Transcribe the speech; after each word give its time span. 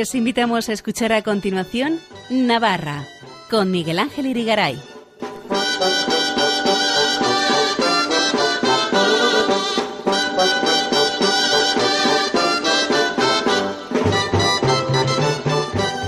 Les 0.00 0.14
invitamos 0.14 0.70
a 0.70 0.72
escuchar 0.72 1.12
a 1.12 1.20
continuación 1.20 2.00
Navarra 2.30 3.06
con 3.50 3.70
Miguel 3.70 3.98
Ángel 3.98 4.24
Irigaray. 4.24 4.80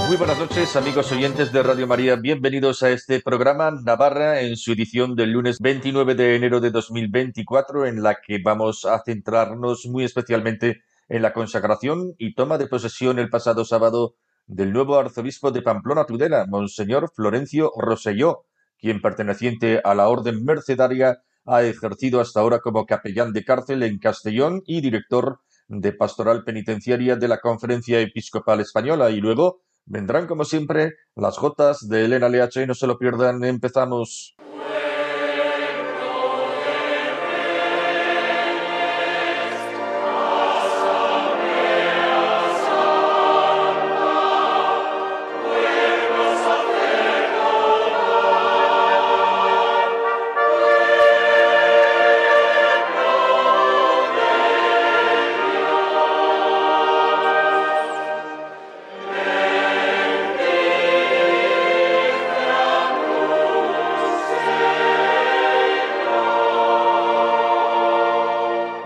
Muy 0.09 0.17
buenas 0.17 0.39
noches, 0.39 0.75
amigos 0.75 1.13
oyentes 1.13 1.53
de 1.53 1.63
Radio 1.63 1.87
María. 1.87 2.17
Bienvenidos 2.17 2.83
a 2.83 2.89
este 2.93 3.21
programa 3.21 3.73
Navarra 3.73 4.41
en 4.41 4.57
su 4.57 4.73
edición 4.73 5.15
del 5.17 5.33
lunes 5.33 5.61
29 5.61 6.15
de 6.15 6.37
enero 6.37 6.61
de 6.63 6.71
2024, 6.71 7.85
en 7.85 8.03
la 8.03 8.17
que 8.27 8.39
vamos 8.43 8.87
a 8.87 9.03
centrarnos 9.05 9.85
muy 9.85 10.05
especialmente 10.05 10.81
en 11.09 11.23
la 11.23 11.33
consagración 11.33 12.15
y 12.19 12.35
toma 12.35 12.59
de 12.59 12.67
posesión 12.67 13.19
el 13.19 13.31
pasado 13.31 13.65
sábado 13.65 14.15
del 14.47 14.73
nuevo 14.73 14.99
arzobispo 14.99 15.51
de 15.51 15.63
Pamplona 15.63 16.05
Tudela, 16.05 16.47
Monseñor 16.47 17.11
Florencio 17.15 17.73
Roselló, 17.77 18.45
quien 18.79 19.01
perteneciente 19.01 19.81
a 19.85 19.95
la 19.95 20.09
Orden 20.09 20.45
Mercedaria 20.45 21.23
ha 21.45 21.63
ejercido 21.63 22.21
hasta 22.21 22.41
ahora 22.41 22.61
como 22.61 22.87
capellán 22.87 23.33
de 23.33 23.45
cárcel 23.45 23.83
en 23.83 23.99
Castellón 23.99 24.63
y 24.67 24.81
director 24.81 25.41
de 25.69 25.93
pastoral 25.93 26.45
penitenciaria 26.45 27.17
de 27.17 27.29
la 27.29 27.39
Conferencia 27.39 28.01
Episcopal 28.01 28.61
Española 28.61 29.11
y 29.11 29.21
luego 29.21 29.63
Vendrán 29.85 30.27
como 30.27 30.45
siempre 30.45 30.95
las 31.17 31.39
gotas 31.39 31.89
de 31.89 32.05
Elena 32.05 32.29
y 32.29 32.67
no 32.67 32.75
se 32.75 32.87
lo 32.87 32.99
pierdan. 32.99 33.43
Empezamos. 33.45 34.37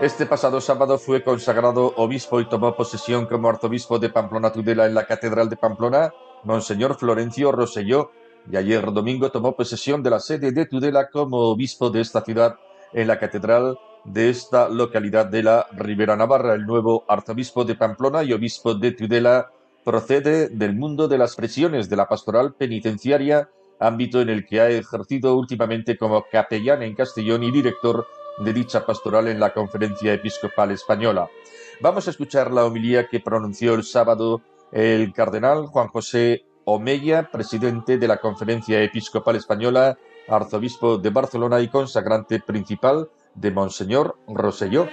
Este 0.07 0.25
pasado 0.25 0.61
sábado 0.61 0.97
fue 0.97 1.21
consagrado 1.21 1.93
obispo 1.97 2.39
y 2.39 2.47
tomó 2.47 2.73
posesión 2.77 3.25
como 3.25 3.49
arzobispo 3.49 3.99
de 3.99 4.09
Pamplona 4.09 4.53
Tudela 4.53 4.85
en 4.85 4.93
la 4.93 5.05
Catedral 5.05 5.49
de 5.49 5.57
Pamplona, 5.57 6.13
Monseñor 6.45 6.95
Florencio 6.95 7.51
Roselló, 7.51 8.11
y 8.49 8.55
ayer 8.55 8.89
domingo 8.93 9.31
tomó 9.31 9.57
posesión 9.57 10.01
de 10.03 10.09
la 10.09 10.21
sede 10.21 10.53
de 10.53 10.65
Tudela 10.65 11.09
como 11.09 11.39
obispo 11.49 11.89
de 11.89 11.99
esta 11.99 12.21
ciudad 12.21 12.55
en 12.93 13.05
la 13.05 13.19
Catedral 13.19 13.77
de 14.05 14.29
esta 14.29 14.69
localidad 14.69 15.25
de 15.25 15.43
la 15.43 15.67
Ribera 15.73 16.15
Navarra. 16.15 16.53
El 16.53 16.65
nuevo 16.65 17.03
arzobispo 17.09 17.65
de 17.65 17.75
Pamplona 17.75 18.23
y 18.23 18.31
obispo 18.31 18.75
de 18.75 18.93
Tudela 18.93 19.51
procede 19.83 20.47
del 20.47 20.73
mundo 20.73 21.09
de 21.09 21.17
las 21.17 21.35
presiones 21.35 21.89
de 21.89 21.97
la 21.97 22.07
pastoral 22.07 22.53
penitenciaria, 22.53 23.49
ámbito 23.77 24.21
en 24.21 24.29
el 24.29 24.45
que 24.45 24.61
ha 24.61 24.69
ejercido 24.69 25.35
últimamente 25.35 25.97
como 25.97 26.23
capellán 26.31 26.81
en 26.81 26.95
Castellón 26.95 27.43
y 27.43 27.51
director 27.51 28.07
de 28.37 28.53
dicha 28.53 28.85
pastoral 28.85 29.27
en 29.27 29.39
la 29.39 29.53
Conferencia 29.53 30.13
Episcopal 30.13 30.71
Española. 30.71 31.29
Vamos 31.81 32.07
a 32.07 32.11
escuchar 32.11 32.51
la 32.51 32.65
homilía 32.65 33.07
que 33.07 33.19
pronunció 33.19 33.73
el 33.75 33.83
sábado 33.83 34.41
el 34.71 35.13
cardenal 35.13 35.67
Juan 35.67 35.87
José 35.87 36.45
Omeya, 36.65 37.31
presidente 37.31 37.97
de 37.97 38.07
la 38.07 38.17
Conferencia 38.17 38.81
Episcopal 38.81 39.37
Española, 39.37 39.97
arzobispo 40.27 40.97
de 40.97 41.09
Barcelona 41.09 41.61
y 41.61 41.69
consagrante 41.69 42.39
principal 42.41 43.09
de 43.35 43.51
Monseñor 43.51 44.17
Roselló. 44.27 44.87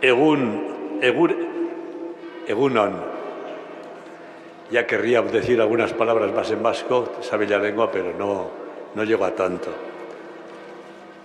Egun, 0.00 1.02
egunon. 2.46 2.94
Ya 4.70 4.86
querría 4.86 5.20
decir 5.22 5.60
algunas 5.60 5.92
palabras 5.92 6.32
más 6.32 6.48
en 6.52 6.62
vasco, 6.62 7.08
sabe 7.22 7.48
la 7.48 7.58
lengua, 7.58 7.90
pero 7.90 8.12
no, 8.16 8.50
no 8.94 9.02
llego 9.02 9.24
a 9.24 9.32
tanto. 9.32 9.70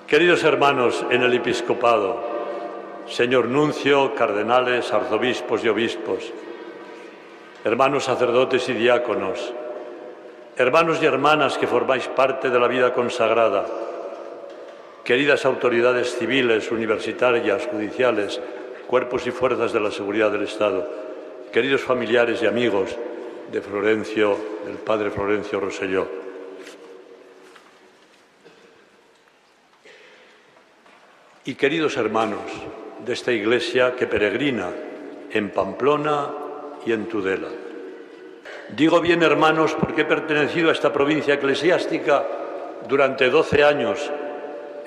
Queridos 0.08 0.44
hermanos 0.44 1.06
en 1.12 1.22
el 1.22 1.32
episcopado, 1.36 2.24
señor 3.08 3.50
nuncio, 3.50 4.16
cardenales, 4.16 4.92
arzobispos 4.92 5.64
y 5.64 5.70
obispos, 5.70 6.34
hermanos 7.64 8.06
sacerdotes 8.06 8.68
y 8.70 8.74
diáconos, 8.74 9.54
hermanos 10.58 10.98
y 11.04 11.06
hermanas 11.06 11.60
que 11.60 11.68
formáis 11.68 12.08
parte 12.08 12.50
de 12.50 12.60
la 12.60 12.68
vida 12.68 12.94
consagrada, 12.94 13.68
queridas 15.06 15.46
autoridades 15.46 16.18
civiles, 16.18 16.72
universitarias, 16.72 17.68
judiciales, 17.68 18.42
cuerpos 18.88 19.26
y 19.28 19.32
fuerzas 19.32 19.72
de 19.72 19.80
la 19.80 19.92
seguridad 19.92 20.32
del 20.32 20.42
Estado, 20.42 20.90
queridos 21.54 21.82
familiares 21.82 22.42
y 22.42 22.48
amigos 22.48 22.98
de 23.52 23.62
Florencio, 23.62 24.36
del 24.66 24.78
padre 24.78 25.12
Florencio 25.12 25.60
Roselló. 25.60 26.08
Y 31.46 31.54
queridos 31.54 31.96
hermanos 31.98 32.42
de 33.06 33.14
esta 33.14 33.32
iglesia 33.32 33.96
que 33.96 34.08
peregrina 34.08 34.72
en 35.30 35.52
Pamplona 35.52 36.32
y 36.84 36.94
en 36.94 37.08
Tudela. 37.08 37.50
Digo 38.76 39.00
bien 39.02 39.22
hermanos 39.22 39.76
porque 39.80 40.02
he 40.02 40.06
pertenecido 40.06 40.70
a 40.70 40.74
esta 40.74 40.92
provincia 40.92 41.36
eclesiástica 41.36 42.26
durante 42.88 43.30
doce 43.30 43.64
años 43.64 44.12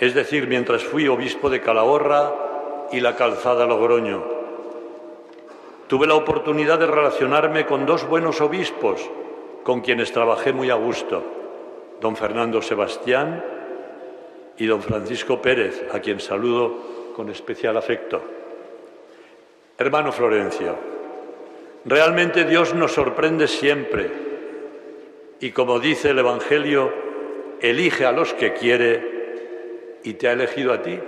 es 0.01 0.15
decir, 0.15 0.47
mientras 0.47 0.85
fui 0.85 1.09
obispo 1.09 1.51
de 1.51 1.61
Calahorra 1.61 2.33
y 2.93 3.01
la 3.01 3.17
Calzada 3.17 3.67
Logroño. 3.67 4.23
Tuve 5.89 6.07
la 6.07 6.15
oportunidad 6.15 6.79
de 6.79 6.87
relacionarme 6.87 7.67
con 7.67 7.87
dos 7.87 8.07
buenos 8.07 8.41
obispos 8.41 9.11
con 9.63 9.81
quienes 9.81 10.13
trabajé 10.13 10.53
muy 10.53 10.71
a 10.71 10.75
gusto, 10.75 11.23
don 12.01 12.17
Fernando 12.17 12.63
Sebastián 12.63 13.45
y 14.57 14.67
don 14.67 14.83
Francisco 14.83 15.43
Pérez, 15.43 15.85
a 15.93 16.01
quien 16.01 16.21
saludo 16.21 17.13
con 17.17 17.29
especial 17.31 17.77
afecto. 17.77 18.23
Hermano 19.77 20.13
Florencio, 20.13 20.77
realmente 21.85 22.45
Dios 22.45 22.75
nos 22.75 22.93
sorprende 22.93 23.49
siempre 23.49 24.29
y 25.41 25.51
como 25.53 25.79
dice 25.79 26.11
el 26.11 26.19
Evangelio, 26.19 26.93
elige 27.61 28.05
a 28.05 28.13
los 28.13 28.35
que 28.35 28.55
quiere 28.55 29.18
y 30.05 30.15
te 30.15 30.29
ha 30.29 30.33
elegido 30.33 30.73
a 30.73 30.83
ti. 30.83 30.99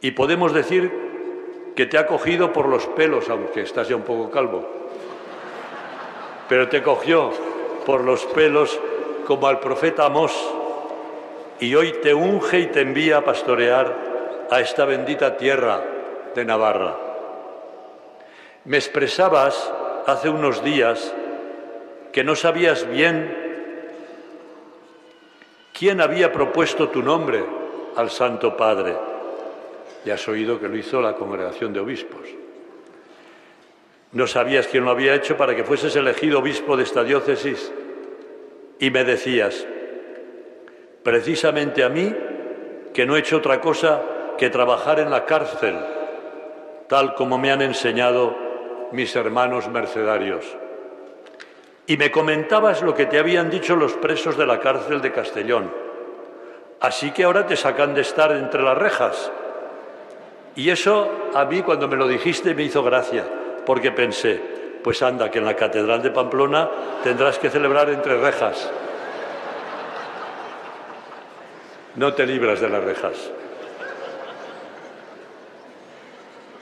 Y 0.00 0.10
podemos 0.12 0.52
decir 0.52 0.90
que 1.74 1.86
te 1.86 1.98
ha 1.98 2.06
cogido 2.06 2.52
por 2.52 2.68
los 2.68 2.86
pelos, 2.86 3.28
aunque 3.30 3.62
estás 3.62 3.88
ya 3.88 3.96
un 3.96 4.02
poco 4.02 4.30
calvo. 4.30 4.68
Pero 6.48 6.68
te 6.68 6.82
cogió 6.82 7.30
por 7.86 8.04
los 8.04 8.24
pelos 8.26 8.78
como 9.26 9.46
al 9.46 9.60
profeta 9.60 10.06
Amós 10.06 10.32
y 11.60 11.74
hoy 11.74 11.94
te 12.02 12.12
unge 12.12 12.58
y 12.58 12.66
te 12.66 12.80
envía 12.80 13.18
a 13.18 13.24
pastorear 13.24 14.46
a 14.50 14.60
esta 14.60 14.84
bendita 14.84 15.36
tierra 15.36 15.82
de 16.34 16.44
Navarra. 16.44 16.96
Me 18.64 18.76
expresabas 18.76 19.72
hace 20.06 20.28
unos 20.28 20.62
días 20.64 21.14
que 22.12 22.24
no 22.24 22.34
sabías 22.34 22.88
bien 22.90 23.41
¿Quién 25.82 26.00
había 26.00 26.30
propuesto 26.30 26.90
tu 26.90 27.02
nombre 27.02 27.44
al 27.96 28.08
Santo 28.08 28.56
Padre? 28.56 28.94
Ya 30.04 30.14
has 30.14 30.28
oído 30.28 30.60
que 30.60 30.68
lo 30.68 30.76
hizo 30.76 31.00
la 31.00 31.14
congregación 31.14 31.72
de 31.72 31.80
obispos. 31.80 32.20
No 34.12 34.28
sabías 34.28 34.68
quién 34.68 34.84
lo 34.84 34.92
había 34.92 35.12
hecho 35.12 35.36
para 35.36 35.56
que 35.56 35.64
fueses 35.64 35.96
elegido 35.96 36.38
obispo 36.38 36.76
de 36.76 36.84
esta 36.84 37.02
diócesis. 37.02 37.72
Y 38.78 38.92
me 38.92 39.02
decías, 39.02 39.66
precisamente 41.02 41.82
a 41.82 41.88
mí, 41.88 42.14
que 42.94 43.04
no 43.04 43.16
he 43.16 43.18
hecho 43.18 43.38
otra 43.38 43.60
cosa 43.60 44.02
que 44.38 44.50
trabajar 44.50 45.00
en 45.00 45.10
la 45.10 45.24
cárcel, 45.24 45.74
tal 46.88 47.16
como 47.16 47.38
me 47.38 47.50
han 47.50 47.60
enseñado 47.60 48.36
mis 48.92 49.16
hermanos 49.16 49.68
mercedarios. 49.68 50.61
Y 51.86 51.96
me 51.96 52.10
comentabas 52.10 52.82
lo 52.82 52.94
que 52.94 53.06
te 53.06 53.18
habían 53.18 53.50
dicho 53.50 53.74
los 53.74 53.92
presos 53.94 54.36
de 54.36 54.46
la 54.46 54.60
cárcel 54.60 55.00
de 55.00 55.12
Castellón. 55.12 55.72
Así 56.80 57.10
que 57.10 57.24
ahora 57.24 57.46
te 57.46 57.56
sacan 57.56 57.94
de 57.94 58.02
estar 58.02 58.32
entre 58.32 58.62
las 58.62 58.78
rejas. 58.78 59.30
Y 60.54 60.70
eso 60.70 61.30
a 61.34 61.44
mí 61.44 61.62
cuando 61.62 61.88
me 61.88 61.96
lo 61.96 62.06
dijiste 62.06 62.54
me 62.54 62.62
hizo 62.64 62.82
gracia, 62.82 63.24
porque 63.64 63.90
pensé, 63.90 64.40
pues 64.82 65.02
anda, 65.02 65.30
que 65.30 65.38
en 65.38 65.44
la 65.44 65.56
Catedral 65.56 66.02
de 66.02 66.10
Pamplona 66.10 66.68
tendrás 67.02 67.38
que 67.38 67.50
celebrar 67.50 67.88
entre 67.90 68.20
rejas. 68.20 68.70
No 71.96 72.14
te 72.14 72.26
libras 72.26 72.60
de 72.60 72.68
las 72.68 72.82
rejas. 72.82 73.30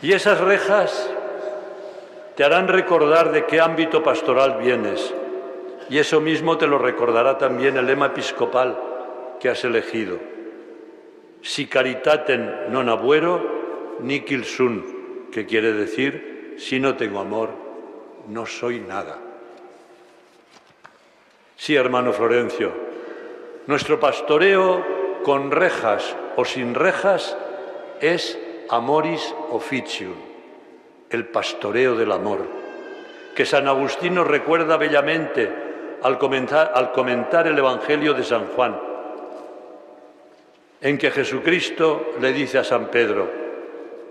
Y 0.03 0.13
esas 0.13 0.41
rejas 0.41 1.11
te 2.41 2.47
harán 2.47 2.69
recordar 2.69 3.33
de 3.33 3.45
qué 3.45 3.61
ámbito 3.61 4.03
pastoral 4.03 4.57
vienes. 4.57 5.13
Y 5.91 5.99
eso 5.99 6.23
mismo 6.23 6.57
te 6.57 6.67
lo 6.67 6.79
recordará 6.79 7.37
también 7.37 7.77
el 7.77 7.85
lema 7.85 8.07
episcopal 8.07 8.81
que 9.39 9.51
has 9.51 9.63
elegido. 9.63 10.17
Si 11.43 11.69
caritaten 11.69 12.73
non 12.73 12.89
abuero, 12.89 14.01
Nikil 14.01 14.49
Sun, 14.49 15.29
que 15.29 15.45
quiere 15.45 15.77
decir, 15.77 16.57
si 16.57 16.81
no 16.81 16.97
tengo 16.97 17.21
amor, 17.21 17.53
no 18.33 18.49
soy 18.49 18.81
nada. 18.81 19.21
Sí, 21.61 21.77
hermano 21.77 22.17
Florencio, 22.17 22.73
nuestro 23.67 24.01
pastoreo 24.01 24.81
con 25.29 25.53
rejas 25.53 26.17
o 26.41 26.49
sin 26.49 26.73
rejas 26.73 27.37
es 28.01 28.41
amoris 28.73 29.29
officium, 29.53 30.30
el 31.11 31.27
pastoreo 31.27 31.97
del 31.97 32.13
amor, 32.13 32.47
que 33.35 33.45
San 33.45 33.67
Agustín 33.67 34.15
nos 34.15 34.27
recuerda 34.27 34.77
bellamente 34.77 35.53
al 36.03 36.19
comentar, 36.19 37.47
el 37.47 37.59
Evangelio 37.59 38.15
de 38.15 38.25
San 38.25 38.47
Juan, 38.49 38.81
en 40.81 40.97
que 40.97 41.11
Jesucristo 41.11 42.13
le 42.21 42.33
dice 42.33 42.59
a 42.59 42.65
San 42.65 42.87
Pedro, 42.87 43.29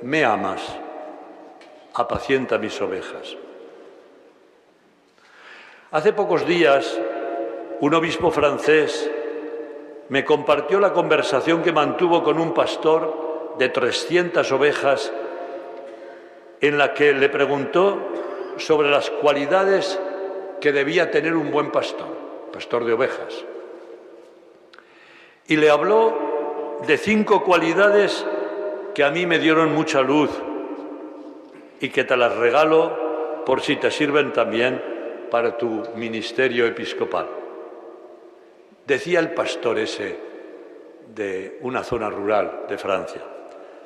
me 0.04 0.24
amas, 0.24 0.62
apacienta 1.96 2.58
mis 2.58 2.80
ovejas. 2.82 3.36
Hace 5.92 6.14
pocos 6.14 6.46
días, 6.46 7.00
un 7.80 7.94
obispo 7.94 8.30
francés 8.30 9.10
me 10.10 10.26
compartió 10.26 10.80
la 10.80 10.94
conversación 10.94 11.64
que 11.64 11.72
mantuvo 11.72 12.24
con 12.24 12.40
un 12.40 12.54
pastor 12.54 13.56
de 13.58 13.70
300 13.70 14.52
ovejas 14.52 15.12
en 16.62 16.78
la 16.78 16.94
que 16.94 17.14
le 17.14 17.30
preguntó 17.30 17.98
sobre 18.58 18.90
las 18.90 19.10
cualidades 19.10 20.00
que 20.60 20.72
debía 20.72 21.10
tener 21.12 21.36
un 21.36 21.52
buen 21.52 21.72
pastor, 21.72 22.08
pastor 22.52 22.86
de 22.86 22.94
ovejas. 22.94 23.46
Y 25.48 25.56
le 25.56 25.70
habló 25.70 26.80
de 26.86 26.98
cinco 26.98 27.44
cualidades 27.44 28.26
que 28.94 29.04
a 29.04 29.12
mí 29.12 29.26
me 29.26 29.40
dieron 29.40 29.74
mucha 29.74 30.02
luz 30.02 30.30
y 31.80 31.90
que 31.90 32.04
te 32.04 32.18
las 32.18 32.36
regalo 32.36 33.44
por 33.46 33.62
si 33.62 33.78
te 33.78 33.90
sirven 33.90 34.34
también 34.34 34.82
para 35.32 35.58
tu 35.58 35.84
ministerio 35.96 36.66
episcopal. 36.66 37.28
Decía 38.86 39.20
el 39.20 39.34
pastor 39.34 39.80
ese 39.80 40.18
de 41.16 41.60
una 41.62 41.84
zona 41.84 42.10
rural 42.10 42.66
de 42.68 42.78
Francia. 42.78 43.22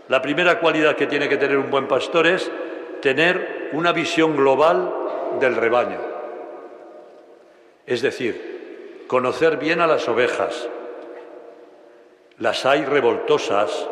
La 0.09 0.21
primera 0.21 0.59
cualidad 0.59 0.95
que 0.95 1.07
tiene 1.07 1.29
que 1.29 1.38
tener 1.38 1.57
un 1.57 1.71
buen 1.71 1.88
pastor 1.88 2.27
es 2.27 2.51
tener 3.01 3.69
una 3.73 3.91
visión 3.91 4.35
global 4.35 4.94
del 5.39 5.55
rebaño. 5.55 6.00
Es 7.85 8.01
decir, 8.01 9.05
conocer 9.07 9.57
bien 9.57 9.81
a 9.81 9.88
las 9.88 10.07
ovejas. 10.07 10.67
Las 12.39 12.65
hay 12.65 12.83
revoltosas, 12.85 13.88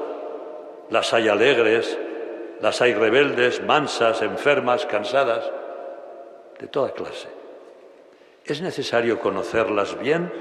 las 0.89 1.13
hay 1.13 1.29
alegres, 1.29 1.97
las 2.61 2.81
hay 2.81 2.93
rebeldes, 2.93 3.63
mansas, 3.63 4.21
enfermas, 4.21 4.85
cansadas, 4.85 5.49
de 6.59 6.67
toda 6.67 6.91
clase. 6.93 7.27
Es 8.45 8.61
necesario 8.61 9.19
conocerlas 9.19 9.99
bien 9.99 10.31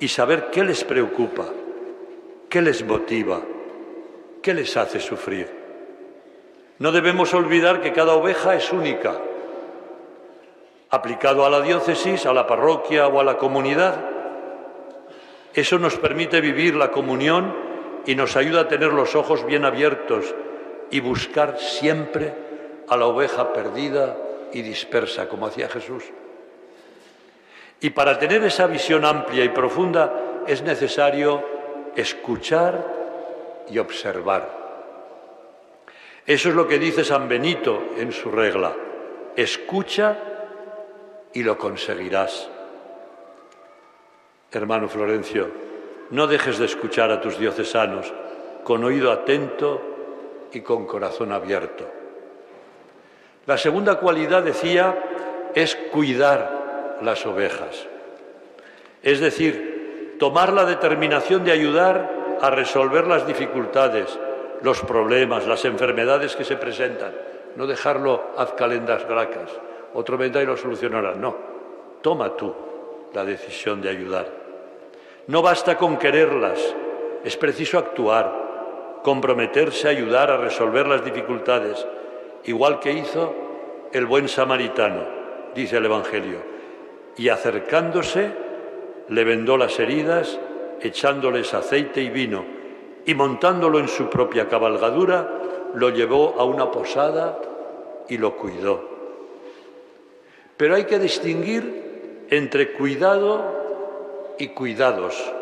y 0.00 0.08
saber 0.08 0.50
qué 0.50 0.64
les 0.64 0.84
preocupa, 0.84 1.46
qué 2.48 2.62
les 2.62 2.84
motiva, 2.84 3.40
qué 4.42 4.54
les 4.54 4.76
hace 4.76 5.00
sufrir. 5.00 5.48
No 6.78 6.92
debemos 6.92 7.34
olvidar 7.34 7.80
que 7.80 7.92
cada 7.92 8.14
oveja 8.14 8.54
es 8.54 8.72
única. 8.72 9.20
Aplicado 10.90 11.44
a 11.44 11.50
la 11.50 11.60
diócesis, 11.60 12.24
a 12.24 12.32
la 12.32 12.46
parroquia 12.46 13.08
o 13.08 13.20
a 13.20 13.24
la 13.24 13.36
comunidad, 13.36 13.96
eso 15.54 15.78
nos 15.78 15.96
permite 15.96 16.40
vivir 16.40 16.76
la 16.76 16.90
comunión 16.90 17.54
y 18.06 18.14
nos 18.14 18.36
ayuda 18.36 18.62
a 18.62 18.68
tener 18.68 18.92
los 18.92 19.14
ojos 19.16 19.44
bien 19.44 19.64
abiertos 19.64 20.34
y 20.90 21.00
buscar 21.00 21.58
siempre 21.58 22.32
a 22.88 22.96
la 22.96 23.06
oveja 23.06 23.52
perdida 23.52 24.16
y 24.52 24.62
dispersa, 24.62 25.28
como 25.28 25.46
hacía 25.46 25.68
Jesús. 25.68 26.04
Y 27.80 27.90
para 27.90 28.18
tener 28.18 28.42
esa 28.44 28.66
visión 28.66 29.04
amplia 29.04 29.44
y 29.44 29.50
profunda 29.50 30.44
es 30.46 30.62
necesario 30.62 31.44
escuchar 31.94 32.97
y 33.70 33.78
observar. 33.78 34.58
Eso 36.26 36.50
es 36.50 36.54
lo 36.54 36.68
que 36.68 36.78
dice 36.78 37.04
San 37.04 37.28
Benito 37.28 37.90
en 37.96 38.12
su 38.12 38.30
regla. 38.30 38.74
Escucha 39.34 40.16
y 41.32 41.42
lo 41.42 41.56
conseguirás. 41.56 42.50
Hermano 44.50 44.88
Florencio, 44.88 45.48
no 46.10 46.26
dejes 46.26 46.58
de 46.58 46.66
escuchar 46.66 47.10
a 47.10 47.20
tus 47.20 47.38
diocesanos 47.38 48.12
con 48.64 48.84
oído 48.84 49.12
atento 49.12 49.80
y 50.52 50.60
con 50.60 50.86
corazón 50.86 51.32
abierto. 51.32 51.86
La 53.46 53.56
segunda 53.56 53.98
cualidad, 53.98 54.42
decía, 54.42 55.50
es 55.54 55.74
cuidar 55.74 56.98
las 57.02 57.24
ovejas. 57.24 57.86
Es 59.02 59.20
decir, 59.20 60.16
tomar 60.18 60.52
la 60.52 60.64
determinación 60.64 61.44
de 61.44 61.52
ayudar 61.52 62.17
a 62.40 62.50
resolver 62.50 63.06
las 63.06 63.26
dificultades, 63.26 64.18
los 64.62 64.80
problemas, 64.82 65.46
las 65.46 65.64
enfermedades 65.64 66.36
que 66.36 66.44
se 66.44 66.56
presentan. 66.56 67.12
No 67.56 67.66
dejarlo 67.66 68.22
haz 68.36 68.52
calendas 68.52 69.06
gracas, 69.08 69.50
otro 69.94 70.16
vendrá 70.16 70.42
y 70.42 70.46
lo 70.46 70.56
solucionará. 70.56 71.14
No, 71.14 71.36
toma 72.02 72.36
tú 72.36 72.54
la 73.14 73.24
decisión 73.24 73.80
de 73.80 73.90
ayudar. 73.90 74.26
No 75.26 75.42
basta 75.42 75.76
con 75.76 75.98
quererlas, 75.98 76.74
es 77.24 77.36
preciso 77.36 77.78
actuar, 77.78 79.00
comprometerse 79.02 79.88
a 79.88 79.90
ayudar 79.90 80.30
a 80.30 80.36
resolver 80.36 80.86
las 80.86 81.04
dificultades, 81.04 81.86
igual 82.44 82.80
que 82.80 82.92
hizo 82.92 83.34
el 83.92 84.06
buen 84.06 84.28
samaritano, 84.28 85.02
dice 85.54 85.78
el 85.78 85.86
Evangelio. 85.86 86.38
Y 87.16 87.28
acercándose, 87.28 88.32
le 89.08 89.24
vendó 89.24 89.56
las 89.56 89.78
heridas, 89.78 90.38
echándoles 90.80 91.52
aceite 91.54 92.00
y 92.00 92.10
vino, 92.10 92.44
y 93.04 93.14
montándolo 93.14 93.78
en 93.78 93.88
su 93.88 94.08
propia 94.08 94.48
cabalgadura, 94.48 95.28
lo 95.74 95.90
llevó 95.90 96.34
a 96.38 96.44
una 96.44 96.70
posada 96.70 97.38
y 98.08 98.18
lo 98.18 98.36
cuidó. 98.36 98.82
Pero 100.56 100.74
hay 100.74 100.84
que 100.84 100.98
distinguir 100.98 102.26
entre 102.30 102.72
cuidado 102.72 104.34
y 104.38 104.48
cuidados. 104.48 105.32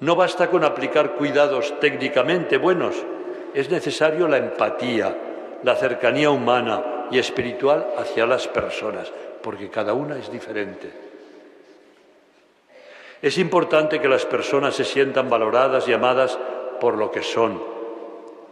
No 0.00 0.16
basta 0.16 0.50
con 0.50 0.64
aplicar 0.64 1.14
cuidados 1.14 1.78
técnicamente 1.80 2.58
buenos, 2.58 2.94
es 3.54 3.70
necesario 3.70 4.26
la 4.28 4.38
empatía, 4.38 5.16
la 5.62 5.76
cercanía 5.76 6.30
humana 6.30 7.08
y 7.10 7.18
espiritual 7.18 7.86
hacia 7.96 8.26
las 8.26 8.48
personas, 8.48 9.10
porque 9.42 9.70
cada 9.70 9.94
una 9.94 10.18
es 10.18 10.30
diferente. 10.30 11.03
Es 13.24 13.38
importante 13.38 14.00
que 14.00 14.08
las 14.08 14.26
personas 14.26 14.76
se 14.76 14.84
sientan 14.84 15.30
valoradas 15.30 15.88
y 15.88 15.94
amadas 15.94 16.38
por 16.78 16.98
lo 16.98 17.10
que 17.10 17.22
son, 17.22 17.58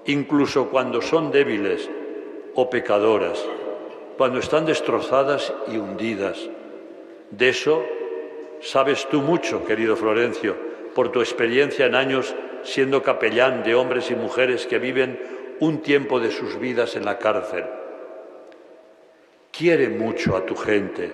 incluso 0.07 0.71
cuando 0.71 1.03
son 1.03 1.31
débiles 1.31 1.91
o 2.55 2.71
pecadoras, 2.71 3.45
cuando 4.17 4.39
están 4.39 4.65
destrozadas 4.65 5.53
y 5.69 5.77
hundidas. 5.77 6.49
De 7.31 7.51
eso 7.51 7.83
Sabes 8.63 9.09
tú 9.09 9.23
mucho, 9.23 9.65
querido 9.65 9.97
Florencio, 9.97 10.55
por 10.95 11.11
tu 11.11 11.21
experiencia 11.21 11.87
en 11.87 11.97
años 11.97 12.33
siendo 12.63 13.03
capellán 13.03 13.65
de 13.65 13.75
hombres 13.75 14.09
y 14.13 14.15
mujeres 14.15 14.69
que 14.69 14.79
viven 14.79 15.21
un 15.59 15.83
tiempo 15.83 16.21
de 16.21 16.31
sus 16.31 16.61
vidas 16.61 16.95
en 16.95 17.05
la 17.05 17.19
cárcel. 17.19 17.65
Quiere 19.51 19.89
mucho 19.89 20.37
a 20.37 20.47
tu 20.47 20.55
gente, 20.55 21.13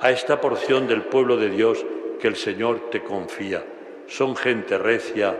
a 0.00 0.10
esta 0.10 0.40
porción 0.40 0.88
del 0.88 1.02
pueblo 1.02 1.36
de 1.36 1.50
Dios 1.50 1.86
que 2.20 2.28
el 2.28 2.36
Señor 2.36 2.90
te 2.90 3.02
confía. 3.02 3.62
Son 4.06 4.36
gente 4.36 4.78
recia, 4.78 5.36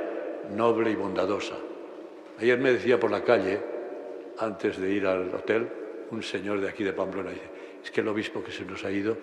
noble 0.54 0.90
y 0.90 0.94
bondadosa. 0.94 1.54
Ayer 2.40 2.58
me 2.58 2.72
decía 2.72 2.98
por 2.98 3.10
la 3.10 3.22
calle, 3.22 3.60
antes 4.38 4.80
de 4.80 4.90
ir 4.90 5.06
al 5.06 5.34
hotel, 5.34 5.68
un 6.10 6.22
señor 6.22 6.60
de 6.60 6.68
aquí 6.68 6.84
de 6.84 6.92
Pamplona, 6.92 7.30
dice, 7.30 7.42
es 7.84 7.90
que 7.90 8.00
el 8.00 8.08
obispo 8.08 8.42
que 8.42 8.50
se 8.50 8.64
nos 8.64 8.84
ha 8.84 8.90
ido 8.90 9.16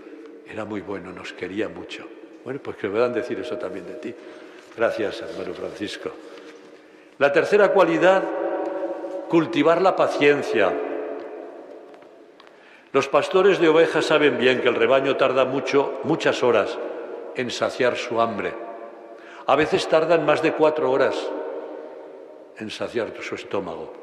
era 0.48 0.66
muy 0.66 0.82
bueno, 0.82 1.12
nos 1.12 1.34
quería 1.34 1.68
mucho. 1.68 2.08
Bueno, 2.44 2.60
pues 2.64 2.78
que 2.78 2.88
puedan 2.88 3.14
decir 3.14 3.40
eso 3.40 3.58
también 3.58 3.86
de 3.86 3.96
ti. 3.96 4.16
Gracias, 4.78 5.22
hermano 5.22 5.54
Francisco. 5.54 6.12
La 7.18 7.32
tercera 7.32 7.74
cualidad, 7.74 8.24
cultivar 9.28 9.82
la 9.82 9.96
paciencia. 9.96 10.72
Los 12.92 13.08
pastores 13.08 13.60
de 13.60 13.68
ovejas 13.68 14.06
saben 14.06 14.38
bien 14.38 14.62
que 14.62 14.70
el 14.70 14.76
rebaño 14.76 15.18
tarda 15.18 15.46
mucho, 15.46 16.00
muchas 16.04 16.42
horas 16.42 16.78
en 17.40 17.50
saciar 17.52 17.96
su 17.96 18.20
hambre. 18.20 18.54
A 19.48 19.56
veces 19.56 19.88
tardan 19.88 20.26
más 20.26 20.42
de 20.42 20.52
cuatro 20.52 20.92
horas 20.92 21.16
en 22.58 22.70
saciar 22.70 23.14
su 23.22 23.36
estómago. 23.36 23.94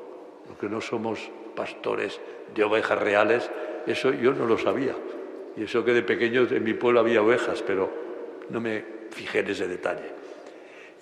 Lo 0.49 0.57
que 0.57 0.71
no 0.71 0.81
somos 0.81 1.31
pastores 1.55 2.19
de 2.55 2.65
ovejas 2.65 2.99
reales, 2.99 3.51
eso 3.87 4.11
yo 4.11 4.33
no 4.33 4.47
lo 4.47 4.57
sabía. 4.57 4.95
Y 5.55 5.65
eso 5.65 5.85
que 5.85 5.93
de 5.93 6.03
pequeño 6.03 6.47
en 6.51 6.65
mi 6.65 6.73
pueblo 6.73 7.01
había 7.01 7.21
ovejas, 7.21 7.63
pero 7.63 7.91
no 8.49 8.59
me 8.59 8.83
fijé 9.11 9.41
en 9.41 9.51
ese 9.51 9.69
detalle. 9.69 10.11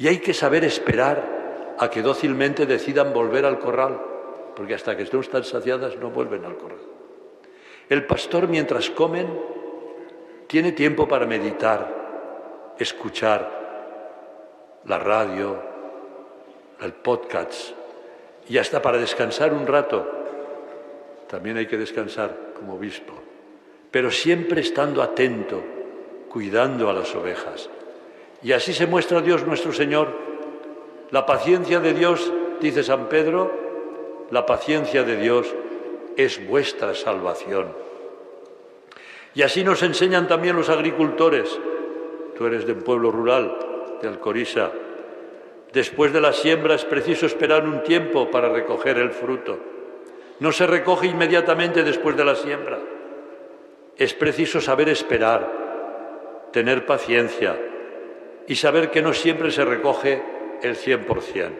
Y 0.01 0.09
hay 0.09 0.19
que 0.19 0.35
saber 0.35 0.65
esperar 0.65 1.77
a 1.79 1.89
que 1.89 2.03
dócilmente 2.03 2.67
decidan 2.67 3.13
volver 3.13 3.45
al 3.45 3.61
corral, 3.61 4.01
porque 4.57 4.75
hasta 4.75 4.97
que 4.97 5.07
no 5.13 5.21
están 5.21 5.45
saciadas 5.45 5.97
no 5.99 6.11
vuelven 6.11 6.45
al 6.45 6.57
corral. 6.57 6.83
El 7.89 8.07
pastor 8.07 8.49
mientras 8.49 8.91
comen 8.91 9.29
tiene 10.49 10.73
tiempo 10.73 11.07
para 11.07 11.27
meditar, 11.27 12.04
escuchar 12.79 13.65
la 14.87 14.99
radio, 14.99 15.63
el 16.81 16.93
podcast 16.93 17.71
y 18.49 18.59
hasta 18.59 18.83
para 18.83 18.99
descansar 18.99 19.53
un 19.53 19.67
rato. 19.67 20.07
También 21.29 21.57
hay 21.57 21.67
que 21.67 21.77
descansar 21.77 22.53
como 22.57 22.75
obispo, 22.75 23.15
pero 23.91 24.11
siempre 24.11 24.61
estando 24.61 25.03
atento, 25.03 25.63
cuidando 26.29 26.91
a 26.91 26.93
las 26.93 27.15
ovejas. 27.15 27.71
Y 28.43 28.53
así 28.53 28.75
se 28.75 28.87
muestra 28.87 29.23
Dios 29.23 29.47
nuestro 29.47 29.73
Señor. 29.73 30.09
La 31.11 31.25
paciencia 31.25 31.81
de 31.81 31.95
Dios, 31.95 32.31
dice 32.61 32.83
San 32.83 33.09
Pedro, 33.09 34.27
la 34.31 34.45
paciencia 34.45 35.03
de 35.03 35.17
Dios 35.17 35.55
es 36.17 36.47
vuestra 36.47 36.95
salvación. 36.95 37.69
Y 39.35 39.43
así 39.43 39.65
nos 39.65 39.83
enseñan 39.83 40.29
también 40.29 40.57
los 40.57 40.69
agricultores. 40.69 41.59
Tú 42.37 42.47
eres 42.47 42.67
de 42.67 42.73
un 42.73 42.83
pueblo 42.83 43.11
rural, 43.11 43.99
de 44.01 44.09
Alcorisa. 44.09 44.71
Después 45.73 46.13
de 46.13 46.21
la 46.21 46.33
siembra 46.33 46.75
es 46.75 46.85
preciso 46.85 47.27
esperar 47.27 47.65
un 47.65 47.83
tiempo 47.83 48.31
para 48.31 48.49
recoger 48.49 48.99
el 48.99 49.11
fruto. 49.11 49.59
No 50.41 50.53
se 50.53 50.67
recoge 50.67 51.07
inmediatamente 51.07 51.83
después 51.83 52.17
de 52.17 52.25
la 52.25 52.35
siembra. 52.35 52.79
Es 53.97 54.15
preciso 54.15 54.61
saber 54.61 54.89
esperar, 54.89 56.49
tener 56.53 56.85
paciencia 56.87 57.57
y 58.47 58.57
saber 58.57 58.91
que 58.91 59.03
no 59.03 59.13
siempre 59.13 59.51
se 59.51 59.65
recoge 59.65 60.23
el 60.63 60.77
100%. 60.77 61.51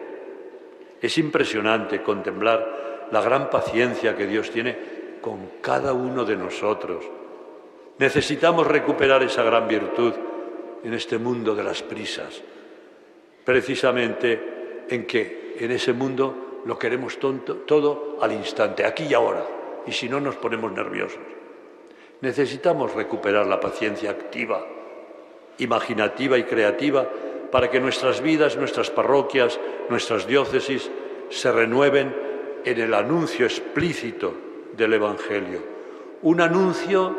Es 1.01 1.17
impresionante 1.17 2.01
contemplar 2.01 3.07
la 3.11 3.21
gran 3.21 3.49
paciencia 3.49 4.15
que 4.15 4.27
Dios 4.27 4.49
tiene 4.51 4.77
con 5.21 5.51
cada 5.61 5.93
uno 5.93 6.25
de 6.25 6.35
nosotros. 6.35 7.05
Necesitamos 7.97 8.67
recuperar 8.67 9.23
esa 9.23 9.43
gran 9.43 9.67
virtud 9.67 10.13
en 10.85 10.93
este 10.93 11.17
mundo 11.17 11.55
de 11.55 11.63
las 11.63 11.81
prisas, 11.81 12.41
precisamente 13.43 14.85
en 14.87 15.05
que 15.07 15.55
en 15.59 15.71
ese 15.71 15.93
mundo 15.93 16.61
lo 16.65 16.77
queremos 16.77 17.17
todo 17.19 18.17
al 18.21 18.31
instante, 18.31 18.85
aquí 18.85 19.05
y 19.09 19.13
ahora, 19.15 19.45
y 19.87 19.91
si 19.91 20.07
no 20.07 20.19
nos 20.19 20.35
ponemos 20.35 20.71
nerviosos. 20.71 21.19
Necesitamos 22.21 22.93
recuperar 22.93 23.47
la 23.47 23.59
paciencia 23.59 24.11
activa, 24.11 24.63
imaginativa 25.57 26.37
y 26.37 26.43
creativa 26.43 27.09
para 27.51 27.69
que 27.71 27.79
nuestras 27.79 28.21
vidas, 28.21 28.55
nuestras 28.55 28.91
parroquias, 28.91 29.59
nuestras 29.89 30.27
diócesis 30.27 30.91
se 31.29 31.51
renueven 31.51 32.15
en 32.63 32.79
el 32.79 32.93
anuncio 32.93 33.45
explícito 33.45 34.33
del 34.75 34.93
Evangelio. 34.93 35.63
Un 36.21 36.41
anuncio 36.41 37.15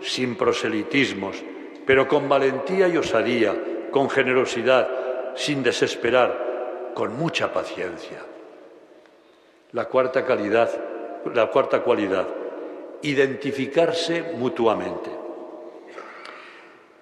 sin 0.00 0.36
proselitismos, 0.36 1.42
pero 1.90 2.06
con 2.06 2.28
valentía 2.28 2.86
y 2.86 2.96
osadía, 2.96 3.52
con 3.90 4.08
generosidad, 4.08 4.88
sin 5.34 5.60
desesperar, 5.60 6.92
con 6.94 7.16
mucha 7.16 7.52
paciencia. 7.52 8.18
La 9.72 9.86
cuarta 9.86 10.24
calidad, 10.24 10.70
la 11.34 11.48
cuarta 11.48 11.82
cualidad, 11.82 12.28
identificarse 13.02 14.22
mutuamente. 14.36 15.10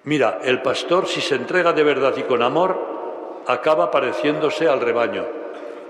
Mira, 0.05 0.39
el 0.41 0.63
pastor 0.63 1.05
si 1.05 1.21
se 1.21 1.35
entrega 1.35 1.71
de 1.71 1.83
verdad 1.83 2.15
y 2.17 2.23
con 2.23 2.41
amor, 2.41 3.43
acaba 3.45 3.91
pareciéndose 3.91 4.67
al 4.67 4.81
rebaño 4.81 5.23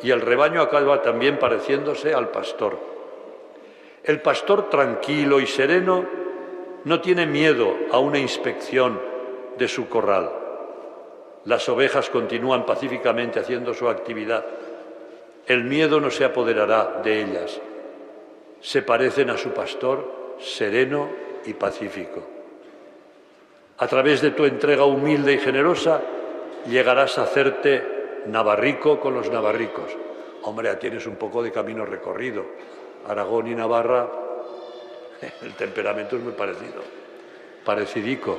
y 0.04 0.12
el 0.12 0.20
rebaño 0.20 0.62
acaba 0.62 1.02
también 1.02 1.40
pareciéndose 1.40 2.14
al 2.14 2.32
pastor. 2.32 2.78
El 4.04 4.22
pastor 4.22 4.70
tranquilo 4.70 5.40
y 5.40 5.48
sereno 5.48 6.29
no 6.86 7.02
tiene 7.02 7.26
miedo 7.26 7.76
a 7.92 8.00
una 8.00 8.20
inspección 8.20 9.00
de 9.58 9.68
su 9.68 9.90
corral. 9.90 10.32
Las 11.46 11.68
ovejas 11.70 12.10
continúan 12.10 12.66
pacíficamente 12.66 13.40
haciendo 13.40 13.74
su 13.74 13.90
actividad. 13.90 14.46
El 15.46 15.64
miedo 15.64 16.00
no 16.00 16.12
se 16.12 16.26
apoderará 16.26 17.02
de 17.04 17.22
ellas. 17.22 17.60
Se 18.62 18.82
parecen 18.82 19.30
a 19.30 19.38
su 19.38 19.50
pastor 19.50 20.36
sereno 20.40 21.10
y 21.46 21.54
pacífico. 21.54 22.24
A 23.78 23.88
través 23.88 24.22
de 24.22 24.32
tu 24.32 24.46
entrega 24.46 24.84
humilde 24.84 25.34
y 25.34 25.38
generosa 25.40 26.02
llegarás 26.68 27.18
a 27.18 27.24
hacerte 27.24 28.24
navarrico 28.26 29.00
con 29.00 29.14
los 29.14 29.30
navarricos. 29.32 29.96
Hombre, 30.44 30.74
tienes 30.76 31.08
un 31.08 31.16
poco 31.16 31.42
de 31.42 31.52
camino 31.52 31.86
recorrido. 31.86 32.46
Aragón 33.08 33.48
y 33.48 33.56
Navarra, 33.56 34.10
el 35.42 35.54
temperamento 35.56 36.16
es 36.18 36.24
muy 36.24 36.34
parecido, 36.34 36.82
parecidico. 37.66 38.38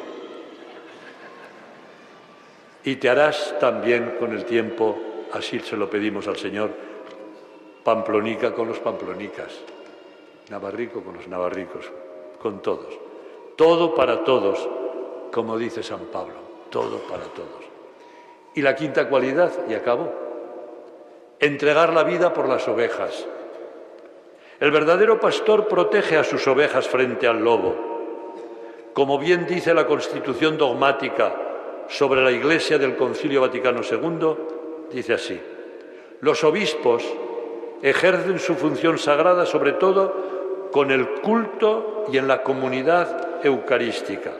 Y 2.85 2.97
te 2.97 3.11
harás 3.11 3.55
también 3.61 4.17
con 4.19 4.33
el 4.33 4.45
tiempo, 4.45 4.97
así 5.33 5.61
se 5.61 5.77
lo 5.77 5.91
pedimos 5.91 6.27
al 6.29 6.37
Señor, 6.37 6.71
pamplonica 7.85 8.55
con 8.55 8.69
los 8.69 8.79
pamplonicas, 8.79 9.53
navarrico 10.49 11.03
con 11.03 11.15
los 11.15 11.29
navarricos, 11.29 11.91
con 12.41 12.63
todos. 12.63 12.99
Todo 13.57 13.95
para 13.95 14.25
todos, 14.25 14.67
como 15.31 15.59
dice 15.59 15.83
San 15.83 16.07
Pablo, 16.07 16.37
todo 16.71 16.99
para 17.01 17.25
todos. 17.25 17.61
Y 18.55 18.63
la 18.63 18.75
quinta 18.75 19.09
cualidad, 19.09 19.53
y 19.69 19.75
acabo, 19.75 20.11
entregar 21.39 21.93
la 21.93 22.03
vida 22.03 22.33
por 22.33 22.49
las 22.49 22.67
ovejas. 22.67 23.27
El 24.61 24.71
verdadero 24.71 25.19
pastor 25.19 25.69
protege 25.69 26.19
a 26.19 26.25
sus 26.25 26.47
ovejas 26.47 26.87
frente 26.87 27.27
al 27.27 27.43
lobo. 27.43 27.75
Como 28.93 29.19
bien 29.19 29.47
dice 29.47 29.73
la 29.73 29.87
Constitución 29.87 30.59
dogmática 30.59 31.35
sobre 31.89 32.23
la 32.23 32.31
Iglesia 32.31 32.77
del 32.77 32.95
Concilio 32.95 33.41
Vaticano 33.41 33.81
II, 33.81 34.37
dice 34.93 35.15
así, 35.15 35.41
los 36.21 36.45
obispos 36.45 37.03
ejercen 37.81 38.39
su 38.39 38.55
función 38.55 38.99
sagrada 38.99 39.47
sobre 39.47 39.73
todo 39.73 40.69
con 40.71 40.91
el 40.91 41.09
culto 41.23 42.05
y 42.13 42.19
en 42.19 42.29
la 42.29 42.43
comunidad 42.43 43.43
eucarística. 43.43 44.33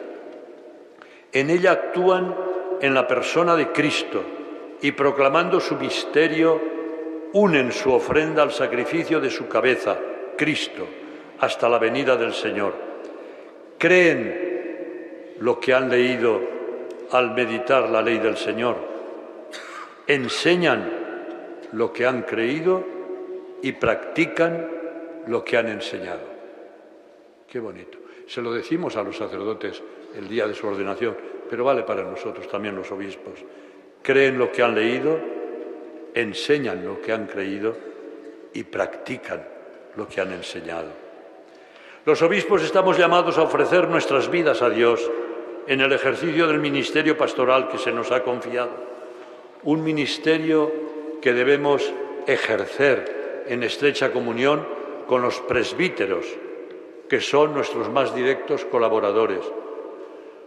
En 1.33 1.49
ella 1.49 1.73
actúan 1.73 2.37
en 2.83 2.93
la 2.93 3.07
persona 3.07 3.57
de 3.57 3.73
Cristo 3.73 4.23
y 4.83 4.93
proclamando 4.93 5.61
su 5.61 5.77
misterio 5.77 6.61
unen 7.33 7.73
su 7.73 7.93
ofrenda 7.93 8.43
al 8.43 8.53
sacrificio 8.53 9.21
de 9.21 9.31
su 9.31 9.49
cabeza, 9.49 9.97
Cristo, 10.37 10.87
hasta 11.39 11.69
la 11.69 11.79
venida 11.79 12.17
del 12.17 12.33
Señor. 12.33 12.75
Creen 13.79 15.37
lo 15.41 15.59
que 15.59 15.73
han 15.73 15.89
leído 15.89 16.41
al 17.13 17.35
meditar 17.35 17.89
la 17.89 18.03
ley 18.03 18.19
del 18.19 18.37
Señor. 18.37 18.77
Enseñan 20.07 20.91
lo 21.73 21.93
que 21.93 22.07
han 22.07 22.23
creído 22.23 22.85
y 23.63 23.73
practican 23.73 24.69
lo 25.27 25.45
que 25.45 25.57
han 25.57 25.69
enseñado. 25.69 26.29
Qué 27.47 27.59
bonito. 27.59 27.99
Se 28.27 28.43
lo 28.43 28.53
decimos 28.53 28.97
a 28.97 29.03
los 29.03 29.17
sacerdotes 29.17 29.83
el 30.17 30.29
día 30.29 30.47
de 30.47 30.55
su 30.55 30.67
ordenación, 30.67 31.17
pero 31.49 31.65
vale 31.65 31.83
para 31.83 32.03
nosotros 32.03 32.49
también 32.49 32.77
los 32.77 32.91
obispos. 32.93 33.41
Creen 34.03 34.39
lo 34.39 34.53
que 34.53 34.63
han 34.63 34.75
leído, 34.75 35.19
enseñan 36.15 36.85
lo 36.85 37.01
que 37.01 37.13
han 37.13 37.27
creído 37.27 37.77
y 38.53 38.65
practican 38.65 39.47
lo 39.97 40.09
que 40.09 40.21
han 40.21 40.33
enseñado. 40.33 40.89
Los 42.05 42.23
obispos 42.23 42.63
estamos 42.63 42.97
llamados 42.99 43.39
a 43.39 43.43
ofrecer 43.43 43.89
nuestras 43.89 44.31
vidas 44.31 44.63
a 44.63 44.71
Dios 44.71 45.11
en 45.67 45.81
el 45.81 45.93
ejercicio 45.93 46.47
del 46.47 46.59
ministerio 46.59 47.17
pastoral 47.17 47.69
que 47.69 47.79
se 47.79 47.93
nos 47.93 48.11
ha 48.11 48.23
confiado. 48.23 48.71
Un 49.63 49.85
ministerio 49.85 50.73
que 51.21 51.33
debemos 51.33 51.93
ejercer 52.27 53.45
en 53.47 53.63
estrecha 53.63 54.13
comunión 54.13 54.67
con 55.07 55.23
los 55.23 55.41
presbíteros, 55.41 56.27
que 57.09 57.21
son 57.21 57.53
nuestros 57.53 57.91
más 57.91 58.15
directos 58.15 58.65
colaboradores. 58.65 59.41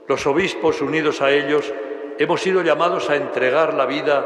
Los 0.07 0.25
obispos 0.25 0.81
unidos 0.81 1.21
a 1.21 1.31
ellos 1.31 1.71
hemos 2.17 2.41
sido 2.41 2.61
llamados 2.61 3.09
a 3.09 3.15
entregar 3.15 3.73
la 3.73 3.85
vida 3.85 4.25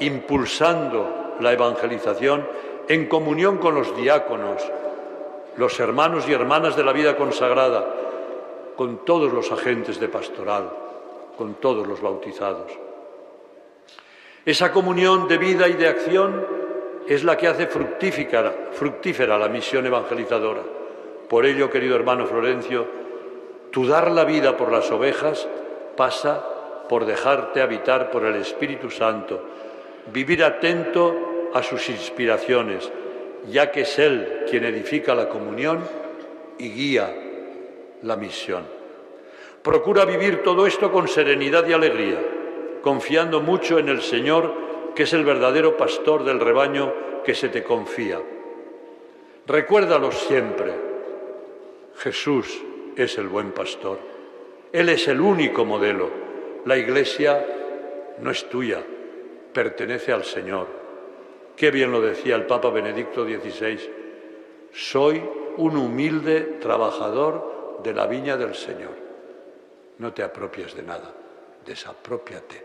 impulsando 0.00 1.36
la 1.40 1.52
evangelización 1.52 2.46
en 2.88 3.06
comunión 3.06 3.58
con 3.58 3.74
los 3.74 3.96
diáconos, 3.96 4.62
los 5.56 5.78
hermanos 5.78 6.28
y 6.28 6.32
hermanas 6.32 6.76
de 6.76 6.84
la 6.84 6.92
vida 6.92 7.16
consagrada, 7.16 7.86
con 8.76 9.04
todos 9.04 9.32
los 9.32 9.52
agentes 9.52 10.00
de 10.00 10.08
pastoral, 10.08 10.70
con 11.36 11.54
todos 11.54 11.86
los 11.86 12.00
bautizados. 12.00 12.72
Esa 14.44 14.72
comunión 14.72 15.28
de 15.28 15.38
vida 15.38 15.68
y 15.68 15.74
de 15.74 15.86
acción 15.86 16.46
es 17.06 17.24
la 17.24 17.36
que 17.36 17.46
hace 17.46 17.66
fructífera, 17.66 19.38
la 19.38 19.48
misión 19.48 19.86
evangelizadora. 19.86 20.62
Por 21.28 21.44
ello, 21.44 21.70
querido 21.70 21.94
hermano 21.94 22.26
Florencio, 22.26 22.86
tu 23.70 23.86
dar 23.86 24.10
la 24.10 24.24
vida 24.24 24.56
por 24.56 24.72
las 24.72 24.90
ovejas 24.90 25.46
pasa 25.96 26.42
por 26.88 27.04
dejarte 27.04 27.62
habitar 27.62 28.10
por 28.10 28.24
el 28.24 28.36
Espíritu 28.36 28.90
Santo, 28.90 29.40
vivir 30.12 30.44
atento 30.44 31.50
a 31.54 31.62
sus 31.62 31.88
inspiraciones, 31.88 32.90
ya 33.48 33.70
que 33.70 33.82
es 33.82 33.98
Él 33.98 34.44
quien 34.48 34.64
edifica 34.64 35.14
la 35.14 35.28
comunión 35.28 35.80
y 36.58 36.70
guía 36.70 37.14
la 38.02 38.16
misión. 38.16 38.64
Procura 39.62 40.04
vivir 40.04 40.42
todo 40.42 40.66
esto 40.66 40.90
con 40.90 41.08
serenidad 41.08 41.66
y 41.68 41.72
alegría, 41.72 42.18
confiando 42.82 43.40
mucho 43.40 43.78
en 43.78 43.88
el 43.88 44.00
Señor, 44.00 44.52
que 44.94 45.02
es 45.02 45.12
el 45.12 45.24
verdadero 45.24 45.76
pastor 45.76 46.24
del 46.24 46.40
rebaño 46.40 46.92
que 47.24 47.34
se 47.34 47.48
te 47.48 47.62
confía. 47.62 48.20
Recuérdalo 49.46 50.12
siempre. 50.12 50.72
Jesús 51.96 52.62
es 52.96 53.18
el 53.18 53.28
buen 53.28 53.52
pastor. 53.52 53.98
Él 54.72 54.88
es 54.88 55.08
el 55.08 55.20
único 55.20 55.64
modelo. 55.64 56.08
La 56.64 56.76
iglesia 56.76 57.44
no 58.20 58.30
es 58.30 58.48
tuya, 58.48 58.82
pertenece 59.52 60.12
al 60.12 60.24
Señor. 60.24 60.66
Qué 61.56 61.70
bien 61.70 61.92
lo 61.92 62.00
decía 62.00 62.36
el 62.36 62.46
Papa 62.46 62.70
Benedicto 62.70 63.24
XVI. 63.24 63.78
Soy 64.72 65.22
un 65.56 65.76
humilde 65.76 66.58
trabajador 66.60 67.80
de 67.82 67.92
la 67.92 68.06
viña 68.06 68.36
del 68.36 68.54
Señor. 68.54 68.96
No 69.98 70.12
te 70.12 70.22
apropies 70.22 70.74
de 70.74 70.82
nada, 70.82 71.12
desapropiate, 71.66 72.64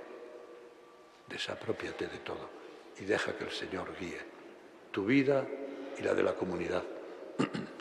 desapropiate 1.28 2.08
de 2.08 2.18
todo 2.20 2.50
y 3.00 3.06
deja 3.06 3.34
que 3.34 3.44
el 3.44 3.52
Señor 3.52 3.88
guíe 4.00 4.20
tu 4.92 5.04
vida 5.04 5.46
y 5.98 6.04
la 6.04 6.14
de 6.14 6.24
la 6.24 6.34
comunidad. 6.34 6.84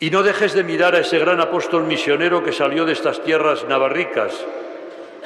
Y 0.00 0.10
no 0.10 0.22
dejes 0.22 0.52
de 0.54 0.62
mirar 0.62 0.94
a 0.94 1.00
ese 1.00 1.18
gran 1.18 1.40
apóstol 1.40 1.82
misionero 1.82 2.44
que 2.44 2.52
salió 2.52 2.84
de 2.84 2.92
estas 2.92 3.20
tierras 3.24 3.64
navarricas, 3.64 4.32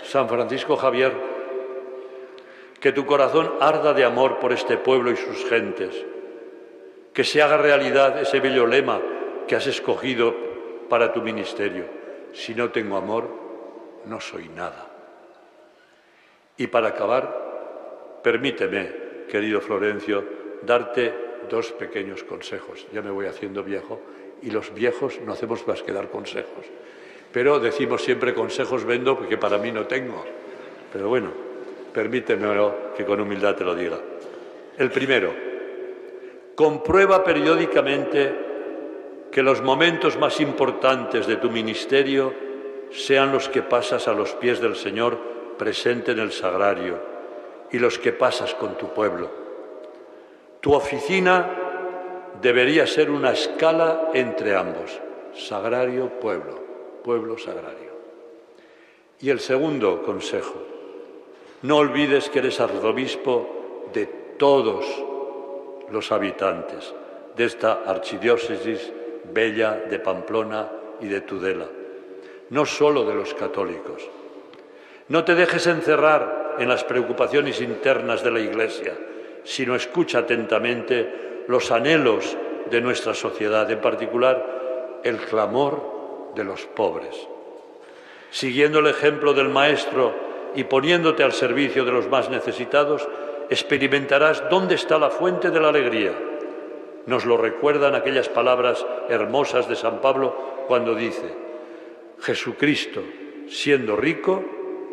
San 0.02 0.30
Francisco 0.30 0.78
Javier 0.78 1.31
que 2.82 2.90
tu 2.90 3.06
corazón 3.06 3.54
arda 3.60 3.94
de 3.94 4.04
amor 4.04 4.40
por 4.40 4.52
este 4.52 4.76
pueblo 4.76 5.12
y 5.12 5.16
sus 5.16 5.48
gentes, 5.48 6.04
que 7.14 7.22
se 7.22 7.40
haga 7.40 7.56
realidad 7.56 8.20
ese 8.20 8.40
bello 8.40 8.66
lema 8.66 9.00
que 9.46 9.54
has 9.54 9.68
escogido 9.68 10.34
para 10.88 11.12
tu 11.12 11.22
ministerio. 11.22 11.84
Si 12.32 12.56
no 12.56 12.72
tengo 12.72 12.96
amor, 12.96 13.28
no 14.06 14.20
soy 14.20 14.48
nada. 14.48 14.90
Y 16.56 16.66
para 16.66 16.88
acabar, 16.88 18.20
permíteme, 18.20 18.92
querido 19.30 19.60
Florencio, 19.60 20.24
darte 20.62 21.14
dos 21.48 21.70
pequeños 21.70 22.24
consejos. 22.24 22.84
Ya 22.92 23.00
me 23.00 23.12
voy 23.12 23.26
haciendo 23.26 23.62
viejo 23.62 24.00
y 24.42 24.50
los 24.50 24.74
viejos 24.74 25.20
no 25.24 25.34
hacemos 25.34 25.64
más 25.68 25.84
que 25.84 25.92
dar 25.92 26.08
consejos. 26.08 26.66
Pero 27.32 27.60
decimos 27.60 28.02
siempre 28.02 28.34
consejos 28.34 28.84
vendo 28.84 29.16
porque 29.16 29.38
para 29.38 29.56
mí 29.58 29.70
no 29.70 29.86
tengo. 29.86 30.24
Pero 30.92 31.08
bueno, 31.08 31.41
Permítemelo 31.92 32.92
que 32.96 33.04
con 33.04 33.20
humildad 33.20 33.54
te 33.54 33.64
lo 33.64 33.74
diga. 33.74 33.98
El 34.78 34.90
primero, 34.90 35.32
comprueba 36.54 37.22
periódicamente 37.22 38.32
que 39.30 39.42
los 39.42 39.62
momentos 39.62 40.18
más 40.18 40.40
importantes 40.40 41.26
de 41.26 41.36
tu 41.36 41.50
ministerio 41.50 42.32
sean 42.90 43.32
los 43.32 43.48
que 43.48 43.62
pasas 43.62 44.08
a 44.08 44.12
los 44.12 44.32
pies 44.34 44.60
del 44.60 44.76
Señor 44.76 45.18
presente 45.58 46.12
en 46.12 46.18
el 46.18 46.32
sagrario 46.32 46.98
y 47.70 47.78
los 47.78 47.98
que 47.98 48.12
pasas 48.12 48.54
con 48.54 48.76
tu 48.76 48.88
pueblo. 48.88 49.30
Tu 50.60 50.72
oficina 50.72 51.48
debería 52.40 52.86
ser 52.86 53.10
una 53.10 53.32
escala 53.32 54.10
entre 54.14 54.54
ambos, 54.54 55.00
sagrario-pueblo, 55.34 56.60
pueblo-sagrario. 57.02 57.92
Y 59.20 59.30
el 59.30 59.40
segundo 59.40 60.02
consejo, 60.02 60.71
no 61.62 61.76
olvides 61.76 62.28
que 62.28 62.40
eres 62.40 62.60
arzobispo 62.60 63.88
de 63.92 64.06
todos 64.36 64.84
los 65.90 66.10
habitantes 66.10 66.92
de 67.36 67.44
esta 67.44 67.82
archidiócesis 67.86 68.92
bella 69.32 69.84
de 69.88 69.98
Pamplona 69.98 70.68
y 71.00 71.06
de 71.06 71.20
Tudela, 71.20 71.66
no 72.50 72.66
solo 72.66 73.04
de 73.04 73.14
los 73.14 73.34
católicos. 73.34 74.02
No 75.08 75.24
te 75.24 75.34
dejes 75.34 75.66
encerrar 75.66 76.56
en 76.58 76.68
las 76.68 76.84
preocupaciones 76.84 77.60
internas 77.60 78.22
de 78.22 78.30
la 78.30 78.40
Iglesia, 78.40 78.94
sino 79.44 79.74
escucha 79.74 80.20
atentamente 80.20 81.44
los 81.48 81.70
anhelos 81.70 82.36
de 82.70 82.80
nuestra 82.80 83.14
sociedad, 83.14 83.70
en 83.70 83.80
particular 83.80 85.00
el 85.04 85.18
clamor 85.18 86.32
de 86.34 86.44
los 86.44 86.62
pobres. 86.62 87.28
Siguiendo 88.30 88.78
el 88.78 88.86
ejemplo 88.86 89.34
del 89.34 89.48
Maestro, 89.48 90.31
y 90.54 90.64
poniéndote 90.64 91.22
al 91.22 91.32
servicio 91.32 91.84
de 91.84 91.92
los 91.92 92.08
más 92.08 92.30
necesitados, 92.30 93.08
experimentarás 93.48 94.48
dónde 94.50 94.74
está 94.74 94.98
la 94.98 95.10
fuente 95.10 95.50
de 95.50 95.60
la 95.60 95.68
alegría. 95.68 96.12
Nos 97.06 97.24
lo 97.24 97.36
recuerdan 97.36 97.94
aquellas 97.94 98.28
palabras 98.28 98.84
hermosas 99.08 99.68
de 99.68 99.76
San 99.76 100.00
Pablo 100.00 100.64
cuando 100.68 100.94
dice, 100.94 101.34
Jesucristo, 102.20 103.02
siendo 103.48 103.96
rico, 103.96 104.42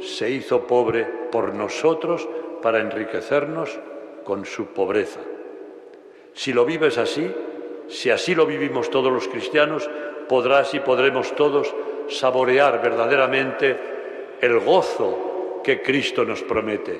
se 0.01 0.29
hizo 0.31 0.65
pobre 0.65 1.05
por 1.31 1.53
nosotros 1.53 2.27
para 2.61 2.79
enriquecernos 2.79 3.79
con 4.23 4.45
su 4.45 4.67
pobreza. 4.67 5.19
Si 6.33 6.53
lo 6.53 6.65
vives 6.65 6.97
así, 6.97 7.31
si 7.87 8.09
así 8.09 8.33
lo 8.33 8.45
vivimos 8.45 8.89
todos 8.89 9.11
los 9.11 9.27
cristianos, 9.27 9.89
podrás 10.27 10.73
y 10.73 10.79
podremos 10.79 11.35
todos 11.35 11.73
saborear 12.07 12.81
verdaderamente 12.81 13.77
el 14.41 14.59
gozo 14.59 15.28
que 15.63 15.81
Cristo 15.81 16.25
nos 16.25 16.41
promete. 16.43 16.99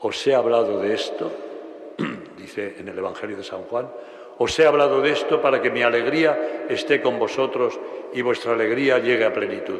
Os 0.00 0.26
he 0.26 0.34
hablado 0.34 0.80
de 0.80 0.94
esto, 0.94 1.32
dice 2.36 2.76
en 2.78 2.88
el 2.88 2.98
Evangelio 2.98 3.36
de 3.36 3.44
San 3.44 3.62
Juan, 3.62 3.88
os 4.38 4.58
he 4.58 4.66
hablado 4.66 5.00
de 5.00 5.12
esto 5.12 5.40
para 5.40 5.62
que 5.62 5.70
mi 5.70 5.82
alegría 5.82 6.66
esté 6.68 7.00
con 7.00 7.18
vosotros 7.18 7.78
y 8.12 8.22
vuestra 8.22 8.52
alegría 8.52 8.98
llegue 8.98 9.24
a 9.24 9.32
plenitud. 9.32 9.78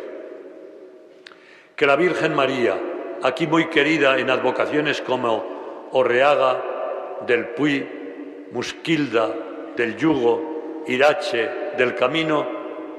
Que 1.75 1.87
la 1.87 1.97
Virgen 1.97 2.35
María, 2.35 2.79
aquí 3.23 3.47
muy 3.47 3.67
querida 3.67 4.19
en 4.19 4.31
advocaciones 4.31 5.01
como 5.03 5.89
Orreaga, 5.93 7.21
del 7.27 7.49
Puy, 7.49 7.87
Musquilda, 8.53 9.35
del 9.77 9.97
Yugo, 9.97 10.85
Irache, 10.87 11.51
del 11.77 11.95
Camino, 11.95 12.47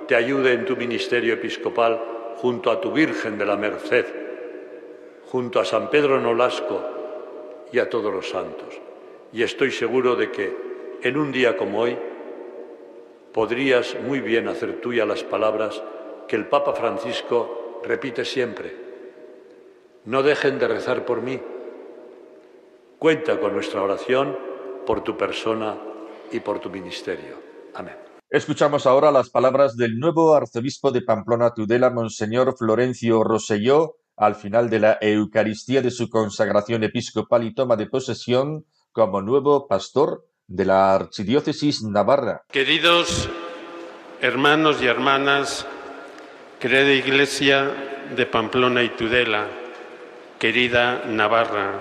te 0.08 0.16
ayude 0.16 0.54
en 0.54 0.66
tu 0.66 0.76
ministerio 0.76 1.34
episcopal 1.36 2.00
junto 2.38 2.70
a 2.70 2.82
tu 2.82 2.92
Virgen 2.92 3.38
de 3.38 3.46
la 3.46 3.56
Merced 3.56 4.25
junto 5.36 5.60
a 5.60 5.66
San 5.66 5.90
Pedro 5.90 6.18
Nolasco 6.18 6.82
y 7.70 7.80
a 7.80 7.90
todos 7.90 8.14
los 8.14 8.30
santos. 8.30 8.74
Y 9.34 9.44
estoy 9.44 9.70
seguro 9.70 10.16
de 10.16 10.32
que 10.32 10.98
en 11.04 11.18
un 11.18 11.34
día 11.34 11.58
como 11.58 11.82
hoy 11.82 12.00
podrías 13.34 13.98
muy 14.02 14.22
bien 14.22 14.48
hacer 14.48 14.80
tuya 14.80 15.06
las 15.06 15.24
palabras 15.24 15.84
que 16.30 16.38
el 16.38 16.48
Papa 16.48 16.72
Francisco 16.72 17.82
repite 17.84 18.24
siempre. 18.24 18.74
No 20.06 20.24
dejen 20.24 20.58
de 20.58 20.70
rezar 20.70 21.04
por 21.04 21.22
mí. 21.22 21.38
Cuenta 22.98 23.38
con 23.38 23.52
nuestra 23.52 23.82
oración 23.82 24.38
por 24.86 25.04
tu 25.04 25.18
persona 25.18 25.76
y 26.32 26.40
por 26.40 26.60
tu 26.60 26.70
ministerio. 26.70 27.36
Amén. 27.74 27.98
Escuchamos 28.30 28.86
ahora 28.86 29.12
las 29.12 29.30
palabras 29.30 29.76
del 29.76 30.00
nuevo 30.00 30.34
arzobispo 30.34 30.92
de 30.92 31.02
Pamplona 31.02 31.54
Tudela, 31.54 31.90
Monseñor 31.90 32.56
Florencio 32.58 33.22
Roselló, 33.22 33.98
al 34.18 34.36
final 34.36 34.70
de 34.70 34.80
la 34.80 34.98
Eucaristía 35.02 35.82
de 35.82 35.92
su 35.92 36.10
consagración 36.10 36.84
episcopal 36.84 37.44
y 37.44 37.54
toma 37.54 37.76
de 37.76 37.88
posesión 37.88 38.66
como 38.92 39.22
nuevo 39.22 39.68
pastor 39.68 40.26
de 40.48 40.66
la 40.66 40.96
Archidiócesis 40.96 41.84
Navarra. 41.84 42.44
Queridos 42.52 43.30
hermanos 44.22 44.82
y 44.82 44.88
hermanas, 44.88 45.68
querida 46.60 46.92
Iglesia 46.92 47.72
de 48.16 48.26
Pamplona 48.26 48.84
y 48.84 48.90
Tudela, 48.90 49.48
querida 50.40 51.04
Navarra, 51.08 51.74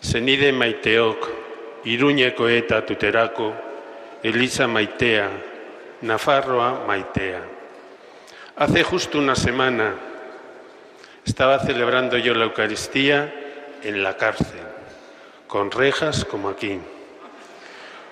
Senide 0.00 0.52
Maiteok, 0.52 1.28
Iruñeko 1.84 2.48
eta 2.48 2.86
Tuteraco, 2.86 3.52
Elisa 4.22 4.66
Maitea, 4.66 5.30
Nafarroa 6.02 6.84
Maitea. 6.86 7.42
Hace 8.56 8.82
justo 8.82 9.18
una 9.18 9.34
semana 9.34 10.09
estaba 11.24 11.58
celebrando 11.60 12.18
yo 12.18 12.34
la 12.34 12.44
Eucaristía 12.44 13.32
en 13.82 14.02
la 14.02 14.16
cárcel, 14.16 14.60
con 15.46 15.70
rejas 15.70 16.24
como 16.24 16.48
aquí, 16.48 16.78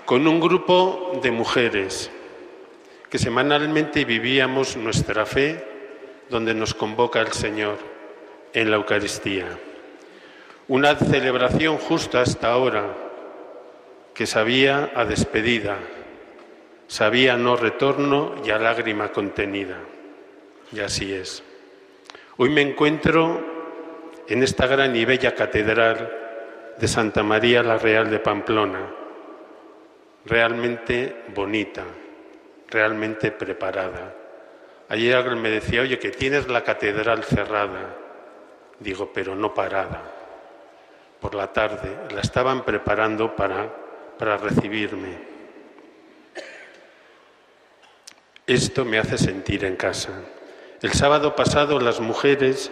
con 0.05 0.27
un 0.27 0.41
grupo 0.41 1.21
de 1.23 1.31
mujeres 1.31 2.11
que 3.11 3.19
semanalmente 3.19 4.05
vivíamos 4.05 4.77
nuestra 4.77 5.27
fe 5.27 5.65
donde 6.29 6.55
nos 6.55 6.75
convoca 6.75 7.21
el 7.21 7.33
Señor, 7.33 7.79
en 8.53 8.71
la 8.71 8.77
Eucaristía. 8.77 9.47
Una 10.69 10.95
celebración 10.97 11.79
justa 11.79 12.21
hasta 12.21 12.49
ahora 12.49 12.95
que 14.15 14.27
sabía 14.27 14.91
a 14.95 15.05
despedida, 15.05 15.79
sabía 16.87 17.37
no 17.37 17.57
retorno 17.57 18.35
y 18.45 18.51
a 18.51 18.59
lágrima 18.59 19.13
contenida. 19.13 19.79
Y 20.73 20.81
así 20.81 21.13
es. 21.15 21.43
Hoy 22.41 22.51
me 22.51 22.61
encuentro 22.61 23.45
en 24.29 24.45
esta 24.45 24.69
gran 24.69 24.95
y 24.95 25.05
bella 25.05 25.35
catedral 25.35 26.09
de 26.79 26.87
Santa 26.87 27.25
María 27.25 27.65
la 27.65 27.79
Real 27.79 28.09
de 28.13 28.21
Pamplona, 28.21 28.89
realmente 30.25 31.25
bonita, 31.35 31.83
realmente 32.69 33.33
preparada. 33.33 34.15
Ayer 34.89 35.17
alguien 35.17 35.43
me 35.43 35.51
decía, 35.51 35.81
oye, 35.83 35.99
que 35.99 36.11
tienes 36.11 36.47
la 36.47 36.63
catedral 36.63 37.25
cerrada. 37.25 37.97
Digo, 38.79 39.11
pero 39.13 39.35
no 39.35 39.53
parada. 39.53 40.01
Por 41.21 41.35
la 41.35 41.53
tarde 41.53 41.91
la 42.15 42.21
estaban 42.21 42.65
preparando 42.65 43.35
para, 43.35 43.69
para 44.17 44.37
recibirme. 44.37 45.19
Esto 48.47 48.85
me 48.85 49.01
hace 49.01 49.19
sentir 49.19 49.65
en 49.65 49.75
casa. 49.75 50.13
El 50.81 50.93
sábado 50.93 51.35
pasado 51.35 51.81
las 51.81 51.99
mujeres 51.99 52.71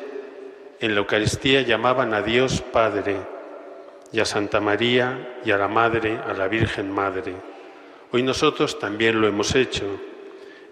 en 0.79 0.95
la 0.95 1.01
Eucaristía 1.01 1.63
llamaban 1.63 2.15
a 2.15 2.23
Dios 2.23 2.61
Padre 2.61 3.17
y 4.13 4.21
a 4.21 4.25
Santa 4.25 4.61
María 4.61 5.41
y 5.45 5.51
a 5.51 5.59
la 5.59 5.67
Madre, 5.67 6.21
a 6.25 6.33
la 6.33 6.47
Virgen 6.47 6.89
Madre. 6.89 7.35
Hoy 8.13 8.23
nosotros 8.23 8.79
también 8.79 9.21
lo 9.21 9.27
hemos 9.27 9.57
hecho 9.57 9.85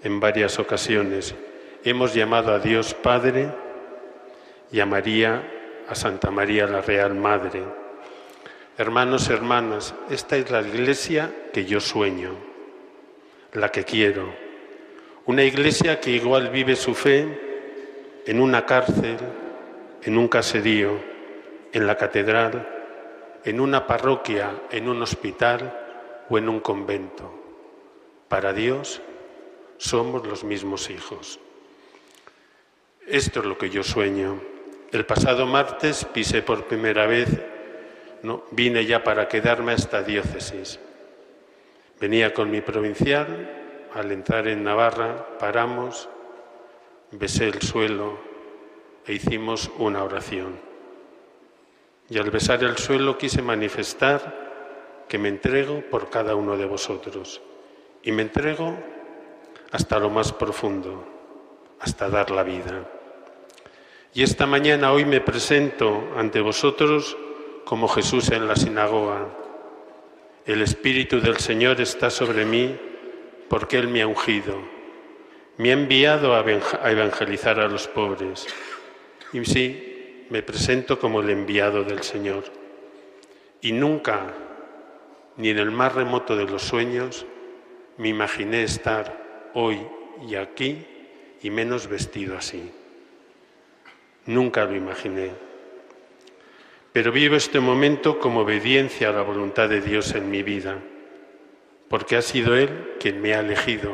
en 0.04 0.20
varias 0.20 0.60
ocasiones. 0.60 1.34
Hemos 1.82 2.14
llamado 2.14 2.54
a 2.54 2.60
Dios 2.60 2.94
Padre 2.94 3.48
y 4.70 4.78
a 4.78 4.86
María, 4.86 5.42
a 5.88 5.94
Santa 5.96 6.30
María 6.30 6.68
la 6.68 6.82
Real 6.82 7.16
Madre. 7.16 7.64
Hermanos, 8.78 9.28
hermanas, 9.28 9.92
esta 10.08 10.36
es 10.36 10.52
la 10.52 10.62
iglesia 10.62 11.32
que 11.52 11.64
yo 11.64 11.80
sueño, 11.80 12.30
la 13.54 13.70
que 13.70 13.82
quiero. 13.82 14.43
Una 15.26 15.42
iglesia 15.42 16.00
que 16.00 16.10
igual 16.10 16.50
vive 16.50 16.76
su 16.76 16.94
fe 16.94 17.26
en 18.26 18.40
una 18.40 18.66
cárcel, 18.66 19.16
en 20.02 20.18
un 20.18 20.28
caserío, 20.28 21.00
en 21.72 21.86
la 21.86 21.96
catedral, 21.96 22.68
en 23.42 23.58
una 23.58 23.86
parroquia, 23.86 24.50
en 24.70 24.86
un 24.86 25.00
hospital 25.00 25.74
o 26.28 26.36
en 26.36 26.50
un 26.50 26.60
convento. 26.60 27.32
Para 28.28 28.52
Dios 28.52 29.00
somos 29.78 30.26
los 30.26 30.44
mismos 30.44 30.90
hijos. 30.90 31.40
Esto 33.06 33.40
es 33.40 33.46
lo 33.46 33.56
que 33.56 33.70
yo 33.70 33.82
sueño. 33.82 34.40
El 34.92 35.06
pasado 35.06 35.46
martes 35.46 36.04
pisé 36.04 36.42
por 36.42 36.66
primera 36.66 37.06
vez, 37.06 37.28
no, 38.22 38.44
vine 38.50 38.84
ya 38.84 39.02
para 39.02 39.26
quedarme 39.26 39.72
a 39.72 39.76
esta 39.76 40.02
diócesis. 40.02 40.78
Venía 41.98 42.34
con 42.34 42.50
mi 42.50 42.60
provincial, 42.60 43.63
al 43.94 44.10
entrar 44.10 44.48
en 44.48 44.64
Navarra 44.64 45.38
paramos, 45.38 46.08
besé 47.12 47.46
el 47.46 47.62
suelo 47.62 48.18
e 49.06 49.14
hicimos 49.14 49.70
una 49.78 50.02
oración. 50.02 50.58
Y 52.10 52.18
al 52.18 52.30
besar 52.30 52.64
el 52.64 52.76
suelo 52.76 53.16
quise 53.16 53.40
manifestar 53.40 55.06
que 55.08 55.16
me 55.16 55.28
entrego 55.28 55.80
por 55.90 56.10
cada 56.10 56.34
uno 56.34 56.56
de 56.56 56.66
vosotros. 56.66 57.40
Y 58.02 58.10
me 58.10 58.22
entrego 58.22 58.76
hasta 59.70 59.98
lo 59.98 60.10
más 60.10 60.32
profundo, 60.32 61.04
hasta 61.80 62.08
dar 62.08 62.30
la 62.30 62.42
vida. 62.42 62.84
Y 64.12 64.22
esta 64.22 64.46
mañana 64.46 64.92
hoy 64.92 65.04
me 65.04 65.20
presento 65.20 66.12
ante 66.16 66.40
vosotros 66.40 67.16
como 67.64 67.88
Jesús 67.88 68.30
en 68.30 68.48
la 68.48 68.56
sinagoga. 68.56 69.28
El 70.46 70.62
Espíritu 70.62 71.20
del 71.20 71.38
Señor 71.38 71.80
está 71.80 72.10
sobre 72.10 72.44
mí 72.44 72.78
porque 73.54 73.78
Él 73.78 73.86
me 73.86 74.02
ha 74.02 74.06
ungido. 74.08 74.60
Me 75.58 75.70
ha 75.70 75.74
enviado 75.74 76.34
a 76.34 76.90
evangelizar 76.90 77.60
a 77.60 77.68
los 77.68 77.86
pobres. 77.86 78.48
Y 79.32 79.44
sí, 79.44 80.26
me 80.28 80.42
presento 80.42 80.98
como 80.98 81.20
el 81.20 81.30
enviado 81.30 81.84
del 81.84 82.02
Señor. 82.02 82.42
Y 83.60 83.70
nunca 83.70 84.34
ni 85.36 85.50
en 85.50 85.60
el 85.60 85.70
más 85.70 85.94
remoto 85.94 86.34
de 86.34 86.46
los 86.46 86.62
sueños 86.62 87.26
me 87.96 88.08
imaginé 88.08 88.64
estar 88.64 89.50
hoy 89.54 89.86
y 90.28 90.34
aquí 90.34 90.84
y 91.40 91.48
menos 91.50 91.86
vestido 91.86 92.36
así. 92.36 92.72
Nunca 94.26 94.64
lo 94.64 94.74
imaginé. 94.74 95.30
Pero 96.92 97.12
vivo 97.12 97.36
este 97.36 97.60
momento 97.60 98.18
como 98.18 98.40
obediencia 98.40 99.10
a 99.10 99.12
la 99.12 99.22
voluntad 99.22 99.68
de 99.68 99.80
Dios 99.80 100.12
en 100.16 100.28
mi 100.28 100.42
vida, 100.42 100.80
porque 101.88 102.16
ha 102.16 102.22
sido 102.22 102.56
Él 102.56 102.94
quien 102.98 103.20
me 103.20 103.34
ha 103.34 103.40
elegido 103.40 103.92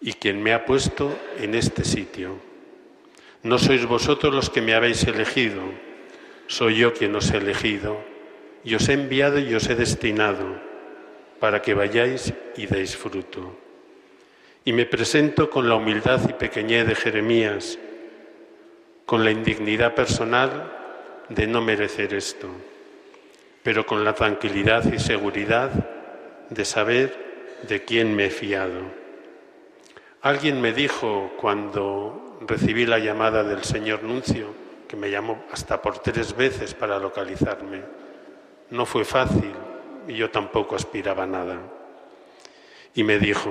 y 0.00 0.14
quien 0.14 0.42
me 0.42 0.52
ha 0.52 0.64
puesto 0.64 1.16
en 1.38 1.54
este 1.54 1.84
sitio. 1.84 2.36
No 3.42 3.58
sois 3.58 3.86
vosotros 3.86 4.34
los 4.34 4.50
que 4.50 4.60
me 4.60 4.74
habéis 4.74 5.04
elegido, 5.04 5.62
soy 6.46 6.76
yo 6.76 6.92
quien 6.92 7.14
os 7.14 7.30
he 7.32 7.38
elegido 7.38 7.98
y 8.64 8.74
os 8.74 8.88
he 8.88 8.94
enviado 8.94 9.38
y 9.38 9.54
os 9.54 9.68
he 9.68 9.74
destinado 9.74 10.60
para 11.40 11.62
que 11.62 11.74
vayáis 11.74 12.32
y 12.56 12.66
deis 12.66 12.96
fruto. 12.96 13.58
Y 14.64 14.72
me 14.72 14.86
presento 14.86 15.50
con 15.50 15.68
la 15.68 15.74
humildad 15.74 16.20
y 16.28 16.34
pequeñez 16.34 16.86
de 16.86 16.94
Jeremías, 16.94 17.78
con 19.06 19.24
la 19.24 19.32
indignidad 19.32 19.94
personal 19.94 20.72
de 21.28 21.48
no 21.48 21.60
merecer 21.60 22.14
esto, 22.14 22.48
pero 23.64 23.84
con 23.84 24.04
la 24.04 24.14
tranquilidad 24.14 24.92
y 24.92 25.00
seguridad 25.00 25.70
de 26.52 26.64
saber 26.64 27.60
de 27.66 27.84
quién 27.84 28.14
me 28.14 28.26
he 28.26 28.30
fiado. 28.30 28.80
Alguien 30.20 30.60
me 30.60 30.72
dijo 30.72 31.32
cuando 31.40 32.38
recibí 32.46 32.86
la 32.86 32.98
llamada 32.98 33.42
del 33.42 33.64
señor 33.64 34.02
Nuncio, 34.02 34.48
que 34.86 34.96
me 34.96 35.10
llamó 35.10 35.44
hasta 35.50 35.80
por 35.80 35.98
tres 35.98 36.36
veces 36.36 36.74
para 36.74 36.98
localizarme, 36.98 37.82
no 38.70 38.84
fue 38.86 39.04
fácil 39.04 39.52
y 40.06 40.14
yo 40.14 40.30
tampoco 40.30 40.76
aspiraba 40.76 41.24
a 41.24 41.26
nada. 41.26 41.58
Y 42.94 43.02
me 43.04 43.18
dijo, 43.18 43.50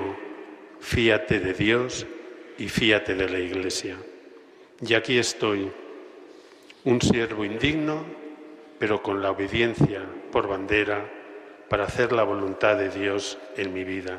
fíate 0.80 1.40
de 1.40 1.52
Dios 1.52 2.06
y 2.58 2.68
fíate 2.68 3.14
de 3.14 3.28
la 3.28 3.38
Iglesia. 3.38 3.96
Y 4.80 4.94
aquí 4.94 5.18
estoy, 5.18 5.70
un 6.84 7.00
siervo 7.00 7.44
indigno, 7.44 8.04
pero 8.78 9.02
con 9.02 9.22
la 9.22 9.30
obediencia 9.30 10.02
por 10.30 10.48
bandera 10.48 11.21
para 11.72 11.84
hacer 11.84 12.12
la 12.12 12.22
voluntad 12.22 12.76
de 12.76 12.90
Dios 12.90 13.38
en 13.56 13.72
mi 13.72 13.82
vida. 13.82 14.18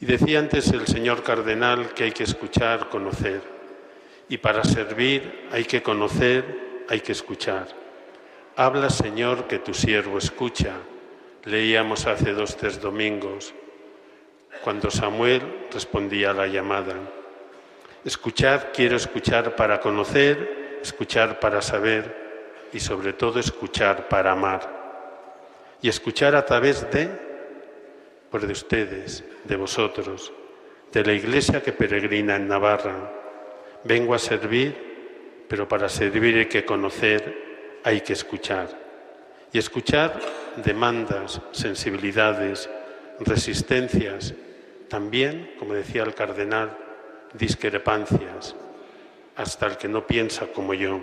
Y 0.00 0.06
decía 0.06 0.40
antes 0.40 0.66
el 0.72 0.88
señor 0.88 1.22
cardenal 1.22 1.94
que 1.94 2.02
hay 2.02 2.10
que 2.10 2.24
escuchar, 2.24 2.88
conocer. 2.88 3.40
Y 4.28 4.38
para 4.38 4.64
servir 4.64 5.46
hay 5.52 5.62
que 5.62 5.84
conocer, 5.84 6.84
hay 6.88 6.98
que 6.98 7.12
escuchar. 7.12 7.68
Habla, 8.56 8.90
Señor, 8.90 9.46
que 9.46 9.60
tu 9.60 9.72
siervo 9.72 10.18
escucha. 10.18 10.72
Leíamos 11.44 12.08
hace 12.08 12.32
dos, 12.32 12.56
tres 12.56 12.80
domingos, 12.80 13.54
cuando 14.64 14.90
Samuel 14.90 15.68
respondía 15.72 16.30
a 16.30 16.34
la 16.34 16.48
llamada. 16.48 16.96
Escuchar, 18.04 18.72
quiero 18.74 18.96
escuchar 18.96 19.54
para 19.54 19.78
conocer, 19.78 20.80
escuchar 20.82 21.38
para 21.38 21.62
saber 21.62 22.68
y 22.72 22.80
sobre 22.80 23.12
todo 23.12 23.38
escuchar 23.38 24.08
para 24.08 24.32
amar. 24.32 24.79
Y 25.82 25.88
escuchar 25.88 26.34
a 26.34 26.44
través 26.44 26.90
de, 26.90 27.08
por 28.30 28.46
de 28.46 28.52
ustedes, 28.52 29.24
de 29.44 29.56
vosotros, 29.56 30.32
de 30.92 31.04
la 31.04 31.12
iglesia 31.12 31.62
que 31.62 31.72
peregrina 31.72 32.36
en 32.36 32.48
Navarra. 32.48 33.12
Vengo 33.84 34.14
a 34.14 34.18
servir, 34.18 35.44
pero 35.48 35.66
para 35.66 35.88
servir 35.88 36.36
hay 36.36 36.46
que 36.46 36.64
conocer 36.64 37.50
hay 37.84 38.00
que 38.00 38.12
escuchar. 38.12 38.68
y 39.52 39.58
escuchar 39.58 40.20
demandas, 40.64 41.40
sensibilidades, 41.50 42.70
resistencias, 43.18 44.32
también, 44.88 45.54
como 45.58 45.74
decía 45.74 46.04
el 46.04 46.14
cardenal, 46.14 46.76
discrepancias, 47.32 48.54
hasta 49.34 49.66
el 49.66 49.76
que 49.76 49.88
no 49.88 50.06
piensa 50.06 50.46
como 50.48 50.72
yo, 50.72 51.00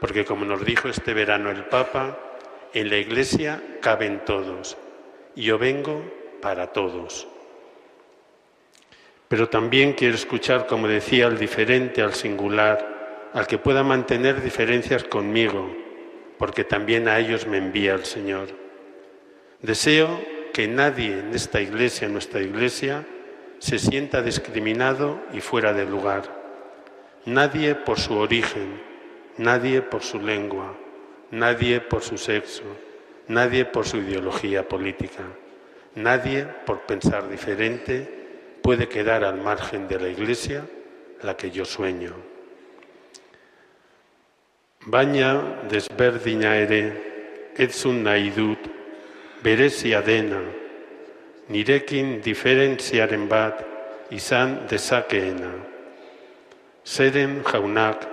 porque 0.00 0.24
como 0.24 0.44
nos 0.44 0.64
dijo 0.64 0.88
este 0.88 1.14
verano 1.14 1.52
el 1.52 1.66
Papa, 1.66 2.18
en 2.74 2.90
la 2.90 2.96
Iglesia 2.96 3.62
caben 3.80 4.24
todos 4.24 4.76
y 5.34 5.42
yo 5.44 5.58
vengo 5.58 6.02
para 6.40 6.68
todos. 6.68 7.28
Pero 9.28 9.48
también 9.48 9.92
quiero 9.92 10.14
escuchar, 10.14 10.66
como 10.66 10.88
decía, 10.88 11.26
al 11.26 11.38
diferente, 11.38 12.02
al 12.02 12.14
singular, 12.14 13.30
al 13.34 13.46
que 13.46 13.58
pueda 13.58 13.82
mantener 13.82 14.42
diferencias 14.42 15.04
conmigo, 15.04 15.70
porque 16.38 16.64
también 16.64 17.08
a 17.08 17.18
ellos 17.18 17.46
me 17.46 17.58
envía 17.58 17.94
el 17.94 18.04
Señor. 18.04 18.48
Deseo 19.60 20.20
que 20.52 20.66
nadie 20.66 21.18
en 21.18 21.34
esta 21.34 21.60
iglesia, 21.60 22.06
en 22.06 22.12
nuestra 22.12 22.40
iglesia, 22.40 23.04
se 23.58 23.78
sienta 23.78 24.22
discriminado 24.22 25.20
y 25.32 25.40
fuera 25.40 25.72
de 25.72 25.84
lugar. 25.84 26.22
Nadie 27.26 27.74
por 27.74 27.98
su 27.98 28.16
origen, 28.16 28.80
nadie 29.36 29.82
por 29.82 30.02
su 30.02 30.20
lengua, 30.20 30.74
nadie 31.30 31.80
por 31.80 32.02
su 32.02 32.18
sexo, 32.18 32.62
nadie 33.28 33.64
por 33.64 33.86
su 33.86 33.98
ideología 33.98 34.66
política, 34.66 35.24
nadie 35.94 36.46
por 36.64 36.80
pensar 36.82 37.28
diferente 37.28 38.18
puede 38.62 38.88
quedar 38.88 39.24
al 39.24 39.38
margen 39.40 39.88
de 39.88 40.00
la 40.00 40.08
iglesia 40.08 40.64
la 41.22 41.36
que 41.36 41.50
yo 41.50 41.64
sueño. 41.64 42.12
Baina 44.86 45.64
desberdina 45.68 46.56
ere, 46.56 47.52
etzun 47.56 48.04
nahi 48.04 48.30
dut, 48.30 48.58
berezia 49.42 50.00
dena, 50.02 50.40
nirekin 51.48 52.20
diferentziaren 52.22 53.26
bat 53.28 53.64
izan 54.14 54.68
dezakeena. 54.70 55.50
Zeren 56.86 57.42
jaunak, 57.44 58.06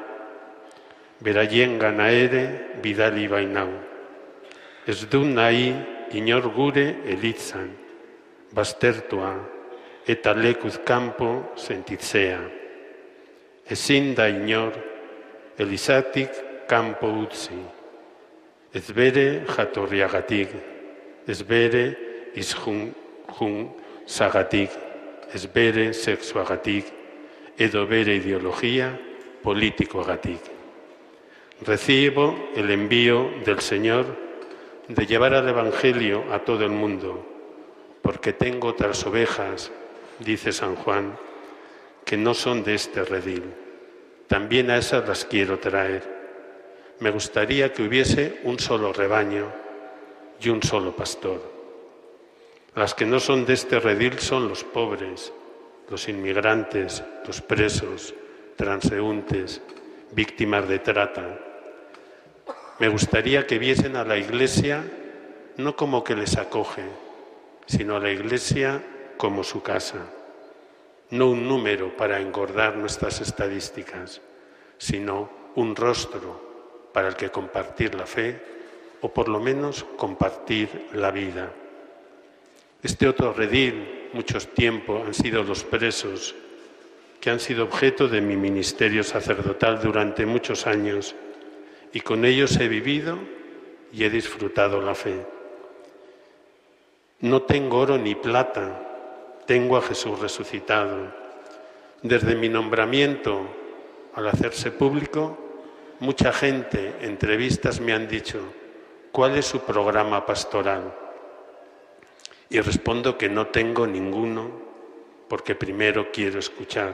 beraien 1.25 1.79
gana 1.81 2.11
ere 2.13 2.43
bidali 2.83 3.25
bainau. 3.27 3.71
Ez 4.85 5.07
du 5.09 5.23
nahi 5.25 5.73
inor 6.13 6.51
gure 6.53 6.85
elitzan, 7.09 7.71
baztertua 8.53 9.33
eta 10.05 10.35
lekuz 10.37 10.77
kanpo 10.85 11.31
sentitzea. 11.57 12.41
Ezin 13.65 14.13
da 14.13 14.27
inor 14.29 14.77
elizatik 15.57 16.29
kanpo 16.69 17.09
utzi, 17.23 17.57
ez 18.73 18.85
bere 18.93 19.45
jatorriagatik, 19.49 20.53
ez 21.25 21.41
bere 21.41 21.85
izjun 22.37 22.91
jun 23.39 23.71
zagatik, 24.05 24.69
ez 25.33 25.47
bere 25.49 25.89
sexuagatik, 25.93 26.91
edo 27.57 27.87
bere 27.89 28.19
ideologia 28.19 28.91
politikoagatik. 29.41 30.54
Recibo 31.65 32.51
el 32.55 32.69
envío 32.69 33.27
del 33.43 33.59
Señor 33.59 34.05
de 34.87 35.07
llevar 35.07 35.33
el 35.33 35.49
Evangelio 35.49 36.23
a 36.31 36.37
todo 36.37 36.63
el 36.63 36.69
mundo, 36.69 37.25
porque 38.03 38.33
tengo 38.33 38.67
otras 38.67 39.03
ovejas, 39.07 39.71
dice 40.19 40.51
San 40.51 40.75
Juan, 40.75 41.17
que 42.05 42.17
no 42.17 42.35
son 42.35 42.63
de 42.63 42.75
este 42.75 43.03
redil. 43.03 43.51
También 44.27 44.69
a 44.69 44.77
esas 44.77 45.07
las 45.07 45.25
quiero 45.25 45.57
traer. 45.57 46.03
Me 46.99 47.09
gustaría 47.09 47.73
que 47.73 47.81
hubiese 47.81 48.41
un 48.43 48.59
solo 48.59 48.93
rebaño 48.93 49.51
y 50.39 50.49
un 50.49 50.61
solo 50.61 50.95
pastor. 50.95 51.41
Las 52.75 52.93
que 52.93 53.07
no 53.07 53.19
son 53.19 53.43
de 53.43 53.53
este 53.53 53.79
redil 53.79 54.19
son 54.19 54.47
los 54.47 54.63
pobres, 54.63 55.33
los 55.89 56.07
inmigrantes, 56.09 57.03
los 57.25 57.41
presos, 57.41 58.13
transeúntes, 58.55 59.63
víctimas 60.11 60.69
de 60.69 60.77
trata. 60.77 61.44
Me 62.79 62.89
gustaría 62.89 63.47
que 63.47 63.57
viesen 63.57 63.95
a 63.95 64.03
la 64.03 64.17
Iglesia 64.17 64.83
no 65.57 65.75
como 65.77 66.03
que 66.03 66.15
les 66.15 66.35
acoge, 66.37 66.83
sino 67.65 67.95
a 67.95 67.99
la 67.99 68.11
Iglesia 68.11 68.83
como 69.17 69.43
su 69.43 69.61
casa. 69.61 69.99
No 71.11 71.29
un 71.29 71.47
número 71.47 71.95
para 71.95 72.19
engordar 72.19 72.75
nuestras 72.75 73.21
estadísticas, 73.21 74.21
sino 74.77 75.29
un 75.55 75.75
rostro 75.75 76.89
para 76.91 77.07
el 77.07 77.15
que 77.15 77.29
compartir 77.29 77.95
la 77.95 78.05
fe 78.05 78.41
o 79.01 79.09
por 79.09 79.29
lo 79.29 79.39
menos 79.39 79.85
compartir 79.95 80.89
la 80.93 81.11
vida. 81.11 81.51
Este 82.83 83.07
otro 83.07 83.33
redil, 83.33 84.09
muchos 84.13 84.53
tiempos, 84.53 85.05
han 85.07 85.13
sido 85.13 85.43
los 85.43 85.63
presos, 85.63 86.35
que 87.21 87.29
han 87.29 87.39
sido 87.39 87.63
objeto 87.63 88.07
de 88.07 88.21
mi 88.21 88.35
ministerio 88.35 89.03
sacerdotal 89.03 89.81
durante 89.81 90.25
muchos 90.25 90.67
años, 90.67 91.15
y 91.95 92.01
con 92.01 92.25
ellos 92.25 92.57
he 92.57 92.67
vivido 92.67 93.17
y 93.93 94.03
he 94.03 94.09
disfrutado 94.09 94.81
la 94.81 94.95
fe. 94.95 95.25
No 97.21 97.43
tengo 97.43 97.79
oro 97.79 97.97
ni 97.97 98.15
plata, 98.15 98.81
tengo 99.47 99.77
a 99.77 99.81
Jesús 99.81 100.19
resucitado. 100.19 101.13
Desde 102.01 102.35
mi 102.35 102.49
nombramiento 102.49 103.47
al 104.13 104.27
hacerse 104.27 104.71
público, 104.71 105.37
mucha 106.01 106.33
gente, 106.33 106.95
entrevistas 106.99 107.79
me 107.79 107.93
han 107.93 108.09
dicho, 108.09 108.41
¿cuál 109.13 109.37
es 109.37 109.45
su 109.45 109.61
programa 109.61 110.25
pastoral? 110.25 110.93
Y 112.49 112.59
respondo 112.59 113.17
que 113.17 113.29
no 113.29 113.47
tengo 113.47 113.87
ninguno 113.87 114.51
porque 115.29 115.55
primero 115.55 116.11
quiero 116.11 116.39
escuchar. 116.39 116.93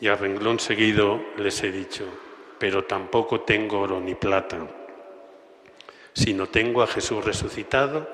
Y 0.00 0.08
a 0.08 0.14
renglón 0.16 0.58
seguido 0.58 1.20
les 1.36 1.62
he 1.62 1.70
dicho, 1.70 2.06
pero 2.62 2.84
tampoco 2.84 3.40
tengo 3.40 3.80
oro 3.80 3.98
ni 3.98 4.14
plata, 4.14 4.56
sino 6.12 6.46
tengo 6.46 6.80
a 6.80 6.86
Jesús 6.86 7.24
resucitado, 7.24 8.08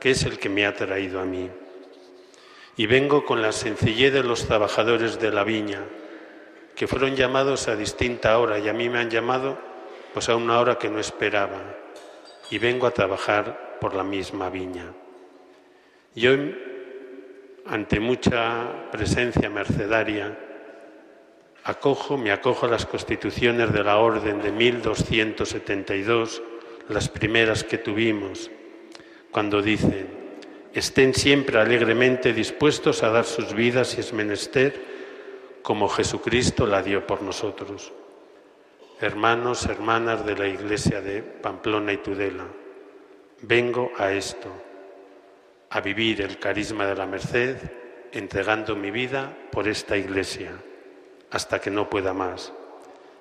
que 0.00 0.10
es 0.10 0.24
el 0.24 0.40
que 0.40 0.48
me 0.48 0.66
ha 0.66 0.74
traído 0.74 1.20
a 1.20 1.24
mí. 1.24 1.48
Y 2.76 2.86
vengo 2.86 3.24
con 3.24 3.40
la 3.40 3.52
sencillez 3.52 4.12
de 4.12 4.24
los 4.24 4.48
trabajadores 4.48 5.20
de 5.20 5.30
la 5.30 5.44
viña, 5.44 5.84
que 6.74 6.88
fueron 6.88 7.14
llamados 7.14 7.68
a 7.68 7.76
distinta 7.76 8.36
hora 8.38 8.58
y 8.58 8.68
a 8.68 8.72
mí 8.72 8.88
me 8.88 8.98
han 8.98 9.08
llamado 9.08 9.56
pues 10.12 10.28
a 10.28 10.34
una 10.34 10.58
hora 10.58 10.78
que 10.78 10.90
no 10.90 10.98
esperaba. 10.98 11.62
Y 12.50 12.58
vengo 12.58 12.88
a 12.88 12.90
trabajar 12.90 13.78
por 13.80 13.94
la 13.94 14.02
misma 14.02 14.50
viña. 14.50 14.92
Yo, 16.16 16.32
ante 17.66 18.00
mucha 18.00 18.90
presencia 18.90 19.48
mercedaria, 19.48 20.36
acojo, 21.64 22.16
me 22.16 22.32
acojo 22.32 22.66
a 22.66 22.70
las 22.70 22.86
constituciones 22.86 23.72
de 23.72 23.84
la 23.84 23.98
Orden 23.98 24.42
de 24.42 24.52
1272, 24.52 26.42
las 26.88 27.08
primeras 27.08 27.64
que 27.64 27.78
tuvimos, 27.78 28.50
cuando 29.30 29.62
dicen, 29.62 30.08
estén 30.74 31.14
siempre 31.14 31.58
alegremente 31.58 32.32
dispuestos 32.32 33.02
a 33.02 33.10
dar 33.10 33.24
sus 33.24 33.54
vidas 33.54 33.88
si 33.88 34.00
es 34.00 34.12
menester, 34.12 34.92
como 35.62 35.88
Jesucristo 35.88 36.66
la 36.66 36.82
dio 36.82 37.06
por 37.06 37.22
nosotros. 37.22 37.92
Hermanos, 39.00 39.66
hermanas 39.66 40.26
de 40.26 40.36
la 40.36 40.48
Iglesia 40.48 41.00
de 41.00 41.22
Pamplona 41.22 41.92
y 41.92 41.98
Tudela, 41.98 42.46
vengo 43.42 43.92
a 43.98 44.12
esto 44.12 44.48
a 45.70 45.80
vivir 45.80 46.20
el 46.20 46.38
carisma 46.38 46.86
de 46.86 46.94
la 46.94 47.06
merced, 47.06 47.56
entregando 48.12 48.76
mi 48.76 48.90
vida 48.90 49.34
por 49.50 49.68
esta 49.68 49.96
iglesia, 49.96 50.52
hasta 51.32 51.60
que 51.60 51.70
no 51.70 51.88
pueda 51.90 52.12
más. 52.12 52.52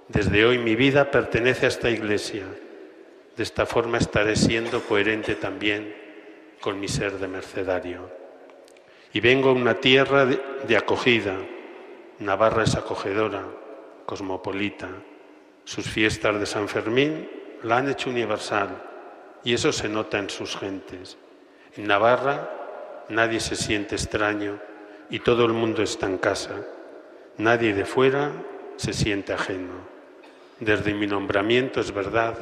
Desde 0.10 0.46
hoy 0.46 0.58
mi 0.58 0.76
vida 0.76 1.10
pertenece 1.10 1.66
a 1.66 1.70
esta 1.70 1.90
iglesia. 1.90 2.44
De 3.38 3.44
esta 3.44 3.66
forma 3.66 3.98
estaré 3.98 4.36
siendo 4.36 4.82
coherente 4.82 5.36
también 5.36 5.96
con 6.60 6.80
mi 6.80 6.90
ser 6.90 7.14
de 7.14 7.28
mercedario. 7.30 8.10
Y 9.14 9.22
vengo 9.22 9.50
a 9.50 9.54
una 9.54 9.76
tierra 9.76 10.26
de, 10.26 10.78
acogida. 10.78 11.38
Navarra 12.20 12.64
es 12.64 12.76
acogedora, 12.76 13.46
cosmopolita. 14.06 14.90
Sus 15.64 15.90
fiestas 15.90 16.40
de 16.40 16.46
San 16.46 16.68
Fermín 16.68 17.30
la 17.64 17.78
han 17.78 17.90
hecho 17.90 18.10
universal 18.10 18.70
y 19.44 19.54
eso 19.54 19.72
se 19.72 19.88
nota 19.88 20.20
en 20.20 20.30
sus 20.30 20.58
gentes. 20.58 21.18
En 21.78 21.88
Navarra 21.88 23.06
nadie 23.08 23.40
se 23.40 23.56
siente 23.56 23.96
extraño 23.96 24.60
y 25.10 25.20
todo 25.20 25.46
el 25.46 25.54
mundo 25.54 25.82
está 25.82 26.08
en 26.08 26.18
casa. 26.18 26.56
Nadie 27.42 27.74
de 27.74 27.86
fuera 27.86 28.32
se 28.76 28.94
siente 28.94 29.34
ajeno. 29.34 29.74
Desde 30.60 30.94
mi 30.94 31.08
nombramiento 31.08 31.82
es 31.82 31.92
verdad, 31.92 32.36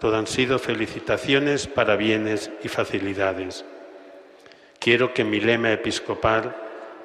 todo 0.00 0.16
han 0.16 0.26
sido 0.26 0.58
felicitaciones, 0.58 1.68
para 1.68 1.94
bienes 1.94 2.50
y 2.64 2.66
facilidades. 2.66 3.64
Quiero 4.80 5.14
que 5.14 5.22
mi 5.22 5.38
lema 5.38 5.70
episcopal 5.70 6.56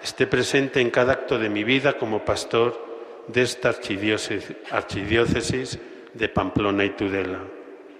esté 0.01 0.25
presente 0.25 0.81
en 0.81 0.89
cada 0.89 1.13
acto 1.13 1.37
de 1.37 1.49
mi 1.49 1.63
vida 1.63 1.99
como 1.99 2.25
pastor 2.25 3.23
de 3.27 3.43
esta 3.43 3.69
archidiócesis 3.69 5.79
de 6.15 6.29
Pamplona 6.29 6.85
y 6.85 6.89
Tudela. 6.89 7.41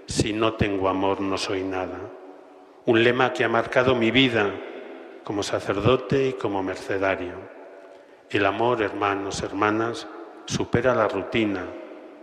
si 0.08 0.34
no 0.34 0.54
tengo 0.54 0.90
amor 0.90 1.22
no 1.22 1.38
soy 1.38 1.62
nada. 1.62 2.00
Un 2.88 3.04
lema 3.04 3.34
que 3.34 3.44
ha 3.44 3.50
marcado 3.50 3.94
mi 3.94 4.10
vida 4.10 4.52
como 5.24 5.44
sacerdote 5.44 6.30
y 6.30 6.34
como 6.34 6.64
mercedario. 6.64 7.57
El 8.30 8.46
amor, 8.46 8.82
hermanos, 8.82 9.42
hermanas, 9.42 10.08
supera 10.46 10.94
la 10.94 11.08
rutina, 11.08 11.66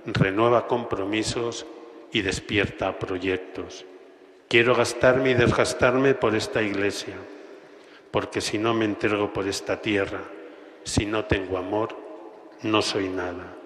renueva 0.04 0.66
compromisos 0.66 1.66
y 2.12 2.20
despierta 2.20 2.98
proyectos. 2.98 3.86
Quiero 4.48 4.74
gastarme 4.74 5.30
y 5.30 5.34
desgastarme 5.34 6.14
por 6.14 6.34
esta 6.34 6.62
iglesia, 6.62 7.14
porque 8.10 8.40
si 8.40 8.58
no 8.58 8.74
me 8.74 8.84
entrego 8.84 9.32
por 9.32 9.48
esta 9.48 9.80
tierra, 9.80 10.20
si 10.84 11.06
no 11.06 11.24
tengo 11.24 11.56
amor, 11.56 11.96
no 12.62 12.82
soy 12.82 13.08
nada. 13.08 13.56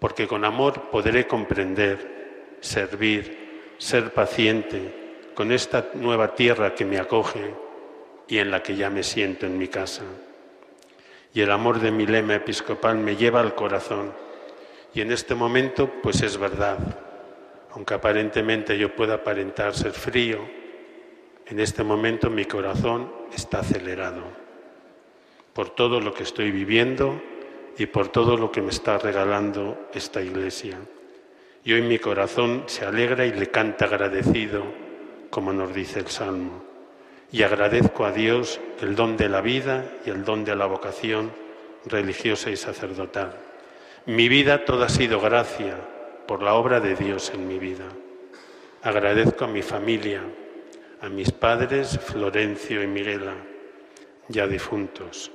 Porque 0.00 0.26
con 0.26 0.44
amor 0.44 0.90
podré 0.90 1.28
comprender, 1.28 2.56
servir, 2.60 3.74
ser 3.78 4.12
paciente 4.12 5.30
con 5.34 5.52
esta 5.52 5.90
nueva 5.94 6.34
tierra 6.34 6.74
que 6.74 6.84
me 6.84 6.98
acoge 6.98 7.54
y 8.26 8.38
en 8.38 8.50
la 8.50 8.62
que 8.62 8.74
ya 8.74 8.90
me 8.90 9.02
siento 9.02 9.46
en 9.46 9.56
mi 9.56 9.68
casa. 9.68 10.02
Y 11.34 11.40
el 11.40 11.50
amor 11.50 11.80
de 11.80 11.90
mi 11.90 12.06
lema 12.06 12.34
episcopal 12.34 12.98
me 12.98 13.16
lleva 13.16 13.40
al 13.40 13.54
corazón. 13.54 14.12
Y 14.94 15.00
en 15.00 15.12
este 15.12 15.34
momento, 15.34 15.90
pues 16.02 16.22
es 16.22 16.36
verdad, 16.36 16.78
aunque 17.72 17.94
aparentemente 17.94 18.76
yo 18.76 18.94
pueda 18.94 19.14
aparentar 19.14 19.74
ser 19.74 19.92
frío, 19.92 20.40
en 21.46 21.60
este 21.60 21.82
momento 21.82 22.30
mi 22.30 22.44
corazón 22.44 23.10
está 23.34 23.60
acelerado 23.60 24.22
por 25.52 25.70
todo 25.70 26.00
lo 26.00 26.14
que 26.14 26.22
estoy 26.22 26.50
viviendo 26.50 27.20
y 27.78 27.86
por 27.86 28.08
todo 28.08 28.36
lo 28.36 28.50
que 28.50 28.62
me 28.62 28.70
está 28.70 28.98
regalando 28.98 29.88
esta 29.92 30.22
iglesia. 30.22 30.78
Y 31.64 31.72
hoy 31.72 31.82
mi 31.82 31.98
corazón 31.98 32.64
se 32.66 32.84
alegra 32.84 33.24
y 33.24 33.32
le 33.32 33.48
canta 33.48 33.84
agradecido, 33.84 34.64
como 35.30 35.52
nos 35.52 35.74
dice 35.74 36.00
el 36.00 36.08
Salmo. 36.08 36.71
Y 37.32 37.42
agradezco 37.42 38.04
a 38.04 38.12
Dios 38.12 38.60
el 38.82 38.94
don 38.94 39.16
de 39.16 39.30
la 39.30 39.40
vida 39.40 39.90
y 40.04 40.10
el 40.10 40.22
don 40.22 40.44
de 40.44 40.54
la 40.54 40.66
vocación 40.66 41.32
religiosa 41.86 42.50
y 42.50 42.56
sacerdotal. 42.56 43.34
Mi 44.04 44.28
vida 44.28 44.66
toda 44.66 44.86
ha 44.86 44.90
sido 44.90 45.18
gracia 45.18 45.76
por 46.26 46.42
la 46.42 46.54
obra 46.54 46.78
de 46.78 46.94
Dios 46.94 47.32
en 47.34 47.48
mi 47.48 47.58
vida. 47.58 47.86
Agradezco 48.82 49.46
a 49.46 49.48
mi 49.48 49.62
familia, 49.62 50.22
a 51.00 51.08
mis 51.08 51.32
padres 51.32 51.98
Florencio 51.98 52.82
y 52.82 52.86
Miguela, 52.86 53.34
ya 54.28 54.46
difuntos, 54.46 55.30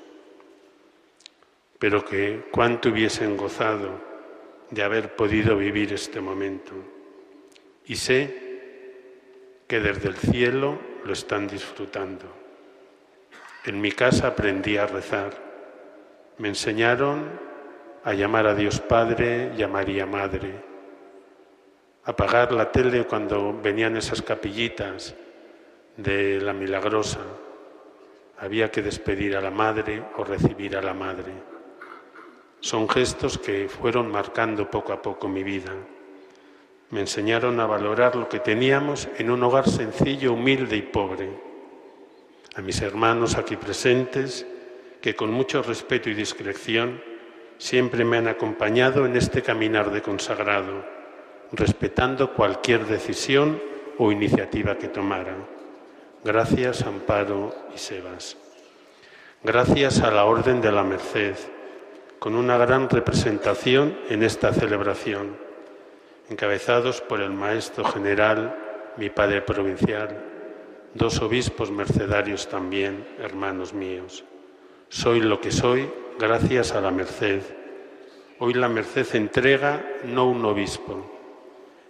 pero 1.79 2.05
que 2.05 2.45
cuánto 2.51 2.89
hubiesen 2.89 3.35
gozado 3.37 3.99
de 4.69 4.83
haber 4.83 5.15
podido 5.15 5.57
vivir 5.57 5.93
este 5.93 6.21
momento. 6.21 6.73
Y 7.85 7.95
sé 7.95 8.47
que 9.67 9.79
desde 9.79 10.09
el 10.09 10.15
cielo 10.15 10.77
lo 11.05 11.13
están 11.13 11.47
disfrutando. 11.47 12.25
En 13.65 13.81
mi 13.81 13.91
casa 13.91 14.27
aprendí 14.27 14.77
a 14.77 14.87
rezar. 14.87 15.31
Me 16.37 16.47
enseñaron 16.47 17.29
a 18.03 18.13
llamar 18.13 18.47
a 18.47 18.55
Dios 18.55 18.79
Padre 18.79 19.51
y 19.57 19.63
a 19.63 19.67
María 19.67 20.05
Madre. 20.05 20.53
Apagar 22.05 22.53
la 22.53 22.71
tele 22.71 23.05
cuando 23.05 23.59
venían 23.61 23.97
esas 23.97 24.21
capillitas 24.21 25.13
de 25.97 26.39
la 26.39 26.53
milagrosa. 26.53 27.19
Había 28.39 28.71
que 28.71 28.81
despedir 28.81 29.35
a 29.35 29.41
la 29.41 29.51
madre 29.51 30.03
o 30.15 30.23
recibir 30.23 30.77
a 30.77 30.81
la 30.81 30.93
madre. 30.93 31.33
Son 32.61 32.87
gestos 32.87 33.37
que 33.37 33.67
fueron 33.67 34.09
marcando 34.09 34.69
poco 34.69 34.93
a 34.93 35.01
poco 35.01 35.27
mi 35.27 35.43
vida. 35.43 35.73
Me 36.89 37.01
enseñaron 37.01 37.59
a 37.59 37.65
valorar 37.65 38.15
lo 38.15 38.29
que 38.29 38.39
teníamos 38.39 39.09
en 39.17 39.29
un 39.29 39.43
hogar 39.43 39.69
sencillo, 39.69 40.33
humilde 40.33 40.77
y 40.77 40.81
pobre. 40.81 41.29
A 42.55 42.61
mis 42.61 42.81
hermanos 42.81 43.35
aquí 43.35 43.57
presentes, 43.57 44.45
que 45.01 45.15
con 45.15 45.31
mucho 45.31 45.61
respeto 45.61 46.09
y 46.09 46.13
discreción 46.13 47.01
siempre 47.57 48.05
me 48.05 48.17
han 48.17 48.27
acompañado 48.27 49.05
en 49.05 49.15
este 49.15 49.41
caminar 49.41 49.91
de 49.91 50.01
consagrado, 50.01 50.85
respetando 51.51 52.33
cualquier 52.33 52.85
decisión 52.85 53.61
o 53.97 54.11
iniciativa 54.11 54.77
que 54.77 54.87
tomara. 54.87 55.35
Gracias, 56.23 56.83
Amparo 56.83 57.53
y 57.75 57.77
Sebas. 57.77 58.37
Gracias 59.43 60.01
a 60.01 60.11
la 60.11 60.25
Orden 60.25 60.61
de 60.61 60.71
la 60.71 60.83
Merced, 60.83 61.35
con 62.19 62.35
una 62.35 62.57
gran 62.57 62.89
representación 62.89 63.97
en 64.09 64.23
esta 64.23 64.51
celebración, 64.51 65.46
encabezados 66.29 67.01
por 67.01 67.21
el 67.21 67.31
Maestro 67.31 67.85
General, 67.85 68.55
mi 68.97 69.09
Padre 69.09 69.41
Provincial, 69.41 70.09
dos 70.93 71.21
obispos 71.21 71.71
mercedarios 71.71 72.47
también, 72.49 73.07
hermanos 73.19 73.73
míos. 73.73 74.25
Soy 74.89 75.21
lo 75.21 75.39
que 75.39 75.51
soy 75.51 75.89
gracias 76.19 76.73
a 76.73 76.81
la 76.81 76.91
Merced. 76.91 77.41
Hoy 78.39 78.53
la 78.53 78.69
Merced 78.69 79.15
entrega 79.15 79.85
no 80.03 80.29
un 80.29 80.43
obispo, 80.45 81.09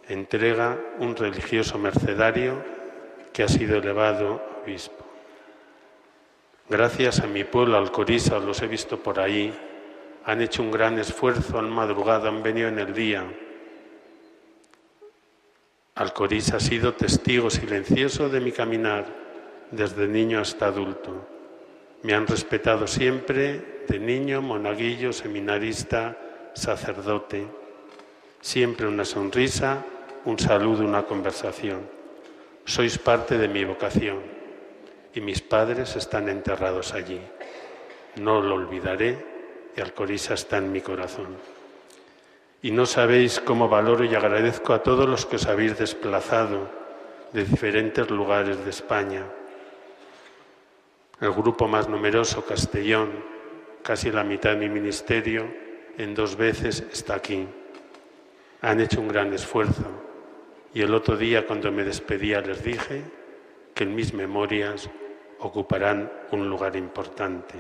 entrega 0.08 0.78
un 1.00 1.15
religioso 1.15 1.78
mercedario 1.78 2.63
que 3.34 3.43
ha 3.43 3.47
sido 3.47 3.78
elevado 3.78 4.41
obispo. 4.63 5.06
Gracias 6.69 7.21
a 7.21 7.28
mi 7.28 7.43
pueblo, 7.43 7.78
Alcoriza, 7.78 8.39
los 8.39 8.62
he 8.62 8.67
visto 8.67 8.97
por 9.00 9.19
ahí, 9.19 9.54
han 10.26 10.41
hecho 10.41 10.62
un 10.62 10.71
gran 10.71 11.00
esfuerzo, 11.00 11.60
han 11.60 11.69
madrugado, 11.69 12.28
han 12.28 12.43
venido 12.43 12.67
en 12.67 12.80
el 12.80 12.93
día. 12.93 13.23
Alcoriza 15.98 16.58
ha 16.58 16.60
sido 16.60 16.94
testigo 16.94 17.50
silencioso 17.50 18.30
de 18.30 18.40
mi 18.40 18.52
caminar, 18.52 19.06
desde 19.72 20.08
niño 20.08 20.40
hasta 20.40 20.68
adulto. 20.68 21.28
Me 22.04 22.14
han 22.14 22.28
respetado 22.28 22.86
siempre, 22.86 23.84
de 23.88 23.98
niño, 23.98 24.44
monaguillo, 24.44 25.12
seminarista, 25.12 26.16
sacerdote. 26.54 27.48
Siempre 28.42 28.86
una 28.86 29.06
sonrisa, 29.06 29.84
un 30.26 30.38
saludo, 30.38 30.86
una 30.86 31.02
conversación. 31.02 31.90
Sois 32.64 33.00
parte 33.00 33.40
de 33.40 33.48
mi 33.48 33.66
vocación 33.66 34.22
y 35.16 35.22
mis 35.22 35.42
padres 35.42 35.96
están 35.96 36.30
enterrados 36.30 36.94
allí. 36.94 37.20
No 38.18 38.40
lo 38.40 38.54
olvidaré 38.54 39.18
y 39.76 39.82
Alcoriza 39.82 40.36
está 40.36 40.58
en 40.58 40.72
mi 40.72 40.82
corazón. 40.82 41.57
Y 42.62 42.72
no 42.72 42.86
sabéis 42.86 43.39
cómo 43.39 43.70
valoro 43.70 44.04
y 44.04 44.15
agradezco 44.15 44.74
a 44.74 44.82
todos 44.82 45.08
los 45.08 45.26
que 45.26 45.36
os 45.36 45.46
habéis 45.46 45.78
desplazado 45.78 46.70
de 47.32 47.43
diferentes 47.46 48.10
lugares 48.10 48.63
de 48.63 48.70
España. 48.70 49.26
El 51.22 51.32
grupo 51.32 51.67
más 51.67 51.88
numeroso, 51.88 52.46
Castellón, 52.46 53.12
casi 53.84 54.12
la 54.12 54.24
mitad 54.24 54.52
de 54.52 54.58
mi 54.58 54.70
ministerio, 54.70 55.48
en 55.98 56.13
dos 56.13 56.36
veces 56.36 56.86
está 56.91 57.15
aquí. 57.15 57.48
Han 58.62 58.80
hecho 58.80 59.02
un 59.02 59.08
gran 59.08 59.34
esfuerzo. 59.34 59.86
Y 60.74 60.82
el 60.82 60.93
otro 60.93 61.17
día, 61.17 61.46
cuando 61.46 61.72
me 61.72 61.84
despedía, 61.84 62.41
les 62.41 62.63
dije 62.63 63.04
que 63.74 63.84
en 63.84 63.96
mis 63.96 64.13
memorias 64.13 64.89
ocuparán 65.39 66.12
un 66.32 66.50
lugar 66.50 66.76
importante. 66.76 67.56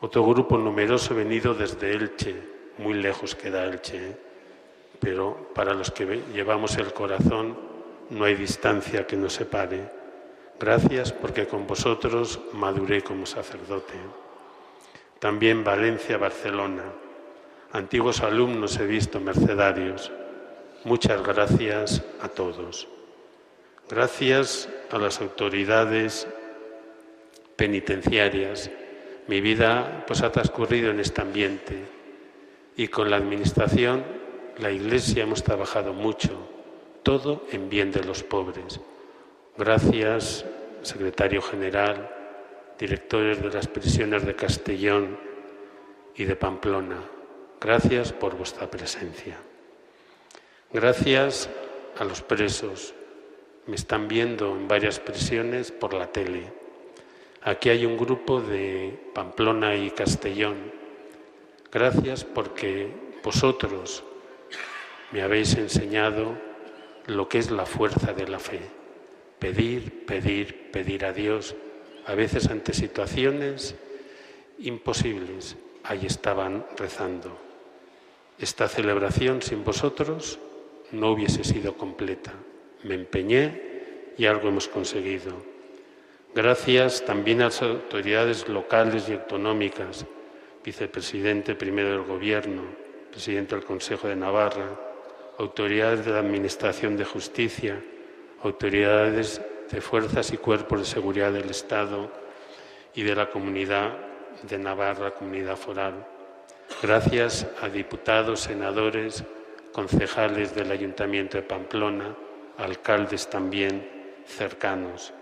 Otro 0.00 0.24
grupo 0.24 0.58
numeroso 0.58 1.14
venido 1.14 1.54
desde 1.54 1.92
Elche, 1.92 2.55
muy 2.78 2.94
lejos 2.94 3.34
queda 3.34 3.64
Elche, 3.64 4.16
pero 5.00 5.50
para 5.54 5.74
los 5.74 5.90
que 5.90 6.22
llevamos 6.32 6.76
el 6.76 6.92
corazón 6.92 7.56
no 8.10 8.24
hay 8.24 8.34
distancia 8.34 9.06
que 9.06 9.16
nos 9.16 9.34
separe. 9.34 9.90
Gracias 10.58 11.12
porque 11.12 11.46
con 11.46 11.66
vosotros 11.66 12.40
maduré 12.52 13.02
como 13.02 13.26
sacerdote. 13.26 13.94
También 15.18 15.64
Valencia, 15.64 16.16
Barcelona. 16.16 16.84
Antiguos 17.72 18.20
alumnos 18.20 18.78
he 18.78 18.86
visto 18.86 19.20
mercedarios. 19.20 20.10
Muchas 20.84 21.22
gracias 21.22 22.02
a 22.20 22.28
todos. 22.28 22.88
Gracias 23.88 24.68
a 24.90 24.98
las 24.98 25.20
autoridades 25.20 26.26
penitenciarias 27.56 28.70
mi 29.28 29.40
vida 29.40 30.04
pues 30.06 30.22
ha 30.22 30.30
transcurrido 30.30 30.90
en 30.90 31.00
este 31.00 31.20
ambiente 31.20 31.95
y 32.76 32.88
con 32.88 33.10
la 33.10 33.16
administración, 33.16 34.04
la 34.58 34.70
Iglesia 34.70 35.22
hemos 35.22 35.42
trabajado 35.42 35.92
mucho, 35.92 36.30
todo 37.02 37.44
en 37.50 37.68
bien 37.68 37.90
de 37.90 38.04
los 38.04 38.22
pobres. 38.22 38.80
Gracias, 39.56 40.44
secretario 40.82 41.40
general, 41.40 42.10
directores 42.78 43.42
de 43.42 43.50
las 43.50 43.66
prisiones 43.66 44.26
de 44.26 44.34
Castellón 44.34 45.18
y 46.14 46.24
de 46.24 46.36
Pamplona. 46.36 46.98
Gracias 47.60 48.12
por 48.12 48.36
vuestra 48.36 48.70
presencia. 48.70 49.38
Gracias 50.72 51.48
a 51.98 52.04
los 52.04 52.20
presos. 52.20 52.94
Me 53.66 53.76
están 53.76 54.08
viendo 54.08 54.54
en 54.54 54.68
varias 54.68 55.00
prisiones 55.00 55.72
por 55.72 55.94
la 55.94 56.12
tele. 56.12 56.52
Aquí 57.42 57.70
hay 57.70 57.86
un 57.86 57.96
grupo 57.96 58.40
de 58.40 58.98
Pamplona 59.14 59.74
y 59.74 59.90
Castellón. 59.90 60.72
Gracias 61.76 62.24
porque 62.24 62.88
vosotros 63.22 64.02
me 65.12 65.20
habéis 65.20 65.58
enseñado 65.58 66.32
lo 67.04 67.28
que 67.28 67.36
es 67.36 67.50
la 67.50 67.66
fuerza 67.66 68.14
de 68.14 68.26
la 68.26 68.38
fe. 68.38 68.60
Pedir, 69.38 70.06
pedir, 70.06 70.70
pedir 70.70 71.04
a 71.04 71.12
Dios, 71.12 71.54
a 72.06 72.14
veces 72.14 72.48
ante 72.48 72.72
situaciones 72.72 73.74
imposibles. 74.58 75.58
Ahí 75.82 76.06
estaban 76.06 76.64
rezando. 76.78 77.36
Esta 78.38 78.68
celebración 78.68 79.42
sin 79.42 79.62
vosotros 79.62 80.38
no 80.92 81.10
hubiese 81.10 81.44
sido 81.44 81.76
completa. 81.76 82.32
Me 82.84 82.94
empeñé 82.94 84.14
y 84.16 84.24
algo 84.24 84.48
hemos 84.48 84.66
conseguido. 84.66 85.34
Gracias 86.34 87.04
también 87.04 87.42
a 87.42 87.46
las 87.46 87.60
autoridades 87.60 88.48
locales 88.48 89.10
y 89.10 89.12
autonómicas, 89.12 90.06
vicepresidente 90.66 91.54
primero 91.54 91.90
del 91.90 92.02
Gobierno, 92.02 92.62
presidente 93.12 93.54
del 93.54 93.64
Consejo 93.64 94.08
de 94.08 94.16
Navarra, 94.16 94.68
autoridades 95.38 96.04
de 96.04 96.10
la 96.10 96.18
Administración 96.18 96.96
de 96.96 97.04
Justicia, 97.04 97.80
autoridades 98.42 99.40
de 99.70 99.80
fuerzas 99.80 100.32
y 100.32 100.38
cuerpos 100.38 100.80
de 100.80 100.86
seguridad 100.86 101.32
del 101.32 101.50
Estado 101.50 102.10
y 102.96 103.04
de 103.04 103.14
la 103.14 103.30
comunidad 103.30 103.96
de 104.42 104.58
Navarra, 104.58 105.12
comunidad 105.12 105.56
foral. 105.56 106.04
Gracias 106.82 107.46
a 107.62 107.68
diputados, 107.68 108.40
senadores, 108.40 109.22
concejales 109.72 110.52
del 110.52 110.72
Ayuntamiento 110.72 111.36
de 111.36 111.44
Pamplona, 111.44 112.16
alcaldes 112.58 113.30
también 113.30 113.88
cercanos. 114.26 115.12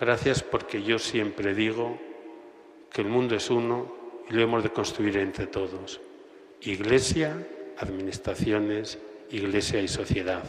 Gracias 0.00 0.42
porque 0.42 0.82
yo 0.82 0.98
siempre 0.98 1.54
digo 1.54 1.96
que 2.90 3.02
el 3.02 3.08
mundo 3.08 3.36
es 3.36 3.48
uno 3.48 3.97
y 4.28 4.34
lo 4.34 4.42
hemos 4.42 4.62
de 4.62 4.70
construir 4.70 5.16
entre 5.18 5.46
todos. 5.46 6.00
Iglesia, 6.60 7.36
administraciones, 7.78 8.98
iglesia 9.30 9.80
y 9.80 9.88
sociedad. 9.88 10.44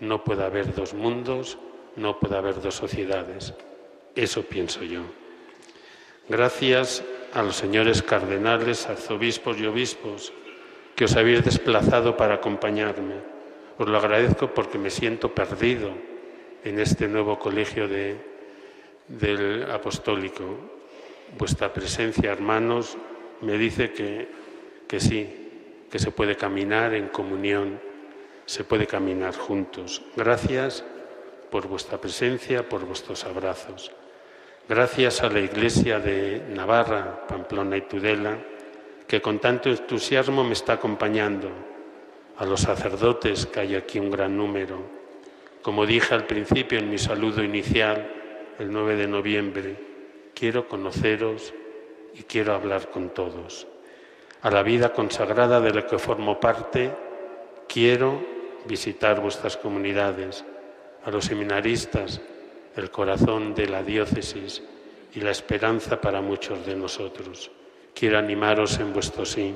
No 0.00 0.24
puede 0.24 0.44
haber 0.44 0.74
dos 0.74 0.94
mundos, 0.94 1.58
no 1.96 2.18
puede 2.18 2.36
haber 2.36 2.60
dos 2.60 2.74
sociedades. 2.74 3.54
Eso 4.14 4.42
pienso 4.42 4.82
yo. 4.82 5.02
Gracias 6.28 7.04
a 7.32 7.42
los 7.42 7.56
señores 7.56 8.02
cardenales, 8.02 8.86
arzobispos 8.86 9.58
y 9.58 9.66
obispos 9.66 10.32
que 10.94 11.04
os 11.04 11.16
habéis 11.16 11.44
desplazado 11.44 12.16
para 12.16 12.34
acompañarme. 12.34 13.14
Os 13.78 13.86
lo 13.86 13.98
agradezco 13.98 14.52
porque 14.52 14.78
me 14.78 14.90
siento 14.90 15.34
perdido 15.34 15.90
en 16.64 16.80
este 16.80 17.06
nuevo 17.06 17.38
colegio 17.38 17.86
del 17.86 19.70
apostólico. 19.70 20.75
Vuestra 21.38 21.72
presencia, 21.72 22.32
hermanos, 22.32 22.96
me 23.40 23.58
dice 23.58 23.92
que, 23.92 24.28
que 24.86 25.00
sí, 25.00 25.86
que 25.90 25.98
se 25.98 26.10
puede 26.10 26.36
caminar 26.36 26.94
en 26.94 27.08
comunión, 27.08 27.80
se 28.46 28.64
puede 28.64 28.86
caminar 28.86 29.36
juntos. 29.36 30.02
Gracias 30.16 30.84
por 31.50 31.68
vuestra 31.68 32.00
presencia, 32.00 32.68
por 32.68 32.84
vuestros 32.84 33.24
abrazos. 33.24 33.92
Gracias 34.68 35.22
a 35.22 35.28
la 35.28 35.40
Iglesia 35.40 36.00
de 36.00 36.42
Navarra, 36.50 37.26
Pamplona 37.26 37.76
y 37.76 37.82
Tudela, 37.82 38.38
que 39.06 39.20
con 39.20 39.38
tanto 39.38 39.70
entusiasmo 39.70 40.42
me 40.42 40.54
está 40.54 40.74
acompañando, 40.74 41.50
a 42.38 42.44
los 42.44 42.60
sacerdotes, 42.60 43.46
que 43.46 43.60
hay 43.60 43.74
aquí 43.74 43.98
un 43.98 44.10
gran 44.10 44.36
número. 44.36 44.82
Como 45.62 45.86
dije 45.86 46.14
al 46.14 46.26
principio 46.26 46.78
en 46.78 46.90
mi 46.90 46.98
saludo 46.98 47.42
inicial, 47.42 48.10
el 48.58 48.70
9 48.70 48.96
de 48.96 49.06
noviembre, 49.06 49.76
quiero 50.36 50.68
conoceros 50.68 51.54
y 52.14 52.24
quiero 52.24 52.52
hablar 52.52 52.90
con 52.90 53.08
todos. 53.08 53.66
A 54.42 54.50
la 54.50 54.62
vida 54.62 54.92
consagrada 54.92 55.60
de 55.60 55.72
la 55.72 55.86
que 55.86 55.98
formo 55.98 56.38
parte, 56.38 56.92
quiero 57.66 58.20
visitar 58.66 59.20
vuestras 59.20 59.56
comunidades, 59.56 60.44
a 61.04 61.10
los 61.10 61.24
seminaristas, 61.24 62.20
el 62.76 62.90
corazón 62.90 63.54
de 63.54 63.66
la 63.66 63.82
diócesis 63.82 64.62
y 65.14 65.20
la 65.20 65.30
esperanza 65.30 66.02
para 66.02 66.20
muchos 66.20 66.66
de 66.66 66.76
nosotros. 66.76 67.50
Quiero 67.94 68.18
animaros 68.18 68.78
en 68.78 68.92
vuestro 68.92 69.24
sí, 69.24 69.54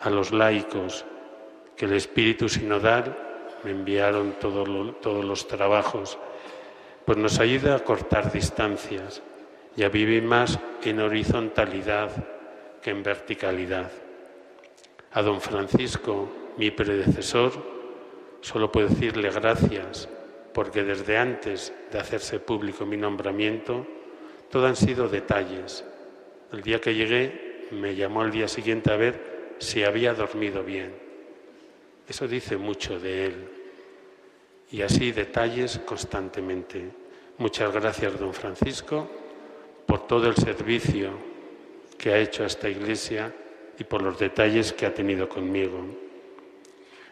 a 0.00 0.10
los 0.10 0.30
laicos, 0.30 1.06
que 1.74 1.86
el 1.86 1.94
Espíritu 1.94 2.50
Sinodal 2.50 3.16
me 3.64 3.70
enviaron 3.70 4.34
todos 4.40 4.68
los 5.24 5.48
trabajos, 5.48 6.18
pues 7.06 7.16
nos 7.16 7.38
ayuda 7.38 7.76
a 7.76 7.84
cortar 7.84 8.30
distancias 8.30 9.22
y 9.76 9.82
a 9.82 9.88
vivir 9.90 10.22
más 10.22 10.58
en 10.82 11.00
horizontalidad 11.00 12.10
que 12.80 12.90
en 12.90 13.02
verticalidad. 13.02 13.90
A 15.12 15.22
don 15.22 15.40
Francisco, 15.40 16.28
mi 16.56 16.70
predecesor, 16.70 17.52
solo 18.40 18.72
puedo 18.72 18.88
decirle 18.88 19.30
gracias, 19.30 20.08
porque 20.54 20.82
desde 20.82 21.18
antes 21.18 21.72
de 21.92 21.98
hacerse 21.98 22.40
público 22.40 22.86
mi 22.86 22.96
nombramiento, 22.96 23.86
todo 24.50 24.66
han 24.66 24.76
sido 24.76 25.08
detalles. 25.08 25.84
El 26.52 26.62
día 26.62 26.80
que 26.80 26.94
llegué, 26.94 27.66
me 27.72 27.94
llamó 27.94 28.22
al 28.22 28.30
día 28.30 28.48
siguiente 28.48 28.92
a 28.92 28.96
ver 28.96 29.54
si 29.58 29.84
había 29.84 30.14
dormido 30.14 30.62
bien. 30.62 30.94
Eso 32.08 32.28
dice 32.28 32.56
mucho 32.56 32.98
de 32.98 33.26
él. 33.26 33.48
Y 34.70 34.82
así 34.82 35.12
detalles 35.12 35.80
constantemente. 35.84 36.88
Muchas 37.38 37.72
gracias, 37.72 38.18
don 38.18 38.32
Francisco 38.32 39.25
por 39.86 40.06
todo 40.06 40.28
el 40.28 40.36
servicio 40.36 41.10
que 41.96 42.10
ha 42.12 42.18
hecho 42.18 42.42
a 42.42 42.46
esta 42.46 42.68
iglesia 42.68 43.32
y 43.78 43.84
por 43.84 44.02
los 44.02 44.18
detalles 44.18 44.72
que 44.72 44.86
ha 44.86 44.94
tenido 44.94 45.28
conmigo. 45.28 45.78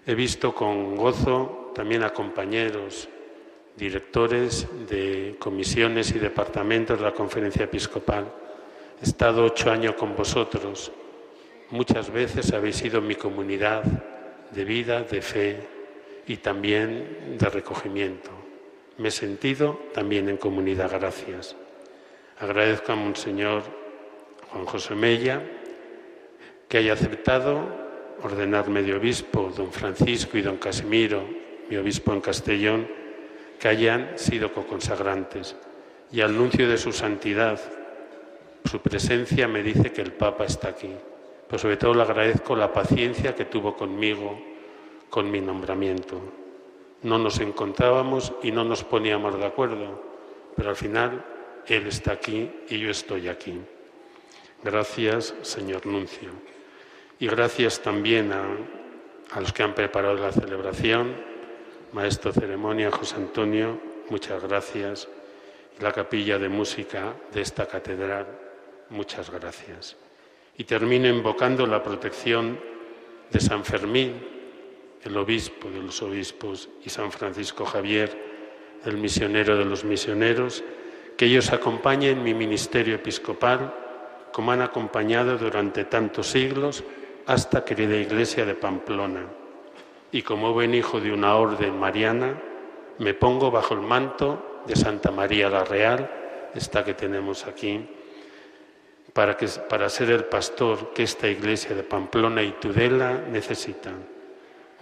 He 0.06 0.14
visto 0.14 0.54
con 0.54 0.96
gozo 0.96 1.72
también 1.74 2.02
a 2.02 2.10
compañeros, 2.10 3.08
directores 3.76 4.68
de 4.88 5.36
comisiones 5.38 6.14
y 6.14 6.18
departamentos 6.18 6.98
de 6.98 7.04
la 7.04 7.12
conferencia 7.12 7.64
episcopal. 7.64 8.30
He 9.00 9.04
estado 9.04 9.44
ocho 9.44 9.70
años 9.70 9.94
con 9.94 10.14
vosotros. 10.14 10.92
Muchas 11.70 12.10
veces 12.10 12.52
habéis 12.52 12.76
sido 12.76 13.00
mi 13.00 13.14
comunidad 13.14 13.82
de 14.50 14.64
vida, 14.64 15.02
de 15.02 15.22
fe 15.22 15.56
y 16.26 16.36
también 16.36 17.36
de 17.38 17.48
recogimiento. 17.48 18.30
Me 18.98 19.08
he 19.08 19.10
sentido 19.10 19.80
también 19.92 20.28
en 20.28 20.36
comunidad. 20.36 20.90
Gracias. 20.92 21.56
Agradezco 22.40 22.92
a 22.92 22.96
Monseñor 22.96 23.62
Juan 24.50 24.66
José 24.66 24.94
Mella 24.94 25.40
que 26.68 26.78
haya 26.78 26.94
aceptado 26.94 27.62
ordenarme 28.22 28.82
de 28.82 28.94
obispo, 28.94 29.52
don 29.54 29.70
Francisco 29.70 30.36
y 30.38 30.42
don 30.42 30.56
Casimiro, 30.56 31.22
mi 31.68 31.76
obispo 31.76 32.12
en 32.12 32.20
Castellón, 32.20 32.88
que 33.60 33.68
hayan 33.68 34.18
sido 34.18 34.52
co-consagrantes. 34.52 35.54
Y 36.10 36.20
al 36.22 36.36
nuncio 36.36 36.68
de 36.68 36.78
su 36.78 36.90
santidad, 36.92 37.60
su 38.64 38.80
presencia 38.80 39.46
me 39.46 39.62
dice 39.62 39.92
que 39.92 40.02
el 40.02 40.12
Papa 40.12 40.44
está 40.44 40.68
aquí. 40.68 40.90
Pero 41.46 41.58
sobre 41.58 41.76
todo 41.76 41.94
le 41.94 42.02
agradezco 42.02 42.56
la 42.56 42.72
paciencia 42.72 43.34
que 43.34 43.44
tuvo 43.44 43.76
conmigo 43.76 44.40
con 45.10 45.30
mi 45.30 45.40
nombramiento. 45.40 46.20
No 47.02 47.18
nos 47.18 47.38
encontrábamos 47.40 48.32
y 48.42 48.50
no 48.50 48.64
nos 48.64 48.82
poníamos 48.82 49.38
de 49.38 49.46
acuerdo, 49.46 50.02
pero 50.56 50.70
al 50.70 50.76
final 50.76 51.24
él 51.66 51.86
está 51.86 52.12
aquí 52.12 52.50
y 52.68 52.78
yo 52.78 52.90
estoy 52.90 53.28
aquí. 53.28 53.60
Gracias, 54.62 55.34
señor 55.42 55.86
Nuncio. 55.86 56.30
Y 57.18 57.26
gracias 57.26 57.80
también 57.80 58.32
a, 58.32 59.40
los 59.40 59.52
que 59.52 59.62
han 59.62 59.74
preparado 59.74 60.14
la 60.14 60.32
celebración, 60.32 61.14
maestro 61.92 62.32
ceremonia 62.32 62.90
José 62.90 63.16
Antonio, 63.16 63.80
muchas 64.10 64.42
gracias. 64.42 65.08
Y 65.78 65.82
la 65.82 65.92
capilla 65.92 66.38
de 66.38 66.48
música 66.48 67.14
de 67.32 67.40
esta 67.40 67.66
catedral, 67.66 68.26
muchas 68.90 69.30
gracias. 69.30 69.96
Y 70.56 70.64
termino 70.64 71.08
invocando 71.08 71.66
la 71.66 71.82
protección 71.82 72.58
de 73.30 73.40
San 73.40 73.64
Fermín, 73.64 74.12
el 75.02 75.16
obispo 75.16 75.68
de 75.68 75.82
los 75.82 76.00
obispos, 76.02 76.68
y 76.84 76.90
San 76.90 77.10
Francisco 77.10 77.64
Javier, 77.64 78.16
el 78.84 78.96
misionero 78.96 79.56
de 79.56 79.64
los 79.64 79.84
misioneros, 79.84 80.62
que 81.16 81.26
ellos 81.26 81.52
acompañen 81.52 82.22
mi 82.22 82.34
ministerio 82.34 82.96
episcopal 82.96 83.72
como 84.32 84.50
han 84.50 84.62
acompañado 84.62 85.38
durante 85.38 85.84
tantos 85.84 86.26
siglos 86.26 86.82
hasta 87.26 87.64
querida 87.64 87.96
Iglesia 87.96 88.44
de 88.44 88.54
Pamplona. 88.54 89.26
Y 90.10 90.22
como 90.22 90.52
buen 90.52 90.74
hijo 90.74 91.00
de 91.00 91.12
una 91.12 91.36
orden 91.36 91.78
mariana, 91.78 92.34
me 92.98 93.14
pongo 93.14 93.50
bajo 93.50 93.74
el 93.74 93.80
manto 93.80 94.62
de 94.66 94.76
Santa 94.76 95.10
María 95.10 95.48
la 95.48 95.64
Real, 95.64 96.50
esta 96.54 96.84
que 96.84 96.94
tenemos 96.94 97.46
aquí, 97.46 97.88
para, 99.12 99.36
que, 99.36 99.46
para 99.68 99.88
ser 99.88 100.10
el 100.10 100.24
pastor 100.24 100.92
que 100.92 101.04
esta 101.04 101.28
iglesia 101.28 101.74
de 101.74 101.82
Pamplona 101.82 102.42
y 102.42 102.52
Tudela 102.52 103.22
necesitan. 103.30 104.13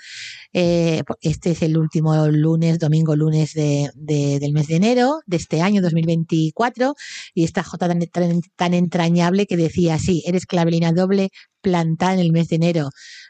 Eh, 0.54 1.04
este 1.22 1.52
es 1.52 1.62
el 1.62 1.78
último 1.78 2.28
lunes, 2.28 2.78
domingo 2.80 3.16
lunes 3.16 3.54
de, 3.54 3.90
de- 3.96 4.40
del 4.40 4.52
mes 4.54 4.68
de 4.68 4.76
enero 4.76 5.20
de 5.26 5.38
este 5.38 5.62
año 5.62 5.82
2024 5.82 6.96
y 7.34 7.46
esta 7.46 7.64
jota 7.64 7.88
tan, 7.88 8.00
tan- 8.08 8.42
tan 8.58 8.74
entrañable 8.74 9.46
que 9.46 9.56
decía 9.58 9.96
así, 9.96 10.24
eres 10.26 10.46
clavelina 10.46 10.92
doble 10.92 11.30
plantada 11.62 12.14
en 12.16 12.20
el 12.20 12.32
mes 12.34 12.50
de 12.50 12.58
enero. 12.58 12.90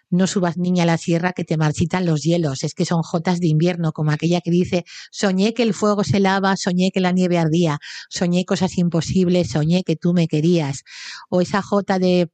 No 0.10 0.28
subas 0.28 0.58
niña 0.58 0.84
a 0.84 0.86
la 0.88 0.98
sierra 0.98 1.34
que 1.34 1.44
te 1.44 1.58
marchitan 1.58 2.06
los 2.06 2.22
hielos. 2.24 2.64
Es 2.64 2.74
que 2.74 2.86
son 2.86 3.02
jotas 3.04 3.40
de 3.40 3.48
invierno, 3.48 3.92
como 3.94 4.12
aquella 4.12 4.42
que 4.42 4.52
dice, 4.52 4.84
soñé 5.12 5.54
que 5.54 5.64
el 5.64 5.74
fuego 5.74 6.04
se 6.04 6.20
lava, 6.20 6.56
soñé 6.58 6.92
que 6.92 7.00
la 7.02 7.12
nieve 7.12 7.38
ardía, 7.38 7.80
soñé 8.10 8.46
cosas 8.46 8.78
imposibles, 8.78 9.50
soñé 9.52 9.84
que 9.84 9.96
tú 9.96 10.14
me 10.14 10.28
querías. 10.28 10.84
O 11.30 11.42
esa 11.42 11.62
jota 11.62 12.00
de 12.00 12.30